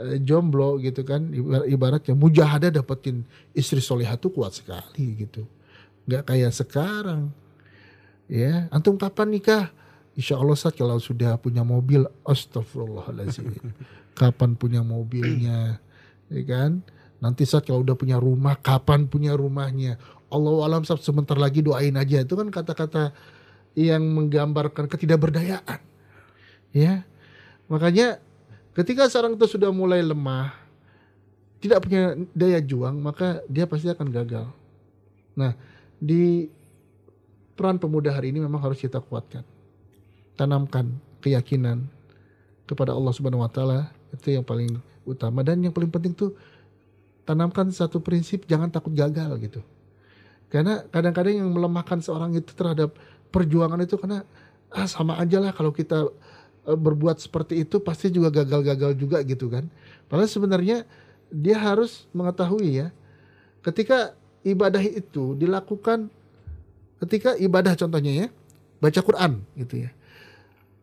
uh, 0.00 0.16
jomblo 0.20 0.80
gitu 0.80 1.04
kan 1.04 1.28
ibaratnya 1.68 2.16
mujahadah 2.16 2.72
dapetin 2.72 3.22
istri 3.52 3.78
solehah 3.84 4.16
tuh 4.16 4.32
kuat 4.32 4.56
sekali 4.56 5.26
gitu. 5.26 5.44
Nggak 6.08 6.34
kayak 6.34 6.52
sekarang. 6.56 7.30
Ya 8.30 8.70
antum 8.70 8.96
kapan 8.96 9.34
nikah? 9.34 9.64
Insya 10.18 10.36
Allah 10.36 10.58
saat 10.58 10.74
kalau 10.74 10.98
sudah 10.98 11.38
punya 11.38 11.62
mobil 11.62 12.02
Astagfirullahaladzim. 12.26 13.54
Kapan 14.18 14.58
punya 14.58 14.82
mobilnya? 14.82 15.78
Ya 16.28 16.42
kan? 16.44 16.82
Nanti 17.22 17.44
saat 17.44 17.68
kalau 17.68 17.84
udah 17.84 17.94
punya 17.94 18.16
rumah 18.18 18.58
kapan 18.58 19.06
punya 19.06 19.36
rumahnya? 19.36 20.00
Allah 20.30 20.52
alam 20.66 20.82
saat 20.86 21.02
sebentar 21.02 21.38
lagi 21.38 21.62
doain 21.62 21.94
aja. 21.94 22.22
Itu 22.22 22.34
kan 22.38 22.48
kata-kata 22.50 23.14
yang 23.80 24.04
menggambarkan 24.04 24.84
ketidakberdayaan 24.90 25.80
ya 26.76 27.04
makanya 27.70 28.20
Ketika 28.70 29.10
seorang 29.10 29.34
itu 29.34 29.46
sudah 29.50 29.74
mulai 29.74 29.98
lemah, 29.98 30.54
tidak 31.58 31.82
punya 31.82 32.14
daya 32.30 32.62
juang, 32.62 33.02
maka 33.02 33.42
dia 33.50 33.66
pasti 33.66 33.90
akan 33.90 34.08
gagal. 34.14 34.46
Nah, 35.34 35.58
di 35.98 36.46
peran 37.58 37.82
pemuda 37.82 38.14
hari 38.14 38.30
ini 38.30 38.38
memang 38.38 38.62
harus 38.62 38.78
kita 38.78 39.02
kuatkan. 39.02 39.42
Tanamkan 40.38 40.86
keyakinan 41.20 41.84
kepada 42.64 42.94
Allah 42.94 43.10
Subhanahu 43.10 43.42
wa 43.42 43.50
taala 43.50 43.90
itu 44.14 44.32
yang 44.32 44.46
paling 44.46 44.80
utama 45.02 45.42
dan 45.42 45.58
yang 45.60 45.74
paling 45.74 45.90
penting 45.90 46.14
tuh 46.14 46.32
tanamkan 47.26 47.68
satu 47.74 47.98
prinsip 47.98 48.46
jangan 48.46 48.70
takut 48.70 48.94
gagal 48.94 49.34
gitu. 49.42 49.60
Karena 50.48 50.86
kadang-kadang 50.88 51.42
yang 51.42 51.50
melemahkan 51.50 51.98
seorang 52.00 52.32
itu 52.38 52.54
terhadap 52.54 52.94
perjuangan 53.30 53.80
itu 53.80 53.94
karena 53.96 54.26
ah 54.70 54.86
sama 54.86 55.18
aja 55.18 55.42
lah 55.42 55.50
kalau 55.54 55.74
kita 55.74 56.10
Eh, 56.60 56.76
berbuat 56.76 57.16
seperti 57.16 57.64
itu 57.64 57.80
pasti 57.80 58.12
juga 58.12 58.28
gagal-gagal 58.28 58.92
juga 58.92 59.24
gitu 59.24 59.48
kan. 59.48 59.64
Padahal 60.12 60.28
sebenarnya 60.28 60.84
dia 61.32 61.56
harus 61.56 62.04
mengetahui 62.12 62.84
ya, 62.84 62.92
ketika 63.64 64.12
ibadah 64.44 64.82
itu 64.84 65.34
dilakukan 65.40 66.12
ketika 67.00 67.32
ibadah 67.40 67.72
contohnya 67.74 68.12
ya, 68.12 68.26
baca 68.76 69.00
Quran 69.00 69.40
gitu 69.56 69.88
ya. 69.88 69.90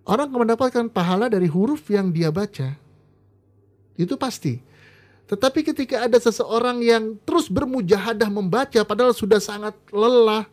Orang 0.02 0.34
mendapatkan 0.34 0.90
pahala 0.90 1.30
dari 1.30 1.46
huruf 1.46 1.86
yang 1.94 2.10
dia 2.10 2.34
baca. 2.34 2.74
Itu 4.00 4.18
pasti. 4.18 4.58
Tetapi 5.28 5.62
ketika 5.62 6.08
ada 6.10 6.18
seseorang 6.18 6.82
yang 6.82 7.20
terus 7.22 7.52
bermujahadah 7.52 8.32
membaca 8.32 8.82
padahal 8.82 9.14
sudah 9.14 9.38
sangat 9.38 9.78
lelah, 9.94 10.48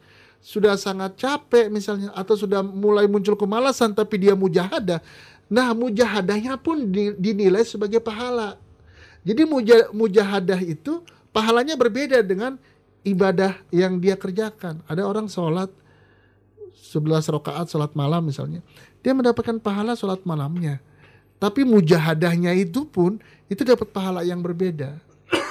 sudah 0.44 0.76
sangat 0.76 1.16
capek 1.16 1.72
misalnya 1.72 2.12
atau 2.12 2.36
sudah 2.36 2.60
mulai 2.60 3.08
muncul 3.08 3.32
kemalasan 3.32 3.96
tapi 3.96 4.20
dia 4.20 4.36
mujahadah. 4.36 5.00
Nah, 5.48 5.72
mujahadahnya 5.72 6.60
pun 6.60 6.84
dinilai 7.16 7.64
sebagai 7.64 7.96
pahala. 8.04 8.60
Jadi 9.24 9.48
mujahadah 9.88 10.60
itu 10.60 11.00
pahalanya 11.32 11.80
berbeda 11.80 12.20
dengan 12.20 12.60
ibadah 13.08 13.56
yang 13.72 13.96
dia 13.96 14.20
kerjakan. 14.20 14.84
Ada 14.84 15.08
orang 15.08 15.32
sholat 15.32 15.72
11 16.92 17.32
rakaat 17.40 17.72
sholat 17.72 17.96
malam 17.96 18.28
misalnya. 18.28 18.60
Dia 19.00 19.16
mendapatkan 19.16 19.56
pahala 19.56 19.96
sholat 19.96 20.20
malamnya. 20.28 20.76
Tapi 21.40 21.64
mujahadahnya 21.64 22.52
itu 22.52 22.84
pun 22.84 23.16
itu 23.48 23.64
dapat 23.64 23.88
pahala 23.88 24.20
yang 24.28 24.44
berbeda. 24.44 25.00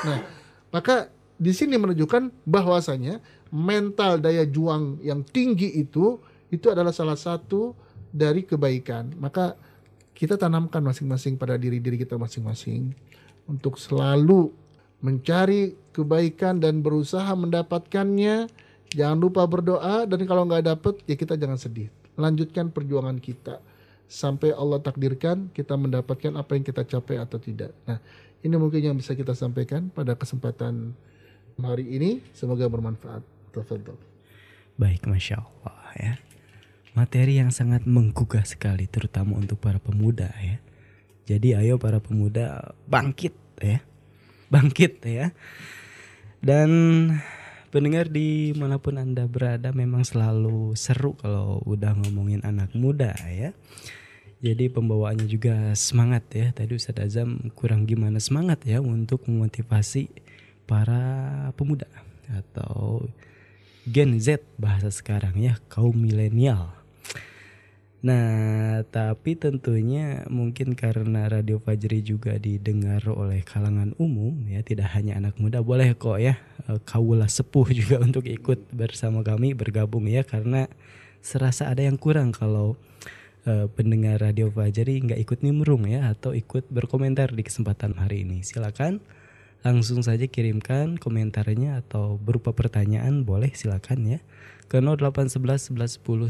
Nah, 0.05 0.21
maka 0.69 1.09
di 1.41 1.49
sini 1.49 1.81
menunjukkan 1.81 2.29
bahwasanya 2.45 3.17
mental 3.53 4.17
daya 4.17 4.49
juang 4.49 4.97
yang 5.05 5.21
tinggi 5.21 5.77
itu 5.77 6.17
itu 6.49 6.65
adalah 6.73 6.89
salah 6.89 7.13
satu 7.13 7.77
dari 8.09 8.41
kebaikan. 8.41 9.13
Maka 9.21 9.53
kita 10.17 10.41
tanamkan 10.41 10.81
masing-masing 10.81 11.37
pada 11.37 11.53
diri-diri 11.53 12.01
kita 12.01 12.17
masing-masing 12.17 12.97
untuk 13.45 13.77
selalu 13.77 14.49
mencari 15.05 15.77
kebaikan 15.93 16.57
dan 16.57 16.81
berusaha 16.81 17.29
mendapatkannya. 17.37 18.49
Jangan 18.93 19.17
lupa 19.17 19.45
berdoa 19.45 20.05
dan 20.09 20.21
kalau 20.25 20.49
nggak 20.49 20.65
dapet 20.73 21.01
ya 21.05 21.13
kita 21.13 21.37
jangan 21.37 21.57
sedih. 21.57 21.89
Lanjutkan 22.17 22.69
perjuangan 22.69 23.17
kita 23.17 23.57
sampai 24.05 24.53
Allah 24.53 24.77
takdirkan 24.77 25.49
kita 25.49 25.73
mendapatkan 25.73 26.33
apa 26.37 26.53
yang 26.53 26.65
kita 26.65 26.85
capai 26.85 27.17
atau 27.17 27.41
tidak. 27.41 27.73
Nah, 27.89 27.97
ini 28.45 28.53
mungkin 28.53 28.81
yang 28.81 28.93
bisa 28.93 29.17
kita 29.17 29.33
sampaikan 29.33 29.89
pada 29.89 30.13
kesempatan 30.13 30.93
hari 31.57 31.89
ini. 31.89 32.21
Semoga 32.37 32.69
bermanfaat. 32.69 33.32
Tafadhol. 33.53 33.95
Baik, 34.75 35.05
Masya 35.05 35.37
Allah 35.37 35.85
ya. 35.93 36.13
Materi 36.97 37.37
yang 37.37 37.53
sangat 37.53 37.85
menggugah 37.85 38.45
sekali 38.45 38.89
terutama 38.89 39.37
untuk 39.37 39.61
para 39.61 39.77
pemuda 39.77 40.33
ya. 40.41 40.57
Jadi 41.29 41.55
ayo 41.57 41.77
para 41.77 42.01
pemuda 42.01 42.73
bangkit 42.89 43.33
ya. 43.61 43.81
Bangkit 44.49 45.01
ya. 45.05 45.29
Dan 46.43 46.69
pendengar 47.73 48.11
di 48.13 48.53
mana 48.53 48.77
pun 48.77 49.01
Anda 49.01 49.25
berada 49.25 49.73
memang 49.73 50.05
selalu 50.05 50.77
seru 50.77 51.17
kalau 51.17 51.63
udah 51.65 51.97
ngomongin 51.97 52.45
anak 52.45 52.73
muda 52.77 53.17
ya. 53.25 53.53
Jadi 54.43 54.67
pembawaannya 54.67 55.25
juga 55.25 55.71
semangat 55.73 56.27
ya. 56.35 56.51
Tadi 56.51 56.75
Ustadz 56.75 57.01
Azam 57.01 57.49
kurang 57.55 57.87
gimana 57.87 58.19
semangat 58.19 58.61
ya 58.67 58.83
untuk 58.83 59.25
memotivasi 59.25 60.11
para 60.67 61.49
pemuda 61.55 61.87
atau 62.27 63.07
Gen 63.83 64.15
Z 64.15 64.39
bahasa 64.55 64.87
sekarang 64.87 65.35
ya 65.35 65.59
kaum 65.67 65.99
milenial. 65.99 66.71
Nah, 68.03 68.83
tapi 68.91 69.39
tentunya 69.39 70.27
mungkin 70.27 70.75
karena 70.75 71.31
Radio 71.31 71.55
Fajri 71.59 72.03
juga 72.03 72.35
didengar 72.35 72.99
oleh 73.07 73.47
kalangan 73.47 73.95
umum 73.95 74.43
ya, 74.43 74.59
tidak 74.59 74.91
hanya 74.91 75.15
anak 75.15 75.39
muda, 75.39 75.63
boleh 75.63 75.95
kok 75.95 76.19
ya 76.19 76.35
eh, 76.67 76.79
kaulah 76.83 77.31
sepuh 77.31 77.71
juga 77.79 78.03
untuk 78.03 78.27
ikut 78.27 78.71
bersama 78.75 79.23
kami 79.23 79.55
bergabung 79.55 80.07
ya 80.11 80.27
karena 80.27 80.67
serasa 81.23 81.71
ada 81.71 81.79
yang 81.79 81.95
kurang 81.95 82.35
kalau 82.35 82.75
uh, 83.47 83.71
pendengar 83.71 84.19
Radio 84.19 84.51
Fajri 84.51 84.99
nggak 84.99 85.19
ikut 85.23 85.39
nimrung 85.39 85.87
ya 85.87 86.11
atau 86.11 86.35
ikut 86.35 86.67
berkomentar 86.67 87.31
di 87.31 87.47
kesempatan 87.47 87.95
hari 87.95 88.27
ini. 88.27 88.43
Silakan 88.43 88.99
langsung 89.63 90.03
saja 90.03 90.27
kirimkan 90.27 90.99
komentarnya 90.99 91.79
atau 91.79 92.19
berupa 92.19 92.51
pertanyaan 92.51 93.23
boleh 93.23 93.55
silakan 93.55 94.03
ya 94.05 94.19
ke 94.67 94.83
0811 94.83 95.71
11 95.71 96.03
10 96.03 96.27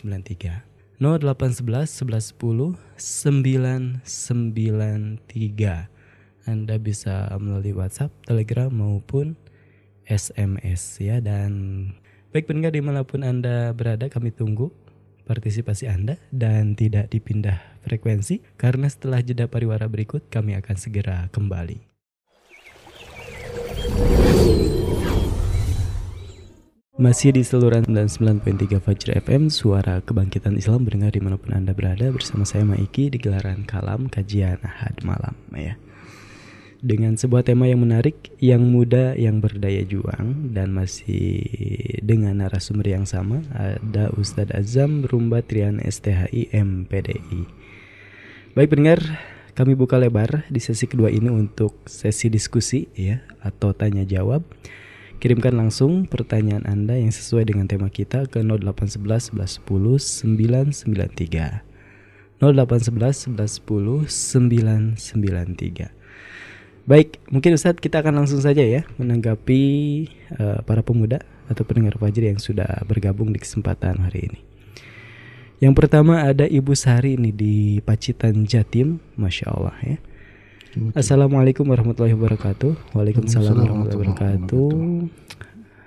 993 0.00 0.72
0811 1.02 2.06
11 2.08 2.40
10 2.40 2.80
993 2.96 5.92
Anda 6.42 6.74
bisa 6.82 7.30
melalui 7.38 7.70
WhatsApp, 7.70 8.10
Telegram 8.26 8.66
maupun 8.66 9.38
SMS 10.08 10.98
ya 10.98 11.22
dan 11.22 11.94
baik 12.34 12.50
pendengar 12.50 12.74
di 12.74 12.82
mana 12.82 13.06
pun 13.06 13.22
Anda 13.22 13.70
berada 13.76 14.10
kami 14.10 14.34
tunggu 14.34 14.74
partisipasi 15.28 15.86
Anda 15.86 16.18
dan 16.34 16.74
tidak 16.74 17.14
dipindah 17.14 17.62
frekuensi 17.86 18.42
karena 18.58 18.90
setelah 18.90 19.22
jeda 19.22 19.46
pariwara 19.46 19.86
berikut 19.86 20.26
kami 20.32 20.58
akan 20.58 20.74
segera 20.74 21.30
kembali. 21.30 21.91
Masih 27.02 27.34
di 27.34 27.42
seluruh 27.42 27.82
99.3 27.82 28.78
Fajr 28.78 29.18
FM 29.26 29.50
Suara 29.50 29.98
Kebangkitan 30.06 30.54
Islam 30.54 30.86
Berdengar 30.86 31.10
di 31.10 31.18
mana 31.18 31.34
pun 31.34 31.50
Anda 31.50 31.74
berada 31.74 32.06
Bersama 32.14 32.46
saya 32.46 32.62
Maiki 32.62 33.10
di 33.10 33.18
gelaran 33.18 33.66
Kalam 33.66 34.06
Kajian 34.06 34.62
Ahad 34.62 35.02
Malam 35.02 35.34
ya. 35.50 35.74
dengan 36.78 37.18
sebuah 37.18 37.42
tema 37.42 37.66
yang 37.66 37.82
menarik, 37.82 38.30
yang 38.38 38.62
muda, 38.62 39.18
yang 39.18 39.42
berdaya 39.42 39.82
juang 39.82 40.54
dan 40.54 40.70
masih 40.70 41.42
dengan 42.06 42.38
narasumber 42.38 42.94
yang 42.94 43.02
sama 43.02 43.42
ada 43.50 44.14
Ustadz 44.14 44.54
Azam 44.54 45.02
Rumba 45.02 45.42
Trian 45.42 45.82
STHI 45.82 46.54
MPDI. 46.54 47.50
Baik 48.54 48.78
pendengar, 48.78 49.02
kami 49.58 49.74
buka 49.74 49.98
lebar 49.98 50.46
di 50.46 50.62
sesi 50.62 50.86
kedua 50.86 51.10
ini 51.10 51.34
untuk 51.34 51.82
sesi 51.82 52.30
diskusi 52.30 52.86
ya 52.94 53.26
atau 53.42 53.74
tanya 53.74 54.06
jawab. 54.06 54.46
Kirimkan 55.22 55.54
langsung 55.54 56.10
pertanyaan 56.10 56.66
Anda 56.66 56.98
yang 56.98 57.14
sesuai 57.14 57.46
dengan 57.46 57.70
tema 57.70 57.86
kita 57.86 58.26
ke 58.26 58.42
0811 58.42 59.30
1110 59.30 59.62
993. 60.82 61.62
0811 62.42 63.30
1110 63.30 64.98
993. 64.98 65.94
Baik, 66.90 67.22
mungkin 67.30 67.54
Ustadz 67.54 67.78
kita 67.78 68.02
akan 68.02 68.18
langsung 68.18 68.42
saja 68.42 68.66
ya 68.66 68.82
menanggapi 68.98 69.62
uh, 70.42 70.58
para 70.66 70.82
pemuda 70.82 71.22
atau 71.46 71.62
pendengar 71.62 72.02
Fajri 72.02 72.26
yang 72.34 72.42
sudah 72.42 72.82
bergabung 72.90 73.30
di 73.30 73.38
kesempatan 73.38 74.02
hari 74.02 74.26
ini. 74.26 74.42
Yang 75.62 75.74
pertama 75.78 76.26
ada 76.26 76.50
Ibu 76.50 76.74
Sari 76.74 77.14
ini 77.14 77.30
di 77.30 77.78
Pacitan 77.78 78.42
Jatim, 78.42 78.98
masya 79.14 79.54
Allah 79.54 79.78
ya. 79.86 80.02
Assalamualaikum 80.72 81.68
warahmatullahi 81.68 82.16
wabarakatuh. 82.16 82.96
Waalaikumsalam 82.96 83.60
warahmatullahi 83.60 84.08
wabarakatuh. 84.08 84.68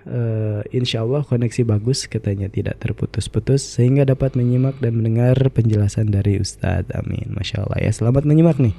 Uh, 0.05 0.61
insya 0.69 1.01
Allah 1.01 1.25
koneksi 1.25 1.65
bagus 1.65 2.05
katanya 2.05 2.45
tidak 2.45 2.77
terputus-putus 2.77 3.65
sehingga 3.65 4.05
dapat 4.05 4.37
menyimak 4.37 4.77
dan 4.77 5.01
mendengar 5.01 5.33
penjelasan 5.49 6.13
dari 6.13 6.37
Ustadz 6.37 6.93
Amin. 6.93 7.33
Masya 7.33 7.65
Allah 7.65 7.81
ya. 7.81 7.89
Selamat 7.89 8.29
menyimak 8.29 8.61
nih 8.61 8.77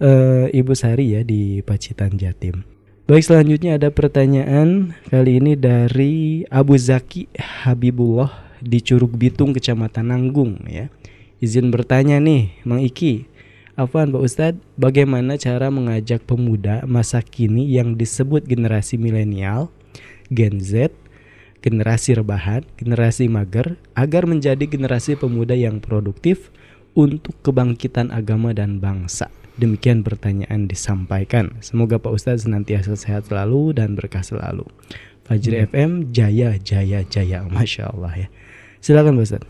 uh, 0.00 0.48
Ibu 0.48 0.72
Sari 0.72 1.12
ya 1.12 1.20
di 1.20 1.60
Pacitan 1.60 2.16
Jatim. 2.16 2.64
Baik 3.04 3.28
selanjutnya 3.28 3.76
ada 3.76 3.92
pertanyaan 3.92 4.96
kali 5.12 5.44
ini 5.44 5.60
dari 5.60 6.48
Abu 6.48 6.80
Zaki 6.80 7.28
Habibullah 7.36 8.32
di 8.64 8.80
Curug 8.80 9.12
Bitung 9.12 9.52
Kecamatan 9.52 10.08
Nanggung 10.08 10.56
ya. 10.64 10.88
Izin 11.36 11.68
bertanya 11.68 12.16
nih 12.16 12.64
Mang 12.64 12.80
Iki 12.80 13.35
Afwan 13.76 14.08
Pak 14.08 14.24
Ustadz, 14.24 14.64
bagaimana 14.80 15.36
cara 15.36 15.68
mengajak 15.68 16.24
pemuda 16.24 16.88
masa 16.88 17.20
kini 17.20 17.76
yang 17.76 17.92
disebut 18.00 18.48
generasi 18.48 18.96
milenial, 18.96 19.68
Gen 20.32 20.64
Z, 20.64 20.96
generasi 21.60 22.16
rebahan, 22.16 22.64
generasi 22.80 23.28
mager, 23.28 23.76
agar 23.92 24.24
menjadi 24.24 24.64
generasi 24.64 25.20
pemuda 25.20 25.52
yang 25.52 25.84
produktif 25.84 26.48
untuk 26.96 27.36
kebangkitan 27.44 28.08
agama 28.16 28.56
dan 28.56 28.80
bangsa? 28.80 29.28
Demikian 29.60 30.00
pertanyaan 30.00 30.64
disampaikan. 30.64 31.60
Semoga 31.60 32.00
Pak 32.00 32.16
Ustadz 32.16 32.48
senantiasa 32.48 32.96
sehat 32.96 33.28
selalu 33.28 33.76
dan 33.76 33.92
berkah 33.92 34.24
selalu. 34.24 34.64
Fajri 35.28 35.60
hmm. 35.60 35.68
FM 35.68 35.90
jaya 36.16 36.56
jaya 36.56 37.04
jaya, 37.04 37.44
masya 37.44 37.92
Allah 37.92 38.24
ya. 38.24 38.28
Silakan 38.80 39.20
Pak 39.20 39.26
Ustadz. 39.28 39.48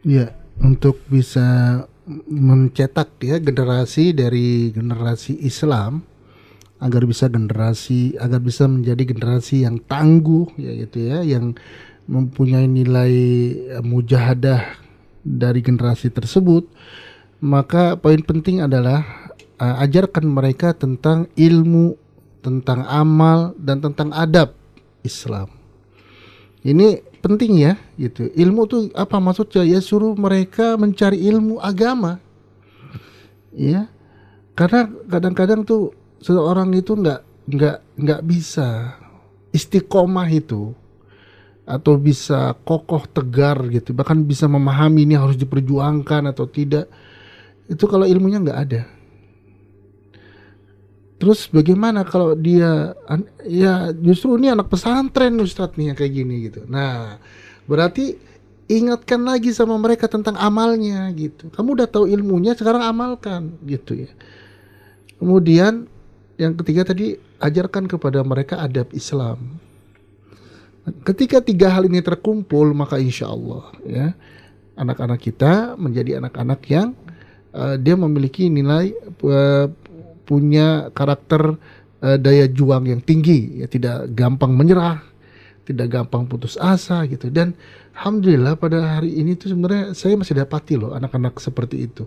Ya, 0.00 0.32
untuk 0.64 0.96
bisa 1.12 1.84
mencetak 2.08 3.14
ya 3.22 3.38
generasi 3.38 4.10
dari 4.10 4.74
generasi 4.74 5.38
Islam 5.42 6.02
agar 6.82 7.06
bisa 7.06 7.30
generasi 7.30 8.18
agar 8.18 8.42
bisa 8.42 8.66
menjadi 8.66 9.06
generasi 9.06 9.62
yang 9.62 9.78
tangguh 9.86 10.50
ya 10.58 10.72
gitu 10.82 10.98
ya 10.98 11.22
yang 11.22 11.54
mempunyai 12.10 12.66
nilai 12.66 13.14
mujahadah 13.86 14.82
dari 15.22 15.62
generasi 15.62 16.10
tersebut 16.10 16.66
maka 17.42 17.98
poin 17.98 18.22
penting 18.22 18.62
adalah 18.62 19.22
uh, 19.58 19.82
ajarkan 19.82 20.26
mereka 20.26 20.74
tentang 20.74 21.26
ilmu, 21.34 21.98
tentang 22.38 22.86
amal 22.86 23.54
dan 23.58 23.82
tentang 23.82 24.14
adab 24.14 24.54
Islam. 25.02 25.50
Ini 26.62 27.02
penting 27.22 27.62
ya, 27.62 27.78
gitu. 27.94 28.28
Ilmu 28.34 28.66
tuh 28.66 28.82
apa 28.92 29.22
maksudnya? 29.22 29.62
Ya 29.62 29.78
suruh 29.78 30.12
mereka 30.18 30.74
mencari 30.74 31.22
ilmu 31.30 31.62
agama. 31.62 32.18
Ya. 33.54 33.88
Karena 34.52 34.90
kadang-kadang 35.08 35.64
tuh 35.64 35.96
seorang 36.20 36.74
itu 36.76 36.92
nggak 36.92 37.20
nggak 37.48 37.78
nggak 37.98 38.20
bisa 38.26 38.98
istiqomah 39.50 40.28
itu 40.30 40.74
atau 41.62 41.94
bisa 41.94 42.58
kokoh 42.66 43.06
tegar 43.06 43.62
gitu 43.70 43.94
bahkan 43.94 44.18
bisa 44.18 44.50
memahami 44.50 45.06
ini 45.06 45.14
harus 45.14 45.38
diperjuangkan 45.38 46.34
atau 46.34 46.46
tidak 46.50 46.90
itu 47.70 47.86
kalau 47.86 48.02
ilmunya 48.02 48.42
nggak 48.42 48.60
ada 48.66 48.82
terus 51.22 51.46
bagaimana 51.46 52.02
kalau 52.02 52.34
dia 52.34 52.98
ya 53.46 53.94
justru 53.94 54.34
ini 54.42 54.50
anak 54.50 54.66
pesantren 54.66 55.38
Ustadz 55.38 55.78
nih 55.78 55.94
yang 55.94 55.96
kayak 55.96 56.14
gini 56.18 56.50
gitu. 56.50 56.66
Nah 56.66 57.22
berarti 57.70 58.18
ingatkan 58.66 59.22
lagi 59.22 59.54
sama 59.54 59.78
mereka 59.78 60.10
tentang 60.10 60.34
amalnya 60.34 61.06
gitu. 61.14 61.46
Kamu 61.54 61.78
udah 61.78 61.86
tahu 61.86 62.10
ilmunya 62.10 62.58
sekarang 62.58 62.82
amalkan 62.82 63.54
gitu 63.62 64.02
ya. 64.02 64.10
Kemudian 65.22 65.86
yang 66.42 66.58
ketiga 66.58 66.90
tadi 66.90 67.14
ajarkan 67.38 67.86
kepada 67.86 68.18
mereka 68.26 68.58
adab 68.58 68.90
Islam. 68.90 69.62
Ketika 71.06 71.38
tiga 71.38 71.70
hal 71.70 71.86
ini 71.86 72.02
terkumpul 72.02 72.74
maka 72.74 72.98
insya 72.98 73.30
Allah 73.30 73.70
ya 73.86 74.10
anak-anak 74.74 75.22
kita 75.22 75.78
menjadi 75.78 76.18
anak-anak 76.18 76.60
yang 76.66 76.98
uh, 77.54 77.78
dia 77.78 77.94
memiliki 77.94 78.50
nilai 78.50 78.90
uh, 79.22 79.70
punya 80.32 80.88
karakter 80.96 81.60
uh, 82.00 82.16
daya 82.16 82.48
juang 82.48 82.88
yang 82.88 83.04
tinggi. 83.04 83.60
Ya 83.60 83.68
tidak 83.68 84.08
gampang 84.16 84.56
menyerah 84.56 85.12
tidak 85.62 85.94
gampang 85.94 86.26
putus 86.26 86.58
asa 86.58 87.06
gitu. 87.06 87.30
Dan 87.30 87.54
alhamdulillah 87.94 88.58
pada 88.58 88.98
hari 88.98 89.14
ini 89.18 89.38
tuh 89.38 89.54
sebenarnya 89.54 89.94
saya 89.94 90.18
masih 90.18 90.34
dapati 90.34 90.74
loh 90.78 90.94
anak-anak 90.94 91.38
seperti 91.38 91.86
itu. 91.86 92.04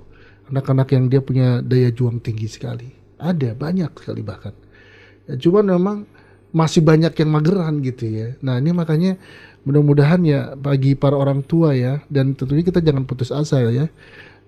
Anak-anak 0.51 0.87
yang 0.93 1.09
dia 1.09 1.21
punya 1.23 1.63
daya 1.63 1.89
juang 1.89 2.21
tinggi 2.21 2.45
sekali. 2.45 2.91
Ada 3.17 3.55
banyak 3.57 3.91
sekali 3.97 4.21
bahkan. 4.21 4.53
Ya, 5.25 5.39
cuman 5.39 5.65
memang 5.73 5.97
masih 6.53 6.85
banyak 6.85 7.11
yang 7.17 7.29
mageran 7.31 7.81
gitu 7.81 8.05
ya. 8.05 8.27
Nah 8.45 8.61
ini 8.61 8.71
makanya 8.75 9.17
mudah-mudahan 9.65 10.21
ya 10.21 10.53
bagi 10.53 10.93
para 10.93 11.17
orang 11.17 11.41
tua 11.41 11.73
ya 11.73 12.05
dan 12.13 12.37
tentunya 12.37 12.61
kita 12.61 12.85
jangan 12.85 13.09
putus 13.09 13.33
asa 13.33 13.65
ya 13.65 13.89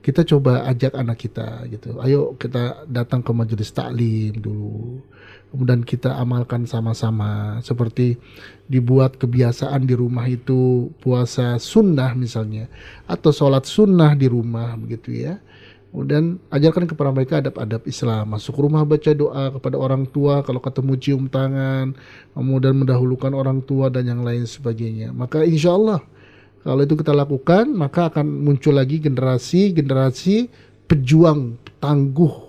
kita 0.08 0.24
coba 0.24 0.64
ajak 0.72 0.96
anak 0.96 1.20
kita 1.20 1.68
gitu. 1.68 2.00
Ayo 2.00 2.40
kita 2.40 2.88
datang 2.88 3.20
ke 3.20 3.36
majelis 3.36 3.76
taklim 3.76 4.40
dulu. 4.40 5.04
Kemudian 5.52 5.84
kita 5.84 6.16
amalkan 6.16 6.64
sama-sama 6.64 7.60
seperti 7.60 8.16
dibuat 8.72 9.20
kebiasaan 9.20 9.84
di 9.84 10.00
rumah 10.00 10.24
itu 10.32 10.88
puasa 11.04 11.60
sunnah 11.60 12.16
misalnya 12.16 12.72
atau 13.04 13.36
sholat 13.36 13.68
sunnah 13.68 14.16
di 14.16 14.32
rumah 14.32 14.80
begitu 14.80 15.12
ya. 15.12 15.44
Kemudian 15.92 16.40
ajarkan 16.56 16.88
kepada 16.88 17.12
mereka 17.12 17.44
adab-adab 17.44 17.84
Islam. 17.84 18.32
Masuk 18.32 18.64
rumah 18.64 18.88
baca 18.88 19.12
doa 19.12 19.52
kepada 19.60 19.76
orang 19.76 20.08
tua, 20.08 20.40
kalau 20.44 20.64
ketemu 20.64 20.94
cium 21.04 21.24
tangan, 21.28 21.96
kemudian 22.32 22.80
mendahulukan 22.80 23.32
orang 23.36 23.60
tua 23.60 23.92
dan 23.92 24.08
yang 24.08 24.24
lain 24.24 24.48
sebagainya. 24.48 25.12
Maka 25.12 25.44
insya 25.44 25.76
Allah 25.76 26.00
kalau 26.64 26.82
itu 26.84 26.96
kita 26.98 27.14
lakukan, 27.14 27.70
maka 27.72 28.10
akan 28.10 28.26
muncul 28.26 28.76
lagi 28.76 29.02
generasi-generasi 29.02 30.50
pejuang 30.88 31.60
tangguh 31.78 32.48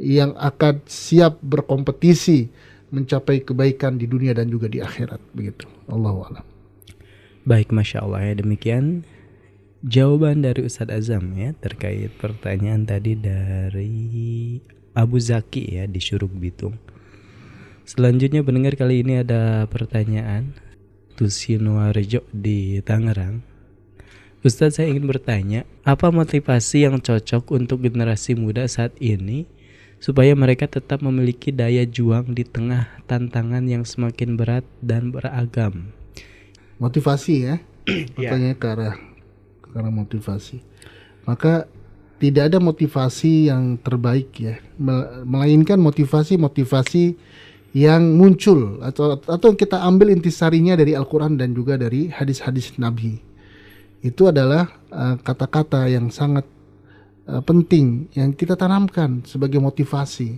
yang 0.00 0.34
akan 0.34 0.82
siap 0.84 1.38
berkompetisi 1.40 2.50
mencapai 2.92 3.40
kebaikan 3.40 3.96
di 3.96 4.04
dunia 4.04 4.36
dan 4.36 4.52
juga 4.52 4.68
di 4.68 4.82
akhirat 4.82 5.20
begitu. 5.32 5.64
Allah 5.88 6.12
alam. 6.12 6.46
Baik, 7.42 7.72
masya 7.74 8.04
Allah 8.04 8.22
ya 8.30 8.34
demikian 8.38 9.02
jawaban 9.82 10.46
dari 10.46 10.62
Ustadz 10.62 10.94
Azam 10.94 11.34
ya 11.34 11.50
terkait 11.58 12.14
pertanyaan 12.20 12.86
tadi 12.86 13.18
dari 13.18 14.62
Abu 14.94 15.18
Zaki 15.18 15.80
ya 15.80 15.90
di 15.90 15.98
Syuruk 15.98 16.30
Bitung. 16.36 16.78
Selanjutnya 17.82 18.46
pendengar 18.46 18.78
kali 18.78 19.02
ini 19.02 19.26
ada 19.26 19.66
pertanyaan 19.66 20.54
Tusinuarjo 21.22 22.26
di 22.34 22.82
Tangerang. 22.82 23.46
Ustadz 24.42 24.82
saya 24.82 24.90
ingin 24.90 25.06
bertanya, 25.06 25.62
apa 25.86 26.10
motivasi 26.10 26.82
yang 26.82 26.98
cocok 26.98 27.54
untuk 27.54 27.86
generasi 27.86 28.34
muda 28.34 28.66
saat 28.66 28.90
ini 28.98 29.46
supaya 30.02 30.34
mereka 30.34 30.66
tetap 30.66 30.98
memiliki 30.98 31.54
daya 31.54 31.86
juang 31.86 32.34
di 32.34 32.42
tengah 32.42 32.90
tantangan 33.06 33.62
yang 33.70 33.86
semakin 33.86 34.34
berat 34.34 34.66
dan 34.82 35.14
beragam? 35.14 35.94
Motivasi 36.82 37.34
ya, 37.46 37.62
iya. 37.86 38.02
pertanyaan 38.34 38.58
ke 38.58 38.66
arah 38.66 38.96
ke 39.62 39.78
arah 39.78 39.94
motivasi. 39.94 40.58
Maka 41.22 41.70
tidak 42.18 42.50
ada 42.50 42.58
motivasi 42.58 43.46
yang 43.46 43.78
terbaik 43.78 44.34
ya, 44.42 44.58
melainkan 45.22 45.78
motivasi-motivasi 45.78 47.14
yang 47.72 48.20
muncul 48.20 48.84
atau 48.84 49.16
atau 49.16 49.50
kita 49.56 49.80
ambil 49.80 50.12
intisarinya 50.12 50.76
dari 50.76 50.92
Al-Qur'an 50.92 51.40
dan 51.40 51.56
juga 51.56 51.80
dari 51.80 52.12
hadis-hadis 52.12 52.76
Nabi. 52.76 53.16
Itu 54.04 54.28
adalah 54.28 54.68
eh, 54.92 55.16
kata-kata 55.22 55.86
uh, 55.86 55.90
yang 55.90 56.10
sangat 56.12 56.44
uh, 57.30 57.40
penting 57.40 58.12
yang 58.12 58.34
kita 58.36 58.58
tanamkan 58.58 59.22
sebagai 59.24 59.62
motivasi 59.62 60.36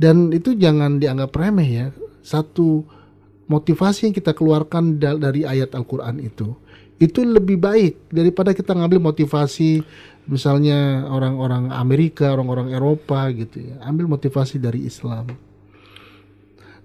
dan 0.00 0.30
itu 0.32 0.56
jangan 0.56 0.96
dianggap 1.02 1.34
remeh 1.34 1.68
ya 1.68 1.86
satu 2.22 2.86
motivasi 3.50 4.08
yang 4.08 4.14
kita 4.14 4.32
keluarkan 4.32 5.02
dari 5.02 5.42
ayat 5.42 5.74
Al-Quran 5.74 6.22
itu 6.22 6.54
itu 7.00 7.24
lebih 7.24 7.58
baik 7.58 8.12
daripada 8.12 8.52
kita 8.52 8.76
ngambil 8.76 9.00
motivasi 9.12 9.80
misalnya 10.28 11.08
orang-orang 11.08 11.72
Amerika, 11.72 12.30
orang-orang 12.36 12.76
Eropa 12.76 13.32
gitu 13.32 13.72
ya. 13.72 13.80
Ambil 13.82 14.04
motivasi 14.04 14.60
dari 14.60 14.84
Islam. 14.84 15.32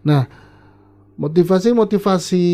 Nah, 0.06 0.30
motivasi-motivasi 1.18 2.46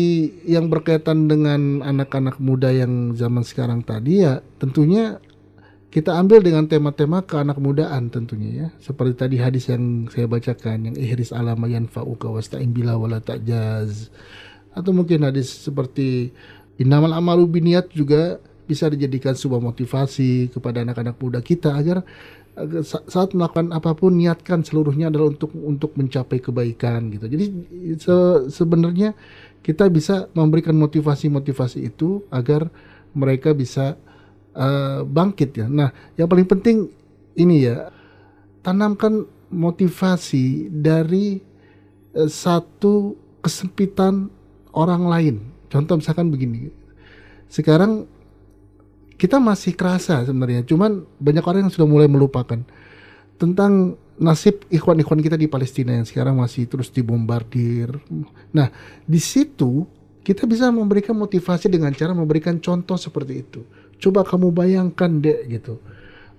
yang 0.48 0.72
berkaitan 0.72 1.28
dengan 1.28 1.84
anak-anak 1.84 2.40
muda 2.40 2.72
yang 2.72 3.12
zaman 3.12 3.44
sekarang 3.44 3.84
tadi 3.84 4.22
ya 4.22 4.40
tentunya 4.56 5.18
kita 5.92 6.16
ambil 6.16 6.40
dengan 6.40 6.64
tema-tema 6.64 7.20
keanak 7.20 7.60
mudaan 7.60 8.08
tentunya 8.08 8.50
ya. 8.50 8.68
Seperti 8.80 9.12
tadi 9.12 9.36
hadis 9.36 9.68
yang 9.68 10.08
saya 10.08 10.24
bacakan 10.24 10.88
yang 10.88 10.96
ihris 10.96 11.36
alama 11.36 11.68
yanfa'uka 11.68 12.32
wasta'in 12.32 12.72
bila 12.72 12.96
wala 12.96 13.20
ta'jaz. 13.20 14.08
Atau 14.72 14.96
mungkin 14.96 15.20
hadis 15.28 15.52
seperti 15.52 16.32
innamal 16.80 17.12
amalu 17.12 17.44
biniat 17.44 17.92
juga 17.92 18.40
bisa 18.64 18.88
dijadikan 18.88 19.36
sebuah 19.36 19.60
motivasi 19.60 20.48
kepada 20.48 20.80
anak-anak 20.80 21.20
muda 21.20 21.44
kita 21.44 21.76
agar 21.76 22.00
saat 22.84 23.32
melakukan 23.32 23.72
apa 23.72 23.96
pun 23.96 24.12
niatkan 24.12 24.60
seluruhnya 24.60 25.08
adalah 25.08 25.32
untuk 25.32 25.56
untuk 25.56 25.96
mencapai 25.96 26.36
kebaikan 26.36 27.08
gitu. 27.08 27.24
Jadi 27.24 27.46
se 27.96 28.16
sebenarnya 28.52 29.16
kita 29.64 29.88
bisa 29.88 30.28
memberikan 30.36 30.76
motivasi-motivasi 30.76 31.80
itu 31.80 32.20
agar 32.28 32.68
mereka 33.16 33.56
bisa 33.56 33.96
uh, 34.52 35.00
bangkit 35.06 35.64
ya. 35.64 35.66
Nah, 35.68 35.96
yang 36.20 36.28
paling 36.28 36.44
penting 36.44 36.92
ini 37.40 37.72
ya 37.72 37.88
tanamkan 38.60 39.24
motivasi 39.48 40.68
dari 40.68 41.40
uh, 42.12 42.28
satu 42.28 43.16
kesempitan 43.40 44.28
orang 44.76 45.08
lain. 45.08 45.36
Contoh 45.72 45.96
misalkan 45.96 46.28
begini. 46.28 46.68
Sekarang 47.48 48.04
kita 49.22 49.38
masih 49.38 49.78
kerasa 49.78 50.26
sebenarnya, 50.26 50.66
cuman 50.66 51.06
banyak 51.22 51.46
orang 51.46 51.70
yang 51.70 51.70
sudah 51.70 51.86
mulai 51.86 52.10
melupakan 52.10 52.58
tentang 53.38 53.94
nasib 54.18 54.66
ikhwan-ikhwan 54.66 55.22
kita 55.22 55.38
di 55.38 55.46
Palestina 55.46 55.94
yang 55.94 56.02
sekarang 56.02 56.42
masih 56.42 56.66
terus 56.66 56.90
dibombardir. 56.90 58.02
Nah, 58.50 58.74
di 59.06 59.22
situ 59.22 59.86
kita 60.26 60.42
bisa 60.42 60.74
memberikan 60.74 61.14
motivasi 61.14 61.70
dengan 61.70 61.94
cara 61.94 62.10
memberikan 62.10 62.58
contoh 62.58 62.98
seperti 62.98 63.46
itu. 63.46 63.62
Coba 64.02 64.26
kamu 64.26 64.50
bayangkan 64.50 65.22
dek 65.22 65.40
gitu. 65.54 65.78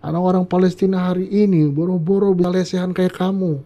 Orang-orang 0.04 0.44
Palestina 0.44 1.08
hari 1.08 1.32
ini 1.32 1.72
boro-boro 1.72 2.36
bisa 2.36 2.52
lesehan 2.52 2.92
kayak 2.92 3.16
kamu. 3.16 3.64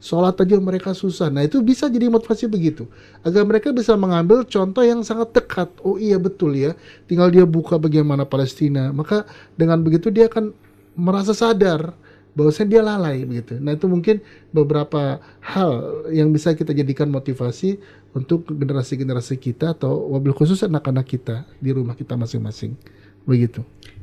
Sholat 0.00 0.40
aja 0.40 0.56
mereka 0.56 0.96
susah. 0.96 1.28
Nah 1.28 1.44
itu 1.44 1.60
bisa 1.60 1.86
jadi 1.92 2.08
motivasi 2.08 2.48
begitu. 2.48 2.88
Agar 3.20 3.44
mereka 3.44 3.68
bisa 3.68 3.92
mengambil 4.00 4.48
contoh 4.48 4.80
yang 4.80 5.04
sangat 5.04 5.36
dekat. 5.36 5.68
Oh 5.84 6.00
iya 6.00 6.16
betul 6.16 6.56
ya. 6.56 6.72
Tinggal 7.04 7.28
dia 7.28 7.44
buka 7.44 7.76
bagaimana 7.76 8.24
Palestina. 8.24 8.90
Maka 8.96 9.28
dengan 9.60 9.84
begitu 9.84 10.08
dia 10.08 10.32
akan 10.32 10.56
merasa 10.96 11.36
sadar 11.36 11.92
bahwasanya 12.32 12.68
dia 12.72 12.82
lalai 12.82 13.28
begitu. 13.28 13.60
Nah 13.60 13.76
itu 13.76 13.86
mungkin 13.86 14.24
beberapa 14.56 15.20
hal 15.44 16.04
yang 16.08 16.32
bisa 16.32 16.56
kita 16.56 16.72
jadikan 16.72 17.12
motivasi 17.12 17.76
untuk 18.16 18.48
generasi-generasi 18.48 19.36
kita 19.36 19.76
atau 19.76 20.10
wabil 20.16 20.34
khusus 20.34 20.64
anak-anak 20.64 21.06
kita 21.06 21.44
di 21.60 21.70
rumah 21.76 21.92
kita 21.92 22.16
masing-masing. 22.16 22.74
Begitu. 23.28 23.60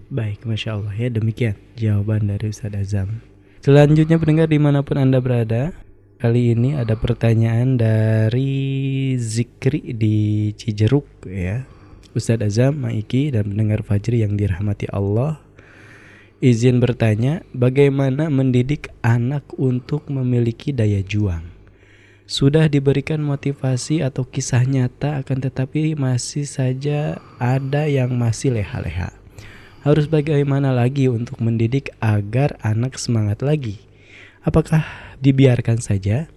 Baik, 0.07 0.47
Masya 0.47 0.79
Allah 0.79 0.93
ya 0.95 1.11
demikian 1.11 1.59
jawaban 1.75 2.31
dari 2.31 2.47
Ustaz 2.47 2.71
Azam. 2.71 3.19
Selanjutnya 3.59 4.15
pendengar 4.15 4.47
di 4.47 4.55
mana 4.55 4.79
pun 4.79 4.95
Anda 4.95 5.19
berada, 5.19 5.75
kali 6.18 6.57
ini 6.57 6.74
ada 6.74 6.97
pertanyaan 6.97 7.78
dari 7.78 9.13
Zikri 9.22 9.93
di 9.93 10.49
Cijeruk 10.57 11.30
ya. 11.30 11.63
Ustadz 12.18 12.45
Azam, 12.49 12.82
Maiki 12.82 13.30
dan 13.30 13.53
pendengar 13.53 13.86
Fajri 13.86 14.26
yang 14.26 14.34
dirahmati 14.34 14.89
Allah. 14.89 15.38
Izin 16.41 16.82
bertanya, 16.82 17.45
bagaimana 17.53 18.30
mendidik 18.34 18.89
anak 19.05 19.45
untuk 19.57 20.09
memiliki 20.09 20.74
daya 20.74 21.05
juang? 21.05 21.45
Sudah 22.26 22.65
diberikan 22.65 23.22
motivasi 23.22 24.01
atau 24.01 24.26
kisah 24.26 24.65
nyata 24.65 25.22
akan 25.22 25.38
tetapi 25.45 25.93
masih 25.95 26.49
saja 26.49 27.22
ada 27.38 27.86
yang 27.86 28.18
masih 28.18 28.57
leha-leha 28.57 29.13
harus 29.88 30.03
bagaimana 30.11 30.76
lagi 30.76 31.07
untuk 31.07 31.39
mendidik 31.39 31.95
agar 32.03 32.59
anak 32.59 32.99
semangat 32.99 33.39
lagi? 33.39 33.86
Apakah 34.47 34.79
dibiarkan 35.19 35.83
saja? 35.83 36.31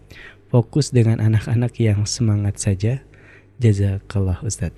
Fokus 0.50 0.90
dengan 0.90 1.22
anak-anak 1.22 1.78
yang 1.78 2.02
semangat 2.10 2.58
saja? 2.58 3.06
Jazakallah 3.62 4.42
Ustaz. 4.42 4.74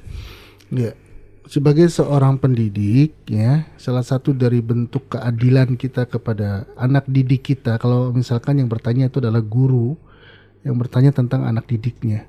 Ya, 0.68 0.92
sebagai 1.48 1.88
seorang 1.88 2.36
pendidik 2.36 3.16
ya, 3.24 3.64
salah 3.80 4.04
satu 4.04 4.36
dari 4.36 4.60
bentuk 4.60 5.16
keadilan 5.16 5.80
kita 5.80 6.04
kepada 6.04 6.68
anak 6.76 7.08
didik 7.08 7.56
kita 7.56 7.80
kalau 7.80 8.12
misalkan 8.12 8.60
yang 8.60 8.68
bertanya 8.68 9.08
itu 9.08 9.24
adalah 9.24 9.40
guru 9.40 9.96
yang 10.60 10.76
bertanya 10.76 11.16
tentang 11.16 11.48
anak 11.48 11.64
didiknya. 11.64 12.28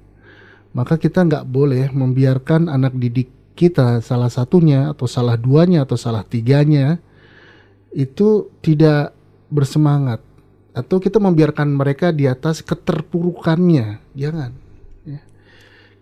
Maka 0.71 0.95
kita 0.95 1.27
nggak 1.27 1.51
boleh 1.51 1.91
membiarkan 1.91 2.71
anak 2.71 2.95
didik 2.95 3.27
kita 3.59 3.99
salah 3.99 4.31
satunya 4.31 4.95
atau 4.95 5.03
salah 5.03 5.35
duanya 5.35 5.83
atau 5.83 5.99
salah 5.99 6.23
tiganya 6.23 7.03
itu 7.91 8.47
tidak 8.63 9.11
bersemangat 9.51 10.23
atau 10.73 10.97
kita 10.97 11.21
membiarkan 11.21 11.69
mereka 11.69 12.09
di 12.09 12.25
atas 12.25 12.65
keterpurukannya 12.65 14.01
jangan 14.17 14.51
ya. 15.05 15.21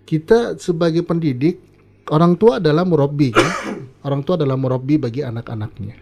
kita 0.07 0.55
sebagai 0.55 1.03
pendidik 1.03 1.71
orang 2.11 2.35
tua 2.35 2.59
adalah 2.59 2.83
murabbi 2.83 3.31
kan? 3.31 3.51
orang 4.07 4.21
tua 4.27 4.35
adalah 4.35 4.59
murabbi 4.59 4.99
bagi 4.99 5.21
anak-anaknya. 5.23 5.95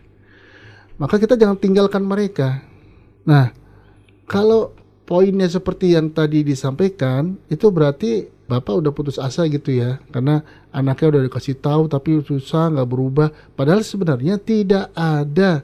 Maka 1.00 1.16
kita 1.22 1.38
jangan 1.38 1.56
tinggalkan 1.62 2.04
mereka. 2.04 2.66
Nah 3.30 3.54
kalau 4.26 4.74
poinnya 5.06 5.48
seperti 5.48 5.96
yang 5.96 6.14
tadi 6.14 6.46
disampaikan 6.46 7.38
itu 7.48 7.70
berarti 7.74 8.28
bapak 8.50 8.82
udah 8.82 8.92
putus 8.92 9.22
asa 9.22 9.46
gitu 9.48 9.72
ya. 9.72 10.02
Karena 10.12 10.42
anaknya 10.74 11.18
udah 11.18 11.22
dikasih 11.30 11.62
tahu 11.62 11.88
tapi 11.88 12.20
susah 12.26 12.74
nggak 12.74 12.90
berubah. 12.90 13.30
Padahal 13.54 13.86
sebenarnya 13.86 14.42
tidak 14.42 14.92
ada 14.98 15.64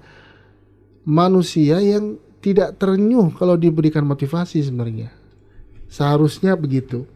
manusia 1.05 1.81
yang 1.81 2.17
tidak 2.45 2.77
terenyuh 2.77 3.33
kalau 3.33 3.57
diberikan 3.57 4.05
motivasi 4.05 4.61
sebenarnya 4.61 5.09
seharusnya 5.89 6.53
begitu 6.53 7.09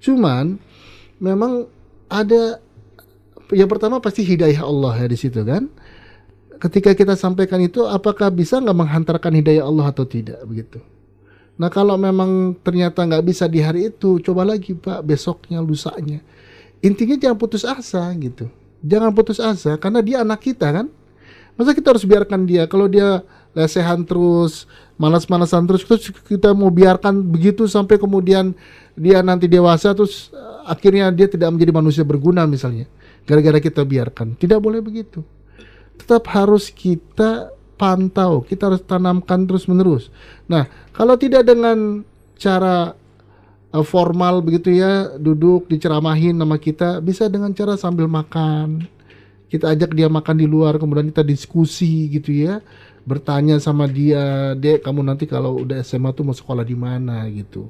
cuman 0.00 0.56
memang 1.20 1.68
ada 2.08 2.56
yang 3.52 3.68
pertama 3.68 4.00
pasti 4.00 4.24
hidayah 4.24 4.64
Allah 4.64 5.04
ya 5.04 5.06
di 5.12 5.18
situ 5.20 5.44
kan 5.44 5.68
ketika 6.56 6.96
kita 6.96 7.12
sampaikan 7.12 7.60
itu 7.60 7.84
apakah 7.84 8.32
bisa 8.32 8.56
nggak 8.56 8.78
menghantarkan 8.80 9.44
hidayah 9.44 9.68
Allah 9.68 9.92
atau 9.92 10.08
tidak 10.08 10.40
begitu 10.48 10.80
Nah 11.60 11.68
kalau 11.68 12.00
memang 12.00 12.56
ternyata 12.64 13.04
nggak 13.04 13.24
bisa 13.28 13.44
di 13.44 13.60
hari 13.60 13.92
itu, 13.92 14.18
coba 14.24 14.42
lagi 14.42 14.72
pak 14.72 15.04
besoknya, 15.04 15.60
lusanya. 15.60 16.24
Intinya 16.80 17.14
jangan 17.14 17.38
putus 17.38 17.62
asa 17.62 18.08
gitu. 18.16 18.48
Jangan 18.82 19.12
putus 19.14 19.38
asa 19.38 19.76
karena 19.76 20.00
dia 20.02 20.24
anak 20.24 20.42
kita 20.42 20.72
kan. 20.72 20.86
Masa 21.52 21.76
kita 21.76 21.92
harus 21.92 22.08
biarkan 22.08 22.48
dia 22.48 22.64
kalau 22.64 22.88
dia 22.88 23.20
lesehan 23.52 24.04
terus, 24.04 24.64
malas-malasan 24.96 25.68
terus, 25.68 25.84
terus 25.84 26.08
kita 26.24 26.56
mau 26.56 26.72
biarkan 26.72 27.20
begitu 27.20 27.68
sampai 27.68 28.00
kemudian 28.00 28.56
dia 28.96 29.20
nanti 29.20 29.48
dewasa 29.48 29.92
terus 29.92 30.32
eh, 30.32 30.68
akhirnya 30.68 31.12
dia 31.12 31.28
tidak 31.28 31.52
menjadi 31.52 31.72
manusia 31.72 32.04
berguna 32.04 32.48
misalnya. 32.48 32.88
Gara-gara 33.22 33.62
kita 33.62 33.86
biarkan. 33.86 34.34
Tidak 34.34 34.58
boleh 34.58 34.82
begitu. 34.82 35.22
Tetap 35.94 36.26
harus 36.34 36.74
kita 36.74 37.54
pantau, 37.78 38.42
kita 38.46 38.70
harus 38.70 38.82
tanamkan 38.82 39.46
terus-menerus. 39.46 40.10
Nah, 40.46 40.66
kalau 40.94 41.14
tidak 41.18 41.46
dengan 41.46 42.06
cara 42.38 42.94
uh, 43.74 43.84
formal 43.86 44.38
begitu 44.38 44.70
ya, 44.74 45.18
duduk 45.18 45.66
diceramahin 45.66 46.38
nama 46.38 46.58
kita, 46.58 47.02
bisa 47.02 47.26
dengan 47.26 47.50
cara 47.54 47.74
sambil 47.74 48.06
makan. 48.06 48.86
Kita 49.50 49.74
ajak 49.74 49.92
dia 49.92 50.08
makan 50.08 50.36
di 50.38 50.46
luar, 50.48 50.78
kemudian 50.80 51.12
kita 51.12 51.26
diskusi 51.26 52.08
gitu 52.08 52.32
ya. 52.32 52.62
Bertanya 53.02 53.58
sama 53.58 53.90
dia, 53.90 54.54
"Dek, 54.54 54.86
kamu 54.86 55.02
nanti 55.02 55.26
kalau 55.26 55.62
udah 55.62 55.82
SMA 55.82 56.14
tuh 56.14 56.22
mau 56.26 56.36
sekolah 56.36 56.62
di 56.62 56.76
mana?" 56.78 57.26
gitu. 57.30 57.66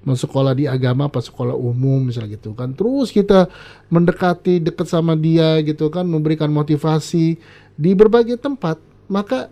Mau 0.00 0.16
sekolah 0.16 0.56
di 0.56 0.64
agama 0.64 1.12
apa 1.12 1.20
sekolah 1.20 1.52
umum 1.52 2.08
misalnya 2.08 2.40
gitu 2.40 2.56
kan. 2.56 2.72
Terus 2.72 3.12
kita 3.12 3.52
mendekati 3.92 4.56
dekat 4.64 4.88
sama 4.88 5.12
dia 5.12 5.60
gitu 5.60 5.92
kan, 5.92 6.08
memberikan 6.08 6.48
motivasi 6.48 7.36
di 7.76 7.90
berbagai 7.92 8.40
tempat 8.40 8.80
maka 9.10 9.50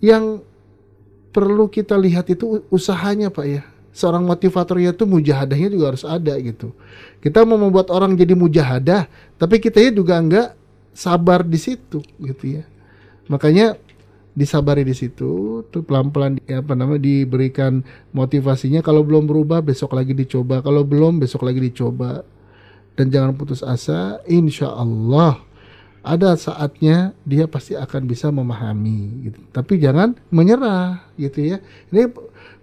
yang 0.00 0.40
perlu 1.30 1.68
kita 1.68 1.94
lihat 2.00 2.32
itu 2.32 2.64
usahanya 2.72 3.28
Pak 3.28 3.46
ya. 3.46 3.62
Seorang 3.92 4.24
motivatornya 4.24 4.96
itu 4.96 5.04
mujahadahnya 5.04 5.68
juga 5.68 5.92
harus 5.92 6.06
ada 6.06 6.32
gitu. 6.40 6.72
Kita 7.20 7.44
mau 7.44 7.60
membuat 7.60 7.92
orang 7.92 8.16
jadi 8.16 8.32
mujahadah, 8.32 9.10
tapi 9.36 9.60
kita 9.60 9.82
juga 9.92 10.16
enggak 10.16 10.48
sabar 10.96 11.44
di 11.44 11.58
situ 11.60 12.00
gitu 12.22 12.44
ya. 12.58 12.64
Makanya 13.28 13.76
disabari 14.38 14.86
di 14.86 14.94
situ, 14.94 15.66
tuh 15.66 15.82
pelan-pelan 15.82 16.38
ya, 16.46 16.62
apa 16.62 16.78
namanya 16.78 17.02
diberikan 17.02 17.82
motivasinya. 18.14 18.78
Kalau 18.86 19.02
belum 19.02 19.26
berubah 19.26 19.58
besok 19.58 19.98
lagi 19.98 20.14
dicoba, 20.14 20.62
kalau 20.62 20.86
belum 20.86 21.18
besok 21.18 21.42
lagi 21.42 21.58
dicoba. 21.58 22.22
Dan 22.98 23.14
jangan 23.14 23.34
putus 23.38 23.62
asa, 23.62 24.18
insya 24.26 24.74
Allah 24.74 25.38
ada 26.02 26.34
saatnya 26.34 27.12
dia 27.26 27.44
pasti 27.44 27.74
akan 27.78 28.10
bisa 28.10 28.30
memahami 28.30 29.28
gitu. 29.30 29.40
Tapi 29.54 29.78
jangan 29.78 30.18
menyerah 30.30 31.06
gitu 31.14 31.54
ya. 31.54 31.56
Ini 31.92 32.10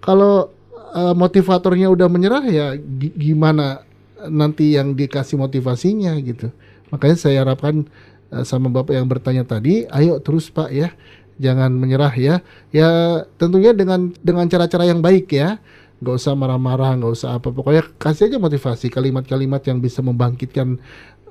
kalau 0.03 0.51
uh, 0.91 1.15
motivatornya 1.15 1.91
udah 1.91 2.07
menyerah 2.07 2.43
ya 2.47 2.73
gimana 3.15 3.83
nanti 4.25 4.73
yang 4.73 4.95
dikasih 4.97 5.37
motivasinya 5.37 6.15
gitu. 6.23 6.49
Makanya 6.89 7.17
saya 7.19 7.45
harapkan 7.45 7.85
uh, 8.33 8.43
sama 8.47 8.71
Bapak 8.71 8.97
yang 8.97 9.05
bertanya 9.05 9.43
tadi, 9.45 9.85
ayo 9.93 10.17
terus 10.23 10.49
Pak 10.49 10.69
ya. 10.73 10.89
Jangan 11.35 11.71
menyerah 11.75 12.13
ya. 12.15 12.39
Ya 12.71 12.89
tentunya 13.35 13.75
dengan 13.75 14.11
dengan 14.23 14.47
cara-cara 14.47 14.87
yang 14.87 15.03
baik 15.03 15.31
ya 15.35 15.59
nggak 15.95 16.15
usah 16.21 16.35
marah-marah, 16.35 16.99
nggak 16.99 17.13
usah 17.15 17.39
apa. 17.39 17.49
Pokoknya 17.49 17.83
kasih 17.95 18.27
aja 18.27 18.37
motivasi 18.37 18.91
kalimat-kalimat 18.91 19.63
yang 19.63 19.79
bisa 19.79 20.03
membangkitkan 20.03 20.77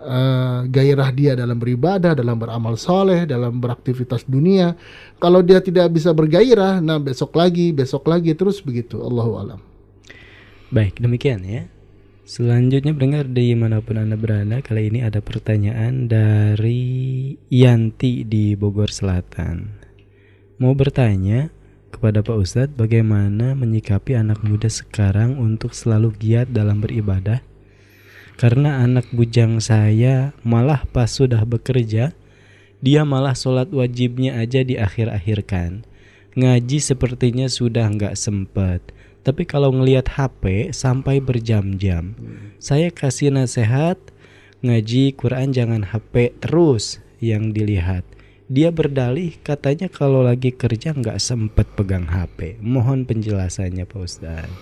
uh, 0.01 0.65
gairah 0.69 1.11
dia 1.13 1.33
dalam 1.37 1.61
beribadah, 1.61 2.17
dalam 2.17 2.41
beramal 2.41 2.81
soleh, 2.81 3.29
dalam 3.29 3.61
beraktivitas 3.61 4.25
dunia. 4.25 4.73
Kalau 5.21 5.45
dia 5.45 5.61
tidak 5.61 5.93
bisa 5.93 6.17
bergairah, 6.17 6.81
nah 6.81 6.97
besok 6.97 7.37
lagi, 7.37 7.71
besok 7.77 8.09
lagi 8.09 8.33
terus 8.33 8.65
begitu. 8.65 9.01
Allahu 9.05 9.33
alam. 9.37 9.61
Baik, 10.73 10.99
demikian 10.99 11.45
ya. 11.45 11.69
Selanjutnya 12.25 12.97
dengar 12.97 13.29
di 13.29 13.53
mana 13.53 13.85
pun 13.85 14.01
anda 14.01 14.17
berada, 14.17 14.65
kali 14.65 14.89
ini 14.89 15.05
ada 15.05 15.21
pertanyaan 15.21 16.09
dari 16.09 17.37
Yanti 17.53 18.25
di 18.25 18.57
Bogor 18.57 18.89
Selatan. 18.89 19.84
Mau 20.59 20.71
bertanya 20.73 21.51
kepada 21.91 22.23
Pak 22.23 22.37
Ustadz 22.39 22.77
bagaimana 22.79 23.59
menyikapi 23.59 24.15
anak 24.15 24.43
muda 24.47 24.71
sekarang 24.71 25.39
untuk 25.39 25.75
selalu 25.75 26.15
giat 26.15 26.51
dalam 26.51 26.79
beribadah 26.79 27.43
karena 28.35 28.83
anak 28.83 29.07
bujang 29.15 29.63
saya 29.63 30.35
malah 30.43 30.83
pas 30.91 31.07
sudah 31.07 31.47
bekerja, 31.47 32.11
dia 32.83 33.03
malah 33.07 33.35
sholat 33.35 33.71
wajibnya 33.71 34.35
aja 34.43 34.67
di 34.67 34.75
akhir-akhirkan. 34.75 35.87
Ngaji 36.35 36.79
sepertinya 36.83 37.47
sudah 37.47 37.87
nggak 37.87 38.19
sempet. 38.19 38.83
Tapi 39.23 39.47
kalau 39.47 39.71
ngelihat 39.71 40.19
HP 40.19 40.75
sampai 40.75 41.23
berjam-jam, 41.23 42.19
saya 42.59 42.91
kasih 42.91 43.31
nasihat 43.31 43.97
ngaji 44.67 45.15
Quran 45.15 45.55
jangan 45.55 45.87
HP 45.87 46.35
terus 46.43 46.99
yang 47.23 47.55
dilihat. 47.55 48.03
Dia 48.45 48.69
berdalih 48.69 49.41
katanya 49.41 49.89
kalau 49.89 50.21
lagi 50.21 50.53
kerja 50.53 50.93
nggak 50.93 51.17
sempet 51.17 51.65
pegang 51.73 52.05
HP. 52.05 52.61
Mohon 52.61 53.09
penjelasannya 53.09 53.89
Pak 53.89 54.01
Ustadz. 54.05 54.53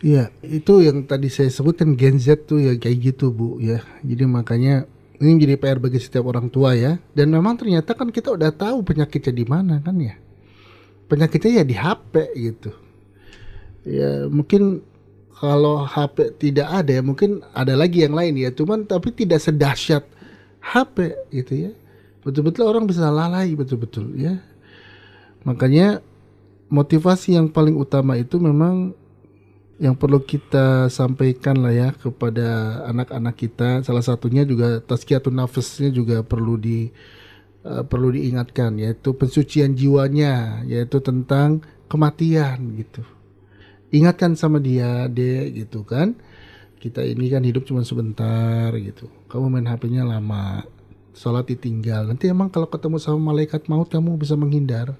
Iya, 0.00 0.32
itu 0.44 0.84
yang 0.84 1.04
tadi 1.04 1.28
saya 1.28 1.52
sebutkan 1.52 1.96
Gen 1.96 2.16
Z 2.16 2.48
tuh 2.48 2.60
ya 2.60 2.72
kayak 2.76 3.12
gitu 3.12 3.28
Bu 3.28 3.60
ya. 3.60 3.84
Jadi 4.00 4.24
makanya 4.24 4.88
ini 5.20 5.36
menjadi 5.36 5.56
PR 5.60 5.78
bagi 5.80 6.00
setiap 6.00 6.24
orang 6.28 6.48
tua 6.48 6.72
ya. 6.72 6.96
Dan 7.12 7.28
memang 7.28 7.60
ternyata 7.60 7.92
kan 7.92 8.08
kita 8.08 8.32
udah 8.32 8.52
tahu 8.52 8.80
penyakitnya 8.80 9.32
di 9.36 9.44
mana 9.44 9.80
kan 9.84 9.96
ya. 10.00 10.16
Penyakitnya 11.08 11.60
ya 11.60 11.64
di 11.64 11.76
HP 11.76 12.14
gitu. 12.40 12.72
Ya 13.84 14.28
mungkin 14.32 14.80
kalau 15.36 15.84
HP 15.84 16.40
tidak 16.40 16.72
ada 16.72 16.88
ya 16.88 17.02
mungkin 17.04 17.44
ada 17.52 17.76
lagi 17.76 18.04
yang 18.04 18.16
lain 18.16 18.32
ya. 18.40 18.48
Cuman 18.48 18.88
tapi 18.88 19.12
tidak 19.12 19.44
sedahsyat 19.44 20.08
HP 20.64 21.16
gitu 21.32 21.68
ya. 21.68 21.72
Betul-betul 22.24 22.64
orang 22.64 22.88
bisa 22.88 23.12
lalai 23.12 23.52
betul-betul 23.52 24.16
ya. 24.16 24.40
Makanya 25.44 26.00
motivasi 26.72 27.36
yang 27.36 27.52
paling 27.52 27.76
utama 27.76 28.16
itu 28.16 28.40
memang 28.40 28.96
yang 29.76 29.92
perlu 29.92 30.22
kita 30.22 30.88
sampaikan 30.88 31.60
lah 31.60 31.74
ya 31.74 31.88
kepada 31.92 32.80
anak-anak 32.88 33.34
kita. 33.36 33.70
Salah 33.84 34.00
satunya 34.00 34.48
juga 34.48 34.80
tazkiyatun 34.80 35.36
nafasnya 35.36 35.92
juga 35.92 36.24
perlu 36.24 36.56
di 36.56 36.88
uh, 37.66 37.84
perlu 37.84 38.14
diingatkan 38.14 38.80
yaitu 38.80 39.12
pensucian 39.12 39.76
jiwanya 39.76 40.64
yaitu 40.64 41.04
tentang 41.04 41.60
kematian 41.92 42.80
gitu. 42.80 43.02
Ingatkan 43.94 44.34
sama 44.34 44.58
dia 44.58 45.06
dek 45.10 45.66
gitu 45.66 45.84
kan. 45.84 46.16
Kita 46.80 47.00
ini 47.00 47.32
kan 47.32 47.40
hidup 47.44 47.64
cuma 47.64 47.84
sebentar 47.84 48.72
gitu. 48.76 49.08
Kamu 49.28 49.48
main 49.48 49.68
HP-nya 49.68 50.04
lama 50.04 50.64
sholat 51.14 51.46
ditinggal. 51.46 52.10
Nanti 52.10 52.28
emang 52.28 52.50
kalau 52.50 52.66
ketemu 52.66 52.98
sama 52.98 53.32
malaikat 53.32 53.70
maut 53.70 53.86
kamu 53.88 54.18
bisa 54.18 54.34
menghindar. 54.34 54.92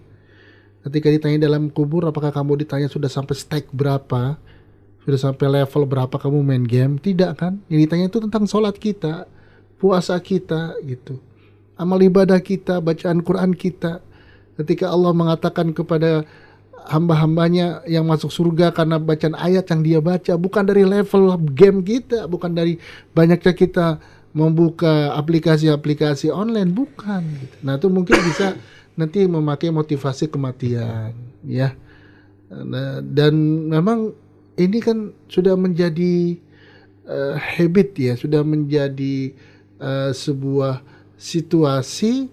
Ketika 0.87 1.11
ditanya 1.11 1.51
dalam 1.51 1.69
kubur 1.69 2.07
apakah 2.07 2.31
kamu 2.31 2.65
ditanya 2.65 2.89
sudah 2.89 3.11
sampai 3.11 3.35
stake 3.35 3.69
berapa? 3.75 4.39
Sudah 5.05 5.21
sampai 5.21 5.61
level 5.61 5.85
berapa 5.85 6.17
kamu 6.17 6.41
main 6.41 6.65
game? 6.65 6.97
Tidak 6.97 7.33
kan? 7.37 7.61
Yang 7.69 7.81
ditanya 7.91 8.07
itu 8.09 8.19
tentang 8.25 8.45
sholat 8.49 8.79
kita 8.79 9.29
puasa 9.77 10.17
kita 10.17 10.81
gitu. 10.87 11.21
Amal 11.77 12.01
ibadah 12.01 12.39
kita 12.39 12.79
bacaan 12.79 13.21
Quran 13.21 13.53
kita. 13.53 14.01
Ketika 14.55 14.89
Allah 14.89 15.11
mengatakan 15.11 15.75
kepada 15.75 16.23
hamba-hambanya 16.89 17.83
yang 17.89 18.05
masuk 18.05 18.29
surga 18.29 18.71
karena 18.71 19.01
bacaan 19.01 19.35
ayat 19.35 19.65
yang 19.73 19.81
dia 19.81 20.01
baca 20.05 20.37
bukan 20.37 20.65
dari 20.69 20.85
level 20.85 21.33
game 21.57 21.81
kita 21.81 22.29
bukan 22.29 22.53
dari 22.53 22.77
banyaknya 23.17 23.53
kita 23.57 23.87
membuka 24.35 25.15
aplikasi-aplikasi 25.15 26.29
online 26.29 26.75
bukan 26.75 27.23
gitu. 27.39 27.57
nah 27.63 27.79
itu 27.79 27.87
mungkin 27.89 28.19
bisa 28.27 28.59
nanti 28.99 29.25
memakai 29.27 29.71
motivasi 29.71 30.27
kematian 30.27 31.15
ya 31.47 31.75
nah, 32.51 32.99
dan 33.01 33.35
memang 33.71 34.15
ini 34.55 34.79
kan 34.79 35.11
sudah 35.27 35.59
menjadi 35.59 36.39
uh, 37.09 37.35
habit 37.37 37.89
ya, 37.99 38.13
sudah 38.15 38.43
menjadi 38.47 39.35
uh, 39.79 40.11
sebuah 40.15 40.83
situasi 41.19 42.29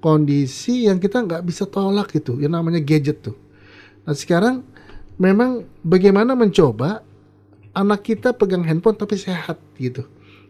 kondisi 0.00 0.86
yang 0.86 1.02
kita 1.02 1.24
nggak 1.24 1.42
bisa 1.44 1.66
tolak 1.66 2.14
itu, 2.14 2.38
yang 2.38 2.54
namanya 2.54 2.78
gadget 2.80 3.24
tuh. 3.24 3.36
Nah 4.06 4.14
sekarang 4.14 4.62
memang 5.18 5.66
bagaimana 5.82 6.36
mencoba 6.36 7.02
anak 7.76 8.06
kita 8.06 8.32
pegang 8.32 8.64
handphone 8.64 8.96
tapi 8.96 9.18
sehat 9.18 9.58
gitu. 9.76 10.06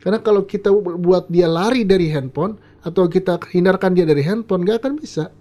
Karena 0.06 0.22
kalau 0.22 0.46
kita 0.46 0.70
buat 1.02 1.26
dia 1.26 1.50
lari 1.50 1.82
dari 1.82 2.06
handphone 2.14 2.54
atau 2.86 3.10
kita 3.10 3.42
hindarkan 3.50 3.98
dia 3.98 4.06
dari 4.06 4.22
handphone 4.22 4.62
nggak 4.62 4.86
akan 4.86 4.94
bisa. 5.02 5.34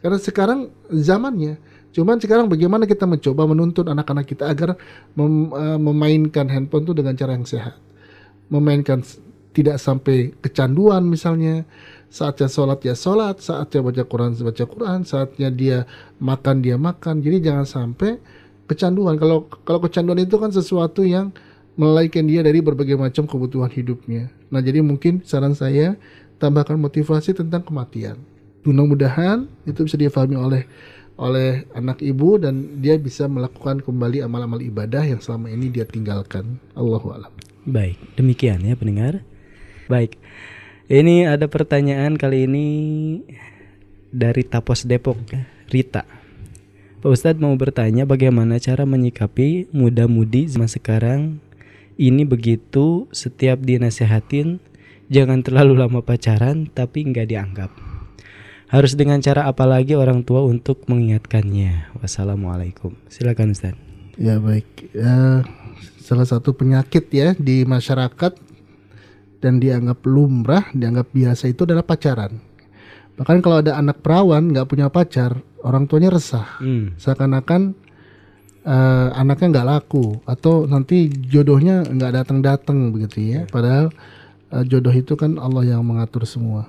Karena 0.00 0.16
sekarang 0.16 0.72
zamannya 0.88 1.60
Cuman 1.96 2.20
sekarang 2.20 2.44
bagaimana 2.52 2.84
kita 2.84 3.08
mencoba 3.08 3.48
menuntun 3.48 3.88
anak-anak 3.88 4.28
kita 4.28 4.52
agar 4.52 4.76
mem, 5.16 5.48
uh, 5.48 5.80
memainkan 5.80 6.44
handphone 6.44 6.84
itu 6.84 6.92
dengan 6.92 7.16
cara 7.16 7.32
yang 7.32 7.48
sehat. 7.48 7.80
Memainkan 8.52 9.00
tidak 9.56 9.80
sampai 9.80 10.36
kecanduan 10.44 11.08
misalnya. 11.08 11.64
Saatnya 12.12 12.52
sholat 12.52 12.84
ya 12.84 12.92
sholat, 12.92 13.40
saatnya 13.40 13.80
baca 13.80 14.04
Quran 14.04 14.36
baca 14.36 14.64
Quran, 14.68 15.08
saatnya 15.08 15.48
dia 15.48 15.78
makan 16.20 16.60
dia 16.60 16.76
makan. 16.76 17.24
Jadi 17.24 17.48
jangan 17.48 17.64
sampai 17.64 18.20
kecanduan. 18.68 19.16
Kalau 19.16 19.48
kalau 19.64 19.80
kecanduan 19.80 20.20
itu 20.20 20.36
kan 20.36 20.52
sesuatu 20.52 21.00
yang 21.00 21.32
melalaikan 21.76 22.24
dia 22.24 22.40
dari 22.40 22.64
berbagai 22.64 22.96
macam 22.96 23.28
kebutuhan 23.28 23.68
hidupnya. 23.68 24.32
Nah 24.48 24.64
jadi 24.64 24.80
mungkin 24.80 25.20
saran 25.22 25.52
saya 25.52 25.94
tambahkan 26.40 26.80
motivasi 26.80 27.36
tentang 27.36 27.62
kematian. 27.62 28.16
Mudah-mudahan 28.64 29.46
itu 29.68 29.86
bisa 29.86 29.94
difahami 29.94 30.34
oleh 30.34 30.62
oleh 31.16 31.64
anak 31.72 32.04
ibu 32.04 32.36
dan 32.36 32.80
dia 32.80 33.00
bisa 33.00 33.24
melakukan 33.24 33.80
kembali 33.80 34.20
amal-amal 34.20 34.60
ibadah 34.60 35.00
yang 35.00 35.20
selama 35.20 35.48
ini 35.48 35.72
dia 35.72 35.88
tinggalkan. 35.88 36.60
Allahu 36.76 37.12
alam. 37.12 37.32
Baik, 37.64 37.96
demikian 38.16 38.60
ya 38.64 38.76
pendengar. 38.76 39.24
Baik. 39.88 40.20
Ini 40.86 41.26
ada 41.26 41.50
pertanyaan 41.50 42.14
kali 42.14 42.46
ini 42.46 42.66
dari 44.12 44.46
Tapos 44.46 44.86
Depok, 44.86 45.18
Rita. 45.72 46.06
Pak 47.02 47.10
Ustadz 47.10 47.42
mau 47.42 47.54
bertanya 47.58 48.06
bagaimana 48.06 48.58
cara 48.62 48.86
menyikapi 48.86 49.70
muda-mudi 49.74 50.46
zaman 50.46 50.70
sekarang 50.70 51.20
ini 51.96 52.28
begitu 52.28 53.08
setiap 53.08 53.64
dinasehatin 53.64 54.60
jangan 55.08 55.40
terlalu 55.40 55.80
lama 55.80 56.04
pacaran 56.04 56.68
tapi 56.68 57.08
nggak 57.08 57.28
dianggap. 57.28 57.70
Harus 58.66 58.98
dengan 58.98 59.22
cara 59.22 59.46
apa 59.46 59.62
lagi 59.62 59.94
orang 59.94 60.26
tua 60.26 60.42
untuk 60.42 60.84
mengingatkannya? 60.90 61.96
Wassalamualaikum. 62.02 62.92
Silakan 63.06 63.54
Ustaz. 63.54 63.78
Ya 64.18 64.42
baik. 64.42 64.90
Ya, 64.90 65.46
salah 66.02 66.26
satu 66.26 66.50
penyakit 66.52 67.06
ya 67.14 67.32
di 67.38 67.62
masyarakat 67.62 68.32
dan 69.38 69.62
dianggap 69.62 70.02
lumrah, 70.02 70.66
dianggap 70.74 71.14
biasa 71.14 71.46
itu 71.46 71.62
adalah 71.62 71.86
pacaran. 71.86 72.42
Bahkan 73.16 73.38
kalau 73.40 73.62
ada 73.62 73.78
anak 73.78 74.02
perawan 74.02 74.50
nggak 74.50 74.66
punya 74.66 74.90
pacar, 74.90 75.40
orang 75.62 75.86
tuanya 75.86 76.10
resah. 76.10 76.58
Hmm. 76.58 76.98
Seakan-akan 76.98 77.85
uh, 78.66 79.08
anaknya 79.14 79.46
nggak 79.56 79.68
laku 79.70 80.18
atau 80.26 80.66
nanti 80.66 81.06
jodohnya 81.08 81.86
nggak 81.86 82.12
datang-datang 82.22 82.90
begitu 82.90 83.22
ya. 83.22 83.40
Padahal 83.46 83.94
uh, 84.50 84.64
jodoh 84.66 84.92
itu 84.92 85.14
kan 85.14 85.38
Allah 85.38 85.78
yang 85.78 85.86
mengatur 85.86 86.26
semua. 86.26 86.66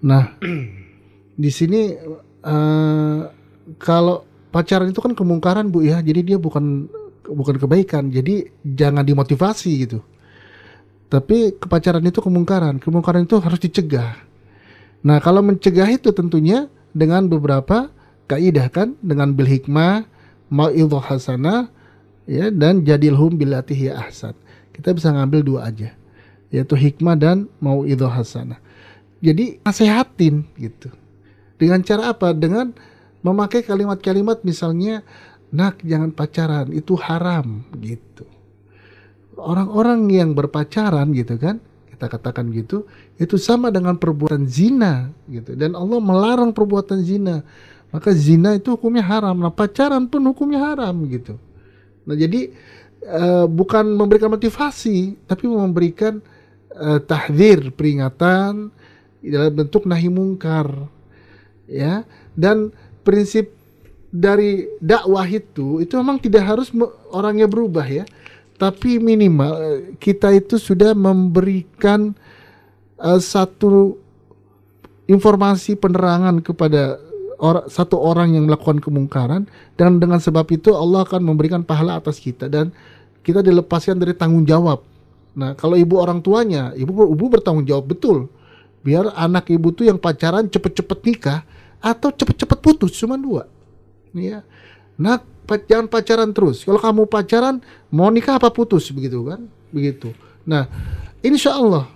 Nah, 0.00 0.34
di 1.42 1.50
sini 1.52 1.92
uh, 2.42 3.20
kalau 3.76 4.24
pacaran 4.48 4.88
itu 4.88 4.98
kan 5.04 5.12
kemungkaran 5.12 5.68
bu 5.68 5.84
ya, 5.84 6.00
jadi 6.00 6.24
dia 6.24 6.38
bukan 6.40 6.88
bukan 7.28 7.60
kebaikan, 7.60 8.08
jadi 8.08 8.48
jangan 8.64 9.04
dimotivasi 9.04 9.70
gitu. 9.84 10.00
Tapi 11.08 11.56
kepacaran 11.56 12.04
itu 12.04 12.20
kemungkaran, 12.20 12.80
kemungkaran 12.80 13.24
itu 13.24 13.40
harus 13.40 13.60
dicegah. 13.60 14.24
Nah 15.04 15.20
kalau 15.20 15.40
mencegah 15.40 15.88
itu 15.88 16.12
tentunya 16.12 16.68
dengan 16.92 17.28
beberapa 17.28 17.88
kaidah 18.28 18.68
kan, 18.68 18.96
dengan 19.00 19.32
bil 19.32 19.48
hikmah, 19.48 20.04
mau'idhah 20.48 21.04
hasanah, 21.04 21.68
ya 22.28 22.52
dan 22.52 22.84
jadilhum 22.84 23.36
bilatihi 23.36 23.92
ahsan. 23.92 24.36
Kita 24.72 24.94
bisa 24.94 25.12
ngambil 25.12 25.40
dua 25.44 25.60
aja, 25.68 25.92
yaitu 26.52 26.74
hikmah 26.76 27.16
dan 27.16 27.46
mau'idhah 27.60 28.12
hasanah. 28.12 28.60
Jadi 29.18 29.58
nasehatin 29.66 30.46
gitu. 30.54 30.92
Dengan 31.58 31.82
cara 31.82 32.14
apa? 32.14 32.30
Dengan 32.30 32.70
memakai 33.26 33.66
kalimat-kalimat 33.66 34.46
misalnya 34.46 35.02
nak 35.50 35.82
jangan 35.82 36.14
pacaran 36.14 36.70
itu 36.70 36.94
haram 36.94 37.66
gitu. 37.82 38.28
Orang-orang 39.38 40.06
yang 40.10 40.34
berpacaran 40.34 41.14
gitu 41.14 41.38
kan 41.38 41.62
kita 41.98 42.06
katakan 42.14 42.54
gitu 42.54 42.86
itu 43.18 43.34
sama 43.34 43.74
dengan 43.74 43.98
perbuatan 43.98 44.46
zina 44.46 45.10
gitu 45.26 45.58
dan 45.58 45.74
Allah 45.74 45.98
melarang 45.98 46.54
perbuatan 46.54 47.02
zina 47.02 47.42
maka 47.88 48.12
zina 48.12 48.56
itu 48.56 48.76
hukumnya 48.76 49.04
haram. 49.04 49.36
Nah 49.40 49.52
pacaran 49.52 50.04
pun 50.04 50.20
hukumnya 50.28 50.60
haram 50.60 50.94
gitu. 51.08 51.40
Nah 52.04 52.16
jadi 52.16 52.52
uh, 53.04 53.46
bukan 53.48 53.96
memberikan 53.96 54.28
motivasi 54.28 55.16
tapi 55.24 55.48
memberikan 55.48 56.20
uh, 56.76 57.00
tahdir 57.00 57.72
peringatan 57.72 58.68
dalam 59.24 59.52
bentuk 59.52 59.88
nahi 59.88 60.12
mungkar. 60.12 60.68
Ya 61.68 62.04
dan 62.36 62.72
prinsip 63.04 63.52
dari 64.08 64.68
dakwah 64.80 65.28
itu 65.28 65.84
itu 65.84 65.92
memang 66.00 66.16
tidak 66.20 66.44
harus 66.44 66.68
orangnya 67.12 67.48
berubah 67.48 67.84
ya. 67.84 68.04
Tapi 68.58 68.98
minimal 68.98 69.52
eh, 69.62 69.80
kita 70.02 70.34
itu 70.34 70.58
sudah 70.58 70.90
memberikan 70.90 72.10
uh, 72.98 73.22
satu 73.22 73.94
informasi 75.06 75.78
penerangan 75.78 76.42
kepada 76.42 76.98
or, 77.38 77.66
satu 77.70 77.96
orang 77.98 78.34
yang 78.34 78.44
melakukan 78.46 78.82
kemungkaran 78.82 79.46
dan 79.78 80.02
dengan 80.02 80.18
sebab 80.18 80.46
itu 80.50 80.74
Allah 80.74 81.06
akan 81.06 81.22
memberikan 81.22 81.62
pahala 81.62 81.98
atas 81.98 82.18
kita 82.18 82.50
dan 82.50 82.74
kita 83.22 83.40
dilepaskan 83.42 83.98
dari 83.98 84.14
tanggung 84.14 84.44
jawab. 84.44 84.82
Nah, 85.38 85.54
kalau 85.54 85.78
ibu 85.78 85.98
orang 86.02 86.18
tuanya, 86.18 86.74
ibu 86.74 86.90
ibu 87.14 87.24
bertanggung 87.30 87.64
jawab 87.64 87.94
betul. 87.94 88.26
Biar 88.82 89.10
anak 89.14 89.50
ibu 89.50 89.70
tuh 89.74 89.86
yang 89.86 89.98
pacaran 89.98 90.46
cepet-cepet 90.50 90.98
nikah 91.02 91.40
atau 91.78 92.10
cepet-cepet 92.10 92.58
putus 92.58 92.94
cuma 92.98 93.14
dua. 93.18 93.46
Ya 94.14 94.42
nah 94.98 95.22
jangan 95.46 95.86
pacaran 95.86 96.30
terus. 96.34 96.66
Kalau 96.66 96.82
kamu 96.82 97.06
pacaran 97.06 97.62
mau 97.88 98.10
nikah 98.10 98.36
apa 98.36 98.50
putus? 98.50 98.90
Begitu 98.90 99.22
kan? 99.22 99.46
Begitu. 99.70 100.10
Nah 100.42 100.66
insya 101.22 101.54
Allah 101.54 101.86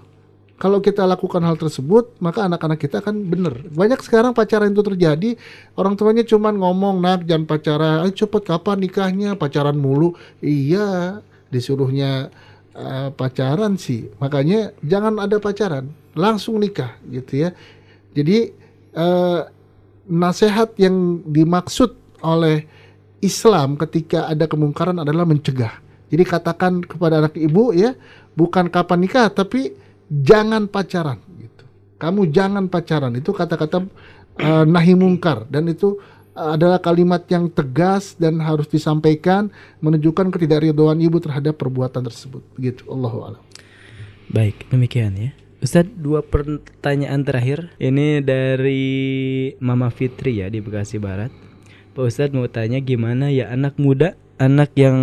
kalau 0.63 0.79
kita 0.79 1.03
lakukan 1.03 1.43
hal 1.43 1.59
tersebut 1.59 2.23
maka 2.23 2.47
anak-anak 2.47 2.79
kita 2.79 3.03
akan 3.03 3.27
benar. 3.27 3.67
Banyak 3.75 3.99
sekarang 3.99 4.31
pacaran 4.31 4.71
itu 4.71 4.79
terjadi 4.87 5.35
orang 5.75 5.99
tuanya 5.99 6.23
cuma 6.23 6.55
ngomong 6.55 7.03
nak 7.03 7.27
jangan 7.27 7.51
pacaran. 7.51 8.07
Ayo 8.07 8.15
cepet 8.15 8.47
kapan 8.47 8.79
nikahnya? 8.79 9.35
Pacaran 9.35 9.75
mulu. 9.75 10.15
Iya 10.39 11.19
disuruhnya 11.51 12.31
uh, 12.79 13.11
pacaran 13.11 13.75
sih. 13.75 14.07
Makanya 14.23 14.71
jangan 14.87 15.19
ada 15.19 15.43
pacaran 15.43 15.91
langsung 16.15 16.63
nikah 16.63 16.95
gitu 17.11 17.43
ya. 17.43 17.51
Jadi 18.15 18.55
uh, 18.95 19.43
nasihat 20.07 20.79
yang 20.79 21.27
dimaksud 21.27 21.91
oleh 22.23 22.71
Islam 23.19 23.75
ketika 23.83 24.31
ada 24.31 24.47
kemungkaran 24.47 25.03
adalah 25.03 25.27
mencegah. 25.27 25.75
Jadi 26.07 26.23
katakan 26.23 26.87
kepada 26.87 27.19
anak 27.19 27.35
ibu 27.35 27.75
ya, 27.75 27.99
bukan 28.39 28.71
kapan 28.71 29.11
nikah 29.11 29.27
tapi 29.27 29.82
jangan 30.13 30.69
pacaran 30.69 31.17
gitu. 31.41 31.65
Kamu 31.97 32.29
jangan 32.29 32.69
pacaran 32.69 33.17
itu 33.17 33.33
kata-kata 33.33 33.89
uh, 34.45 34.65
nahi 34.69 34.93
mungkar 34.93 35.49
dan 35.49 35.65
itu 35.73 35.97
adalah 36.33 36.81
kalimat 36.81 37.21
yang 37.29 37.53
tegas 37.53 38.17
dan 38.17 38.41
harus 38.41 38.65
disampaikan 38.65 39.53
menunjukkan 39.85 40.33
ketidakridhaan 40.33 40.97
ibu 41.05 41.21
terhadap 41.21 41.61
perbuatan 41.61 42.09
tersebut. 42.09 42.41
Begitu, 42.57 42.89
Allahu 42.89 43.19
a'lam. 43.29 43.43
Baik, 44.33 44.65
demikian 44.73 45.13
ya. 45.17 45.31
Ustadz 45.63 45.95
dua 45.95 46.27
pertanyaan 46.27 47.23
terakhir 47.23 47.71
Ini 47.79 48.19
dari 48.19 48.83
Mama 49.63 49.95
Fitri 49.95 50.43
ya 50.43 50.51
di 50.51 50.59
Bekasi 50.59 50.99
Barat 50.99 51.31
Pak 51.95 52.03
Ustadz 52.03 52.35
mau 52.35 52.51
tanya 52.51 52.83
gimana 52.83 53.31
ya 53.31 53.47
anak 53.47 53.79
muda 53.79 54.19
Anak 54.43 54.75
yang 54.75 54.99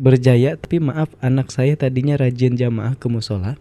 berjaya 0.00 0.56
Tapi 0.56 0.80
maaf 0.80 1.12
anak 1.20 1.52
saya 1.52 1.76
tadinya 1.76 2.16
rajin 2.16 2.56
jamaah 2.56 2.96
ke 2.96 3.06
musola 3.12 3.60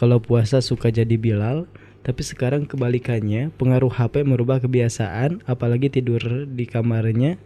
Kalau 0.00 0.18
puasa 0.18 0.64
suka 0.64 0.88
jadi 0.88 1.20
Bilal 1.20 1.68
Tapi 2.00 2.24
sekarang 2.24 2.64
kebalikannya 2.64 3.52
Pengaruh 3.60 3.92
HP 3.92 4.24
merubah 4.24 4.58
kebiasaan 4.64 5.44
Apalagi 5.44 5.92
tidur 5.92 6.48
di 6.48 6.64
kamarnya 6.64 7.36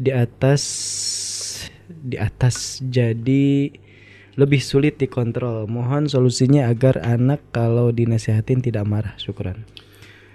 Di 0.00 0.10
atas 0.16 0.64
Di 1.86 2.16
atas 2.16 2.80
jadi 2.80 3.70
lebih 4.36 4.60
sulit 4.60 5.00
dikontrol. 5.00 5.64
Mohon 5.66 6.12
solusinya 6.12 6.68
agar 6.68 7.00
anak 7.00 7.40
kalau 7.50 7.90
dinasehatin 7.90 8.60
tidak 8.60 8.84
marah. 8.84 9.16
Syukuran. 9.16 9.64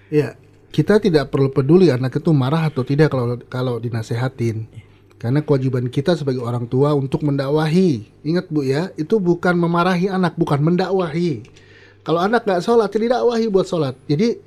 Ya, 0.10 0.36
kita 0.74 0.98
tidak 1.00 1.30
perlu 1.30 1.54
peduli 1.54 1.94
anak 1.94 2.20
itu 2.20 2.34
marah 2.34 2.68
atau 2.68 2.82
tidak 2.82 3.14
kalau 3.14 3.38
kalau 3.48 3.76
dinasehatin. 3.78 4.68
Karena 5.22 5.46
kewajiban 5.46 5.86
kita 5.86 6.18
sebagai 6.18 6.42
orang 6.42 6.66
tua 6.66 6.98
untuk 6.98 7.22
mendakwahi. 7.22 8.10
Ingat 8.26 8.50
Bu 8.50 8.66
ya, 8.66 8.90
itu 8.98 9.22
bukan 9.22 9.54
memarahi 9.54 10.10
anak, 10.10 10.34
bukan 10.34 10.58
mendakwahi. 10.66 11.46
Kalau 12.02 12.18
anak 12.18 12.42
nggak 12.42 12.66
sholat, 12.66 12.90
tidak 12.90 13.22
dakwahi 13.22 13.46
buat 13.54 13.70
sholat. 13.70 13.94
Jadi 14.10 14.42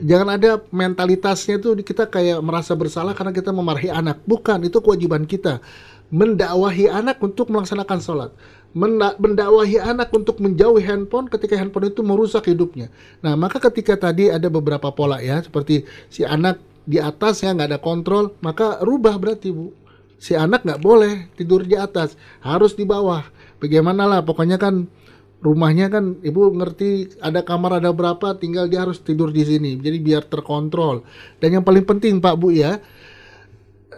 jangan 0.00 0.40
ada 0.40 0.64
mentalitasnya 0.72 1.60
itu 1.60 1.76
kita 1.84 2.08
kayak 2.08 2.40
merasa 2.40 2.72
bersalah 2.72 3.12
karena 3.12 3.36
kita 3.36 3.52
memarahi 3.52 3.92
anak. 3.92 4.24
Bukan, 4.24 4.64
itu 4.64 4.80
kewajiban 4.80 5.28
kita. 5.28 5.60
Mendakwahi 6.08 6.88
anak 6.88 7.20
untuk 7.20 7.52
melaksanakan 7.52 8.00
sholat 8.00 8.32
mendakwahi 8.74 9.78
anak 9.78 10.10
untuk 10.10 10.42
menjauhi 10.42 10.82
handphone 10.82 11.30
ketika 11.30 11.54
handphone 11.54 11.94
itu 11.94 12.02
merusak 12.02 12.50
hidupnya. 12.50 12.90
Nah, 13.22 13.38
maka 13.38 13.62
ketika 13.70 13.94
tadi 13.94 14.34
ada 14.34 14.50
beberapa 14.50 14.90
pola 14.90 15.22
ya, 15.22 15.38
seperti 15.46 15.86
si 16.10 16.26
anak 16.26 16.58
di 16.82 16.98
atas 16.98 17.46
ya 17.46 17.54
nggak 17.54 17.70
ada 17.70 17.78
kontrol, 17.80 18.34
maka 18.42 18.82
rubah 18.82 19.14
berarti 19.14 19.54
bu. 19.54 19.83
Si 20.24 20.32
anak 20.32 20.64
nggak 20.64 20.80
boleh 20.80 21.28
tidur 21.36 21.68
di 21.68 21.76
atas, 21.76 22.16
harus 22.40 22.72
di 22.72 22.88
bawah. 22.88 23.20
Bagaimana 23.60 24.08
lah, 24.08 24.20
pokoknya 24.24 24.56
kan 24.56 24.88
rumahnya 25.44 25.92
kan 25.92 26.16
ibu 26.24 26.48
ngerti 26.48 27.20
ada 27.20 27.44
kamar 27.44 27.76
ada 27.76 27.92
berapa, 27.92 28.32
tinggal 28.40 28.64
dia 28.72 28.88
harus 28.88 29.04
tidur 29.04 29.28
di 29.28 29.44
sini. 29.44 29.76
Jadi 29.76 30.00
biar 30.00 30.24
terkontrol. 30.24 31.04
Dan 31.44 31.60
yang 31.60 31.64
paling 31.68 31.84
penting 31.84 32.24
Pak 32.24 32.40
Bu 32.40 32.56
ya, 32.56 32.80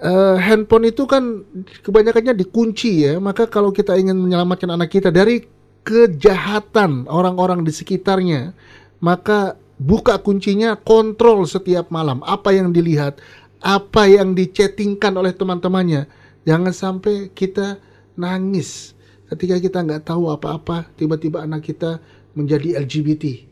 uh, 0.03 0.35
handphone 0.43 0.91
itu 0.91 1.07
kan 1.07 1.47
kebanyakannya 1.87 2.35
dikunci 2.35 3.07
ya. 3.07 3.23
Maka 3.23 3.47
kalau 3.47 3.71
kita 3.71 3.95
ingin 3.95 4.19
menyelamatkan 4.19 4.75
anak 4.75 4.91
kita 4.91 5.15
dari 5.15 5.47
kejahatan 5.87 7.07
orang-orang 7.07 7.63
di 7.63 7.71
sekitarnya, 7.71 8.51
maka 8.99 9.55
buka 9.79 10.19
kuncinya, 10.19 10.75
kontrol 10.75 11.47
setiap 11.47 11.87
malam 11.95 12.19
apa 12.27 12.51
yang 12.51 12.75
dilihat, 12.75 13.23
apa 13.67 14.07
yang 14.07 14.39
dichattingkan 14.39 15.11
oleh 15.19 15.35
teman-temannya. 15.35 16.07
Jangan 16.47 16.71
sampai 16.71 17.35
kita 17.35 17.83
nangis 18.15 18.95
ketika 19.27 19.59
kita 19.59 19.83
nggak 19.83 20.07
tahu 20.07 20.31
apa-apa, 20.31 20.87
tiba-tiba 20.95 21.43
anak 21.43 21.67
kita 21.67 21.99
menjadi 22.39 22.79
LGBT. 22.87 23.43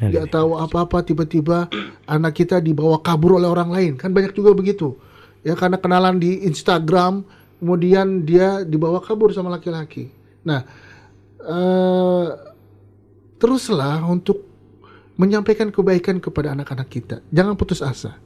Nggak 0.00 0.32
tahu 0.32 0.56
apa-apa, 0.56 1.04
tiba-tiba 1.04 1.68
anak 2.08 2.32
kita 2.40 2.56
dibawa 2.64 2.96
kabur 3.04 3.36
oleh 3.36 3.52
orang 3.52 3.68
lain. 3.68 3.92
Kan 4.00 4.16
banyak 4.16 4.32
juga 4.32 4.56
begitu 4.56 4.96
ya 5.44 5.56
karena 5.56 5.80
kenalan 5.80 6.20
di 6.20 6.44
Instagram 6.44 7.24
kemudian 7.60 8.24
dia 8.24 8.64
dibawa 8.64 9.00
kabur 9.00 9.32
sama 9.32 9.52
laki-laki 9.52 10.12
nah 10.44 10.64
uh, 11.44 12.28
teruslah 13.40 14.04
untuk 14.08 14.44
menyampaikan 15.16 15.68
kebaikan 15.68 16.20
kepada 16.20 16.52
anak-anak 16.56 16.88
kita 16.88 17.16
jangan 17.32 17.56
putus 17.56 17.84
asa 17.84 18.16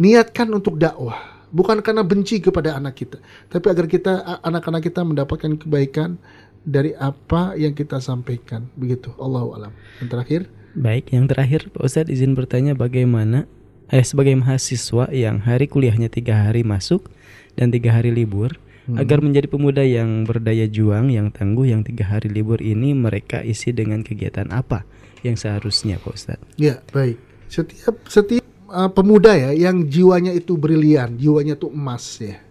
niatkan 0.00 0.50
untuk 0.50 0.78
dakwah 0.78 1.46
bukan 1.54 1.78
karena 1.80 2.02
benci 2.02 2.42
kepada 2.42 2.74
anak 2.74 2.98
kita 2.98 3.18
tapi 3.48 3.66
agar 3.70 3.86
kita 3.86 4.12
anak-anak 4.42 4.82
kita 4.82 5.00
mendapatkan 5.06 5.54
kebaikan 5.54 6.18
dari 6.64 6.96
apa 6.96 7.52
yang 7.54 7.76
kita 7.76 8.00
sampaikan. 8.00 8.66
Begitu. 8.74 9.12
Allah 9.20 9.44
alam. 9.44 9.72
Yang 10.00 10.08
terakhir? 10.10 10.40
Baik 10.74 11.14
yang 11.14 11.30
terakhir 11.30 11.70
Pak 11.70 11.86
Ustadz 11.86 12.10
izin 12.10 12.34
bertanya 12.34 12.74
bagaimana 12.74 13.46
eh 13.92 14.02
sebagai 14.02 14.34
mahasiswa 14.34 15.06
yang 15.14 15.38
hari 15.44 15.70
kuliahnya 15.70 16.10
tiga 16.10 16.50
hari 16.50 16.66
masuk 16.66 17.06
dan 17.54 17.70
tiga 17.70 17.94
hari 17.94 18.10
libur 18.10 18.58
hmm. 18.90 18.98
agar 18.98 19.22
menjadi 19.22 19.46
pemuda 19.46 19.86
yang 19.86 20.26
berdaya 20.26 20.66
juang 20.66 21.14
yang 21.14 21.30
tangguh 21.30 21.70
yang 21.70 21.86
tiga 21.86 22.10
hari 22.10 22.26
libur 22.26 22.58
ini 22.58 22.90
mereka 22.90 23.44
isi 23.46 23.70
dengan 23.70 24.02
kegiatan 24.02 24.50
apa 24.50 24.82
yang 25.22 25.38
seharusnya 25.38 26.02
Pak 26.02 26.10
Ustadz? 26.10 26.48
Ya 26.58 26.82
baik. 26.90 27.22
Setiap 27.46 27.94
setiap 28.10 28.42
uh, 28.74 28.90
pemuda 28.90 29.30
ya 29.38 29.50
yang 29.54 29.86
jiwanya 29.86 30.34
itu 30.34 30.58
brilian, 30.58 31.14
jiwanya 31.14 31.54
itu 31.54 31.70
emas 31.70 32.18
ya. 32.18 32.42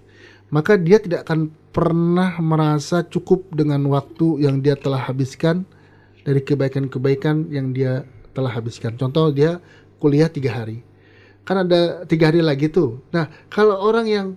Maka 0.47 0.79
dia 0.79 1.03
tidak 1.03 1.27
akan 1.27 1.51
pernah 1.75 2.39
merasa 2.39 3.03
cukup 3.03 3.51
dengan 3.51 3.83
waktu 3.91 4.45
yang 4.47 4.63
dia 4.63 4.79
telah 4.79 5.01
habiskan 5.01 5.67
dari 6.23 6.39
kebaikan-kebaikan 6.39 7.51
yang 7.51 7.75
dia 7.75 8.07
telah 8.31 8.53
habiskan. 8.53 8.95
Contoh 8.95 9.33
dia 9.33 9.59
kuliah 9.99 10.31
tiga 10.31 10.63
hari, 10.63 10.79
kan 11.43 11.67
ada 11.67 12.07
tiga 12.07 12.31
hari 12.31 12.39
lagi 12.39 12.71
tuh. 12.71 13.03
Nah 13.11 13.27
kalau 13.51 13.81
orang 13.83 14.05
yang 14.07 14.27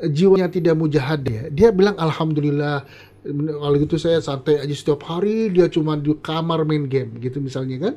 jiwanya 0.00 0.48
tidak 0.48 0.78
mujahad 0.78 1.20
ya, 1.26 1.42
dia 1.52 1.68
bilang 1.74 1.98
alhamdulillah 2.00 2.86
kalau 3.34 3.76
gitu 3.82 3.96
saya 3.98 4.22
santai 4.22 4.62
aja 4.62 4.74
setiap 4.74 5.02
hari 5.02 5.50
dia 5.50 5.66
cuma 5.66 5.98
di 5.98 6.14
kamar 6.22 6.62
main 6.62 6.86
game 6.86 7.18
gitu 7.18 7.42
misalnya 7.42 7.90
kan 7.90 7.94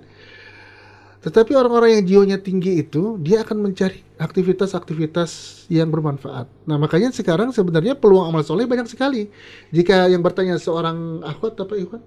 tetapi 1.19 1.51
orang-orang 1.51 1.99
yang 1.99 2.03
jiwanya 2.07 2.37
tinggi 2.39 2.79
itu 2.79 3.19
dia 3.19 3.43
akan 3.43 3.59
mencari 3.59 4.07
aktivitas-aktivitas 4.15 5.63
yang 5.67 5.91
bermanfaat. 5.91 6.47
Nah 6.63 6.79
makanya 6.79 7.11
sekarang 7.11 7.51
sebenarnya 7.51 7.99
peluang 7.99 8.31
amal 8.31 8.39
soleh 8.39 8.63
banyak 8.63 8.87
sekali. 8.87 9.27
Jika 9.75 10.07
yang 10.07 10.23
bertanya 10.23 10.55
seorang 10.55 11.19
akhwat 11.27 11.59
apa 11.59 11.75
Ikhwan? 11.75 12.03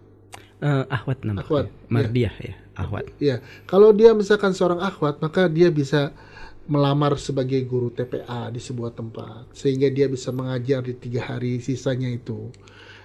Uh, 0.64 0.84
akhwat 0.88 1.28
namanya. 1.28 1.44
Akhwat. 1.44 1.66
Mardiah 1.92 2.32
ya. 2.40 2.56
ya. 2.56 2.56
Akhwat. 2.72 3.04
Ya. 3.20 3.36
Kalau 3.68 3.92
dia 3.92 4.16
misalkan 4.16 4.56
seorang 4.56 4.80
akhwat 4.80 5.20
maka 5.20 5.44
dia 5.44 5.68
bisa 5.68 6.16
melamar 6.64 7.20
sebagai 7.20 7.60
guru 7.68 7.92
TPA 7.92 8.48
di 8.48 8.64
sebuah 8.64 8.96
tempat 8.96 9.52
sehingga 9.52 9.92
dia 9.92 10.08
bisa 10.08 10.32
mengajar 10.32 10.80
di 10.80 10.96
tiga 10.96 11.20
hari 11.26 11.60
sisanya 11.60 12.08
itu 12.08 12.48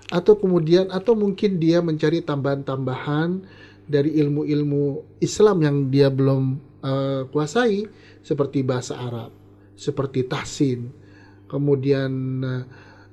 atau 0.07 0.39
kemudian 0.39 0.87
atau 0.87 1.19
mungkin 1.19 1.59
dia 1.59 1.83
mencari 1.83 2.23
tambahan-tambahan 2.23 3.43
dari 3.87 4.19
ilmu-ilmu 4.19 5.17
Islam 5.23 5.57
yang 5.63 5.77
dia 5.87 6.11
belum 6.11 6.59
uh, 6.83 7.21
kuasai 7.31 7.87
seperti 8.21 8.61
bahasa 8.61 8.99
Arab, 8.99 9.31
seperti 9.79 10.27
tahsin, 10.27 10.91
kemudian 11.47 12.11
uh, 12.43 12.63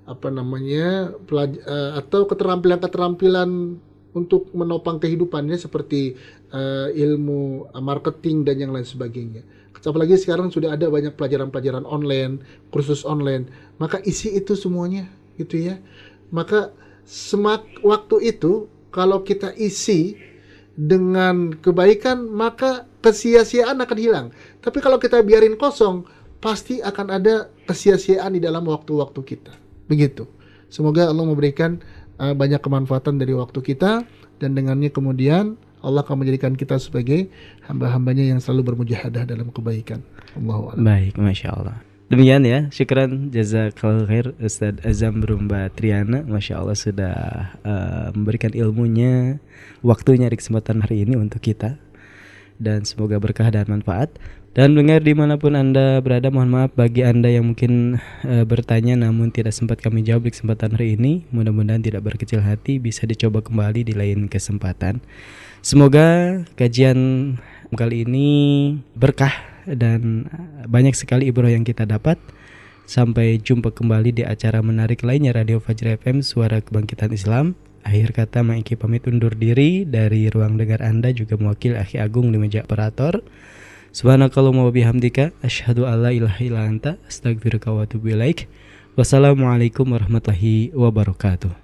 apa 0.04 0.28
namanya 0.28 1.14
uh, 1.14 1.92
atau 1.96 2.28
keterampilan-keterampilan 2.28 3.80
untuk 4.14 4.52
menopang 4.54 5.00
kehidupannya 5.00 5.58
seperti 5.58 6.14
uh, 6.54 6.90
ilmu 6.92 7.70
marketing 7.82 8.46
dan 8.46 8.60
yang 8.60 8.70
lain 8.74 8.86
sebagainya. 8.86 9.42
Apalagi 9.84 10.16
sekarang 10.16 10.48
sudah 10.48 10.72
ada 10.72 10.88
banyak 10.88 11.12
pelajaran-pelajaran 11.12 11.84
online, 11.84 12.40
kursus 12.72 13.04
online, 13.04 13.52
maka 13.76 14.00
isi 14.00 14.32
itu 14.32 14.56
semuanya 14.56 15.12
gitu 15.36 15.60
ya. 15.60 15.76
Maka 16.32 16.72
semak 17.04 17.68
waktu 17.84 18.32
itu 18.32 18.64
kalau 18.88 19.20
kita 19.20 19.52
isi 19.60 20.16
dengan 20.74 21.54
kebaikan 21.54 22.26
maka 22.26 22.86
kesia-siaan 23.00 23.78
akan 23.78 23.98
hilang. 23.98 24.26
Tapi 24.58 24.82
kalau 24.82 24.98
kita 24.98 25.22
biarin 25.22 25.54
kosong, 25.54 26.02
pasti 26.42 26.82
akan 26.82 27.06
ada 27.14 27.48
kesia-siaan 27.64 28.36
di 28.36 28.40
dalam 28.42 28.66
waktu-waktu 28.66 29.20
kita. 29.24 29.52
Begitu. 29.86 30.26
Semoga 30.68 31.06
Allah 31.06 31.24
memberikan 31.24 31.78
uh, 32.18 32.34
banyak 32.34 32.58
kemanfaatan 32.58 33.16
dari 33.16 33.32
waktu 33.32 33.62
kita 33.62 34.02
dan 34.42 34.50
dengannya 34.52 34.90
kemudian 34.90 35.54
Allah 35.84 36.00
akan 36.00 36.24
menjadikan 36.24 36.56
kita 36.56 36.80
sebagai 36.80 37.28
hamba-hambanya 37.68 38.24
yang 38.24 38.40
selalu 38.40 38.72
bermujahadah 38.72 39.28
dalam 39.28 39.52
kebaikan. 39.52 40.00
Allah 40.32 40.74
Baik, 40.80 41.20
masya 41.20 41.52
Allah. 41.52 41.76
Demikian 42.04 42.44
ya, 42.44 42.68
syukran 42.68 43.32
jazakallahu 43.32 44.04
khair 44.04 44.26
Ustaz 44.36 44.76
Azam 44.84 45.24
Berumba 45.24 45.72
Triana. 45.72 46.20
Masya 46.20 46.60
Allah 46.60 46.76
sudah 46.76 47.16
uh, 47.64 48.12
memberikan 48.12 48.52
ilmunya 48.52 49.40
Waktunya 49.80 50.28
di 50.28 50.36
kesempatan 50.36 50.84
hari 50.84 51.08
ini 51.08 51.16
untuk 51.16 51.40
kita. 51.40 51.80
Dan 52.60 52.84
semoga 52.84 53.16
berkah 53.16 53.48
dan 53.48 53.64
manfaat. 53.72 54.12
Dan 54.52 54.76
dengar 54.76 55.00
di 55.00 55.16
mana 55.16 55.40
pun 55.40 55.56
Anda 55.56 56.04
berada 56.04 56.28
Mohon 56.28 56.50
maaf 56.52 56.70
bagi 56.76 57.08
Anda 57.08 57.32
yang 57.32 57.48
mungkin 57.48 57.96
uh, 58.28 58.44
bertanya 58.44 59.00
Namun 59.00 59.32
tidak 59.32 59.56
sempat 59.56 59.80
kami 59.80 60.04
jawab 60.04 60.28
di 60.28 60.36
kesempatan 60.36 60.76
hari 60.76 61.00
ini. 61.00 61.24
Mudah-mudahan 61.32 61.80
tidak 61.80 62.04
berkecil 62.04 62.44
hati 62.44 62.76
Bisa 62.76 63.08
dicoba 63.08 63.40
kembali 63.40 63.80
di 63.80 63.96
lain 63.96 64.28
kesempatan. 64.28 65.00
Semoga 65.64 66.36
kajian 66.60 67.40
kali 67.72 68.04
ini 68.04 68.28
berkah 68.92 69.53
dan 69.68 70.28
banyak 70.68 70.92
sekali 70.96 71.28
ibrah 71.28 71.52
yang 71.52 71.64
kita 71.64 71.84
dapat. 71.88 72.20
Sampai 72.84 73.40
jumpa 73.40 73.72
kembali 73.72 74.12
di 74.12 74.22
acara 74.28 74.60
menarik 74.60 75.00
lainnya 75.00 75.32
Radio 75.32 75.56
Fajr 75.56 75.96
FM 76.04 76.20
Suara 76.20 76.60
Kebangkitan 76.60 77.16
Islam. 77.16 77.56
Akhir 77.84 78.12
kata 78.12 78.44
Maiki 78.44 78.76
pamit 78.76 79.08
undur 79.08 79.32
diri 79.32 79.88
dari 79.88 80.28
ruang 80.28 80.56
dengar 80.56 80.84
Anda 80.84 81.12
juga 81.12 81.36
mewakil 81.40 81.76
Akhi 81.80 81.96
Agung 82.00 82.32
di 82.32 82.36
meja 82.36 82.64
operator. 82.64 83.24
Subhanakallahumma 83.94 84.68
wa 84.68 84.72
bihamdika 84.72 85.32
asyhadu 85.40 85.88
alla 85.88 86.12
ilaha 86.12 86.40
illa 86.44 86.64
anta 86.64 87.00
astaghfiruka 87.08 87.72
wa 87.72 87.88
atubu 87.88 88.12
ilaik. 88.12 88.50
Wassalamualaikum 89.00 89.88
warahmatullahi 89.88 90.74
wabarakatuh. 90.76 91.63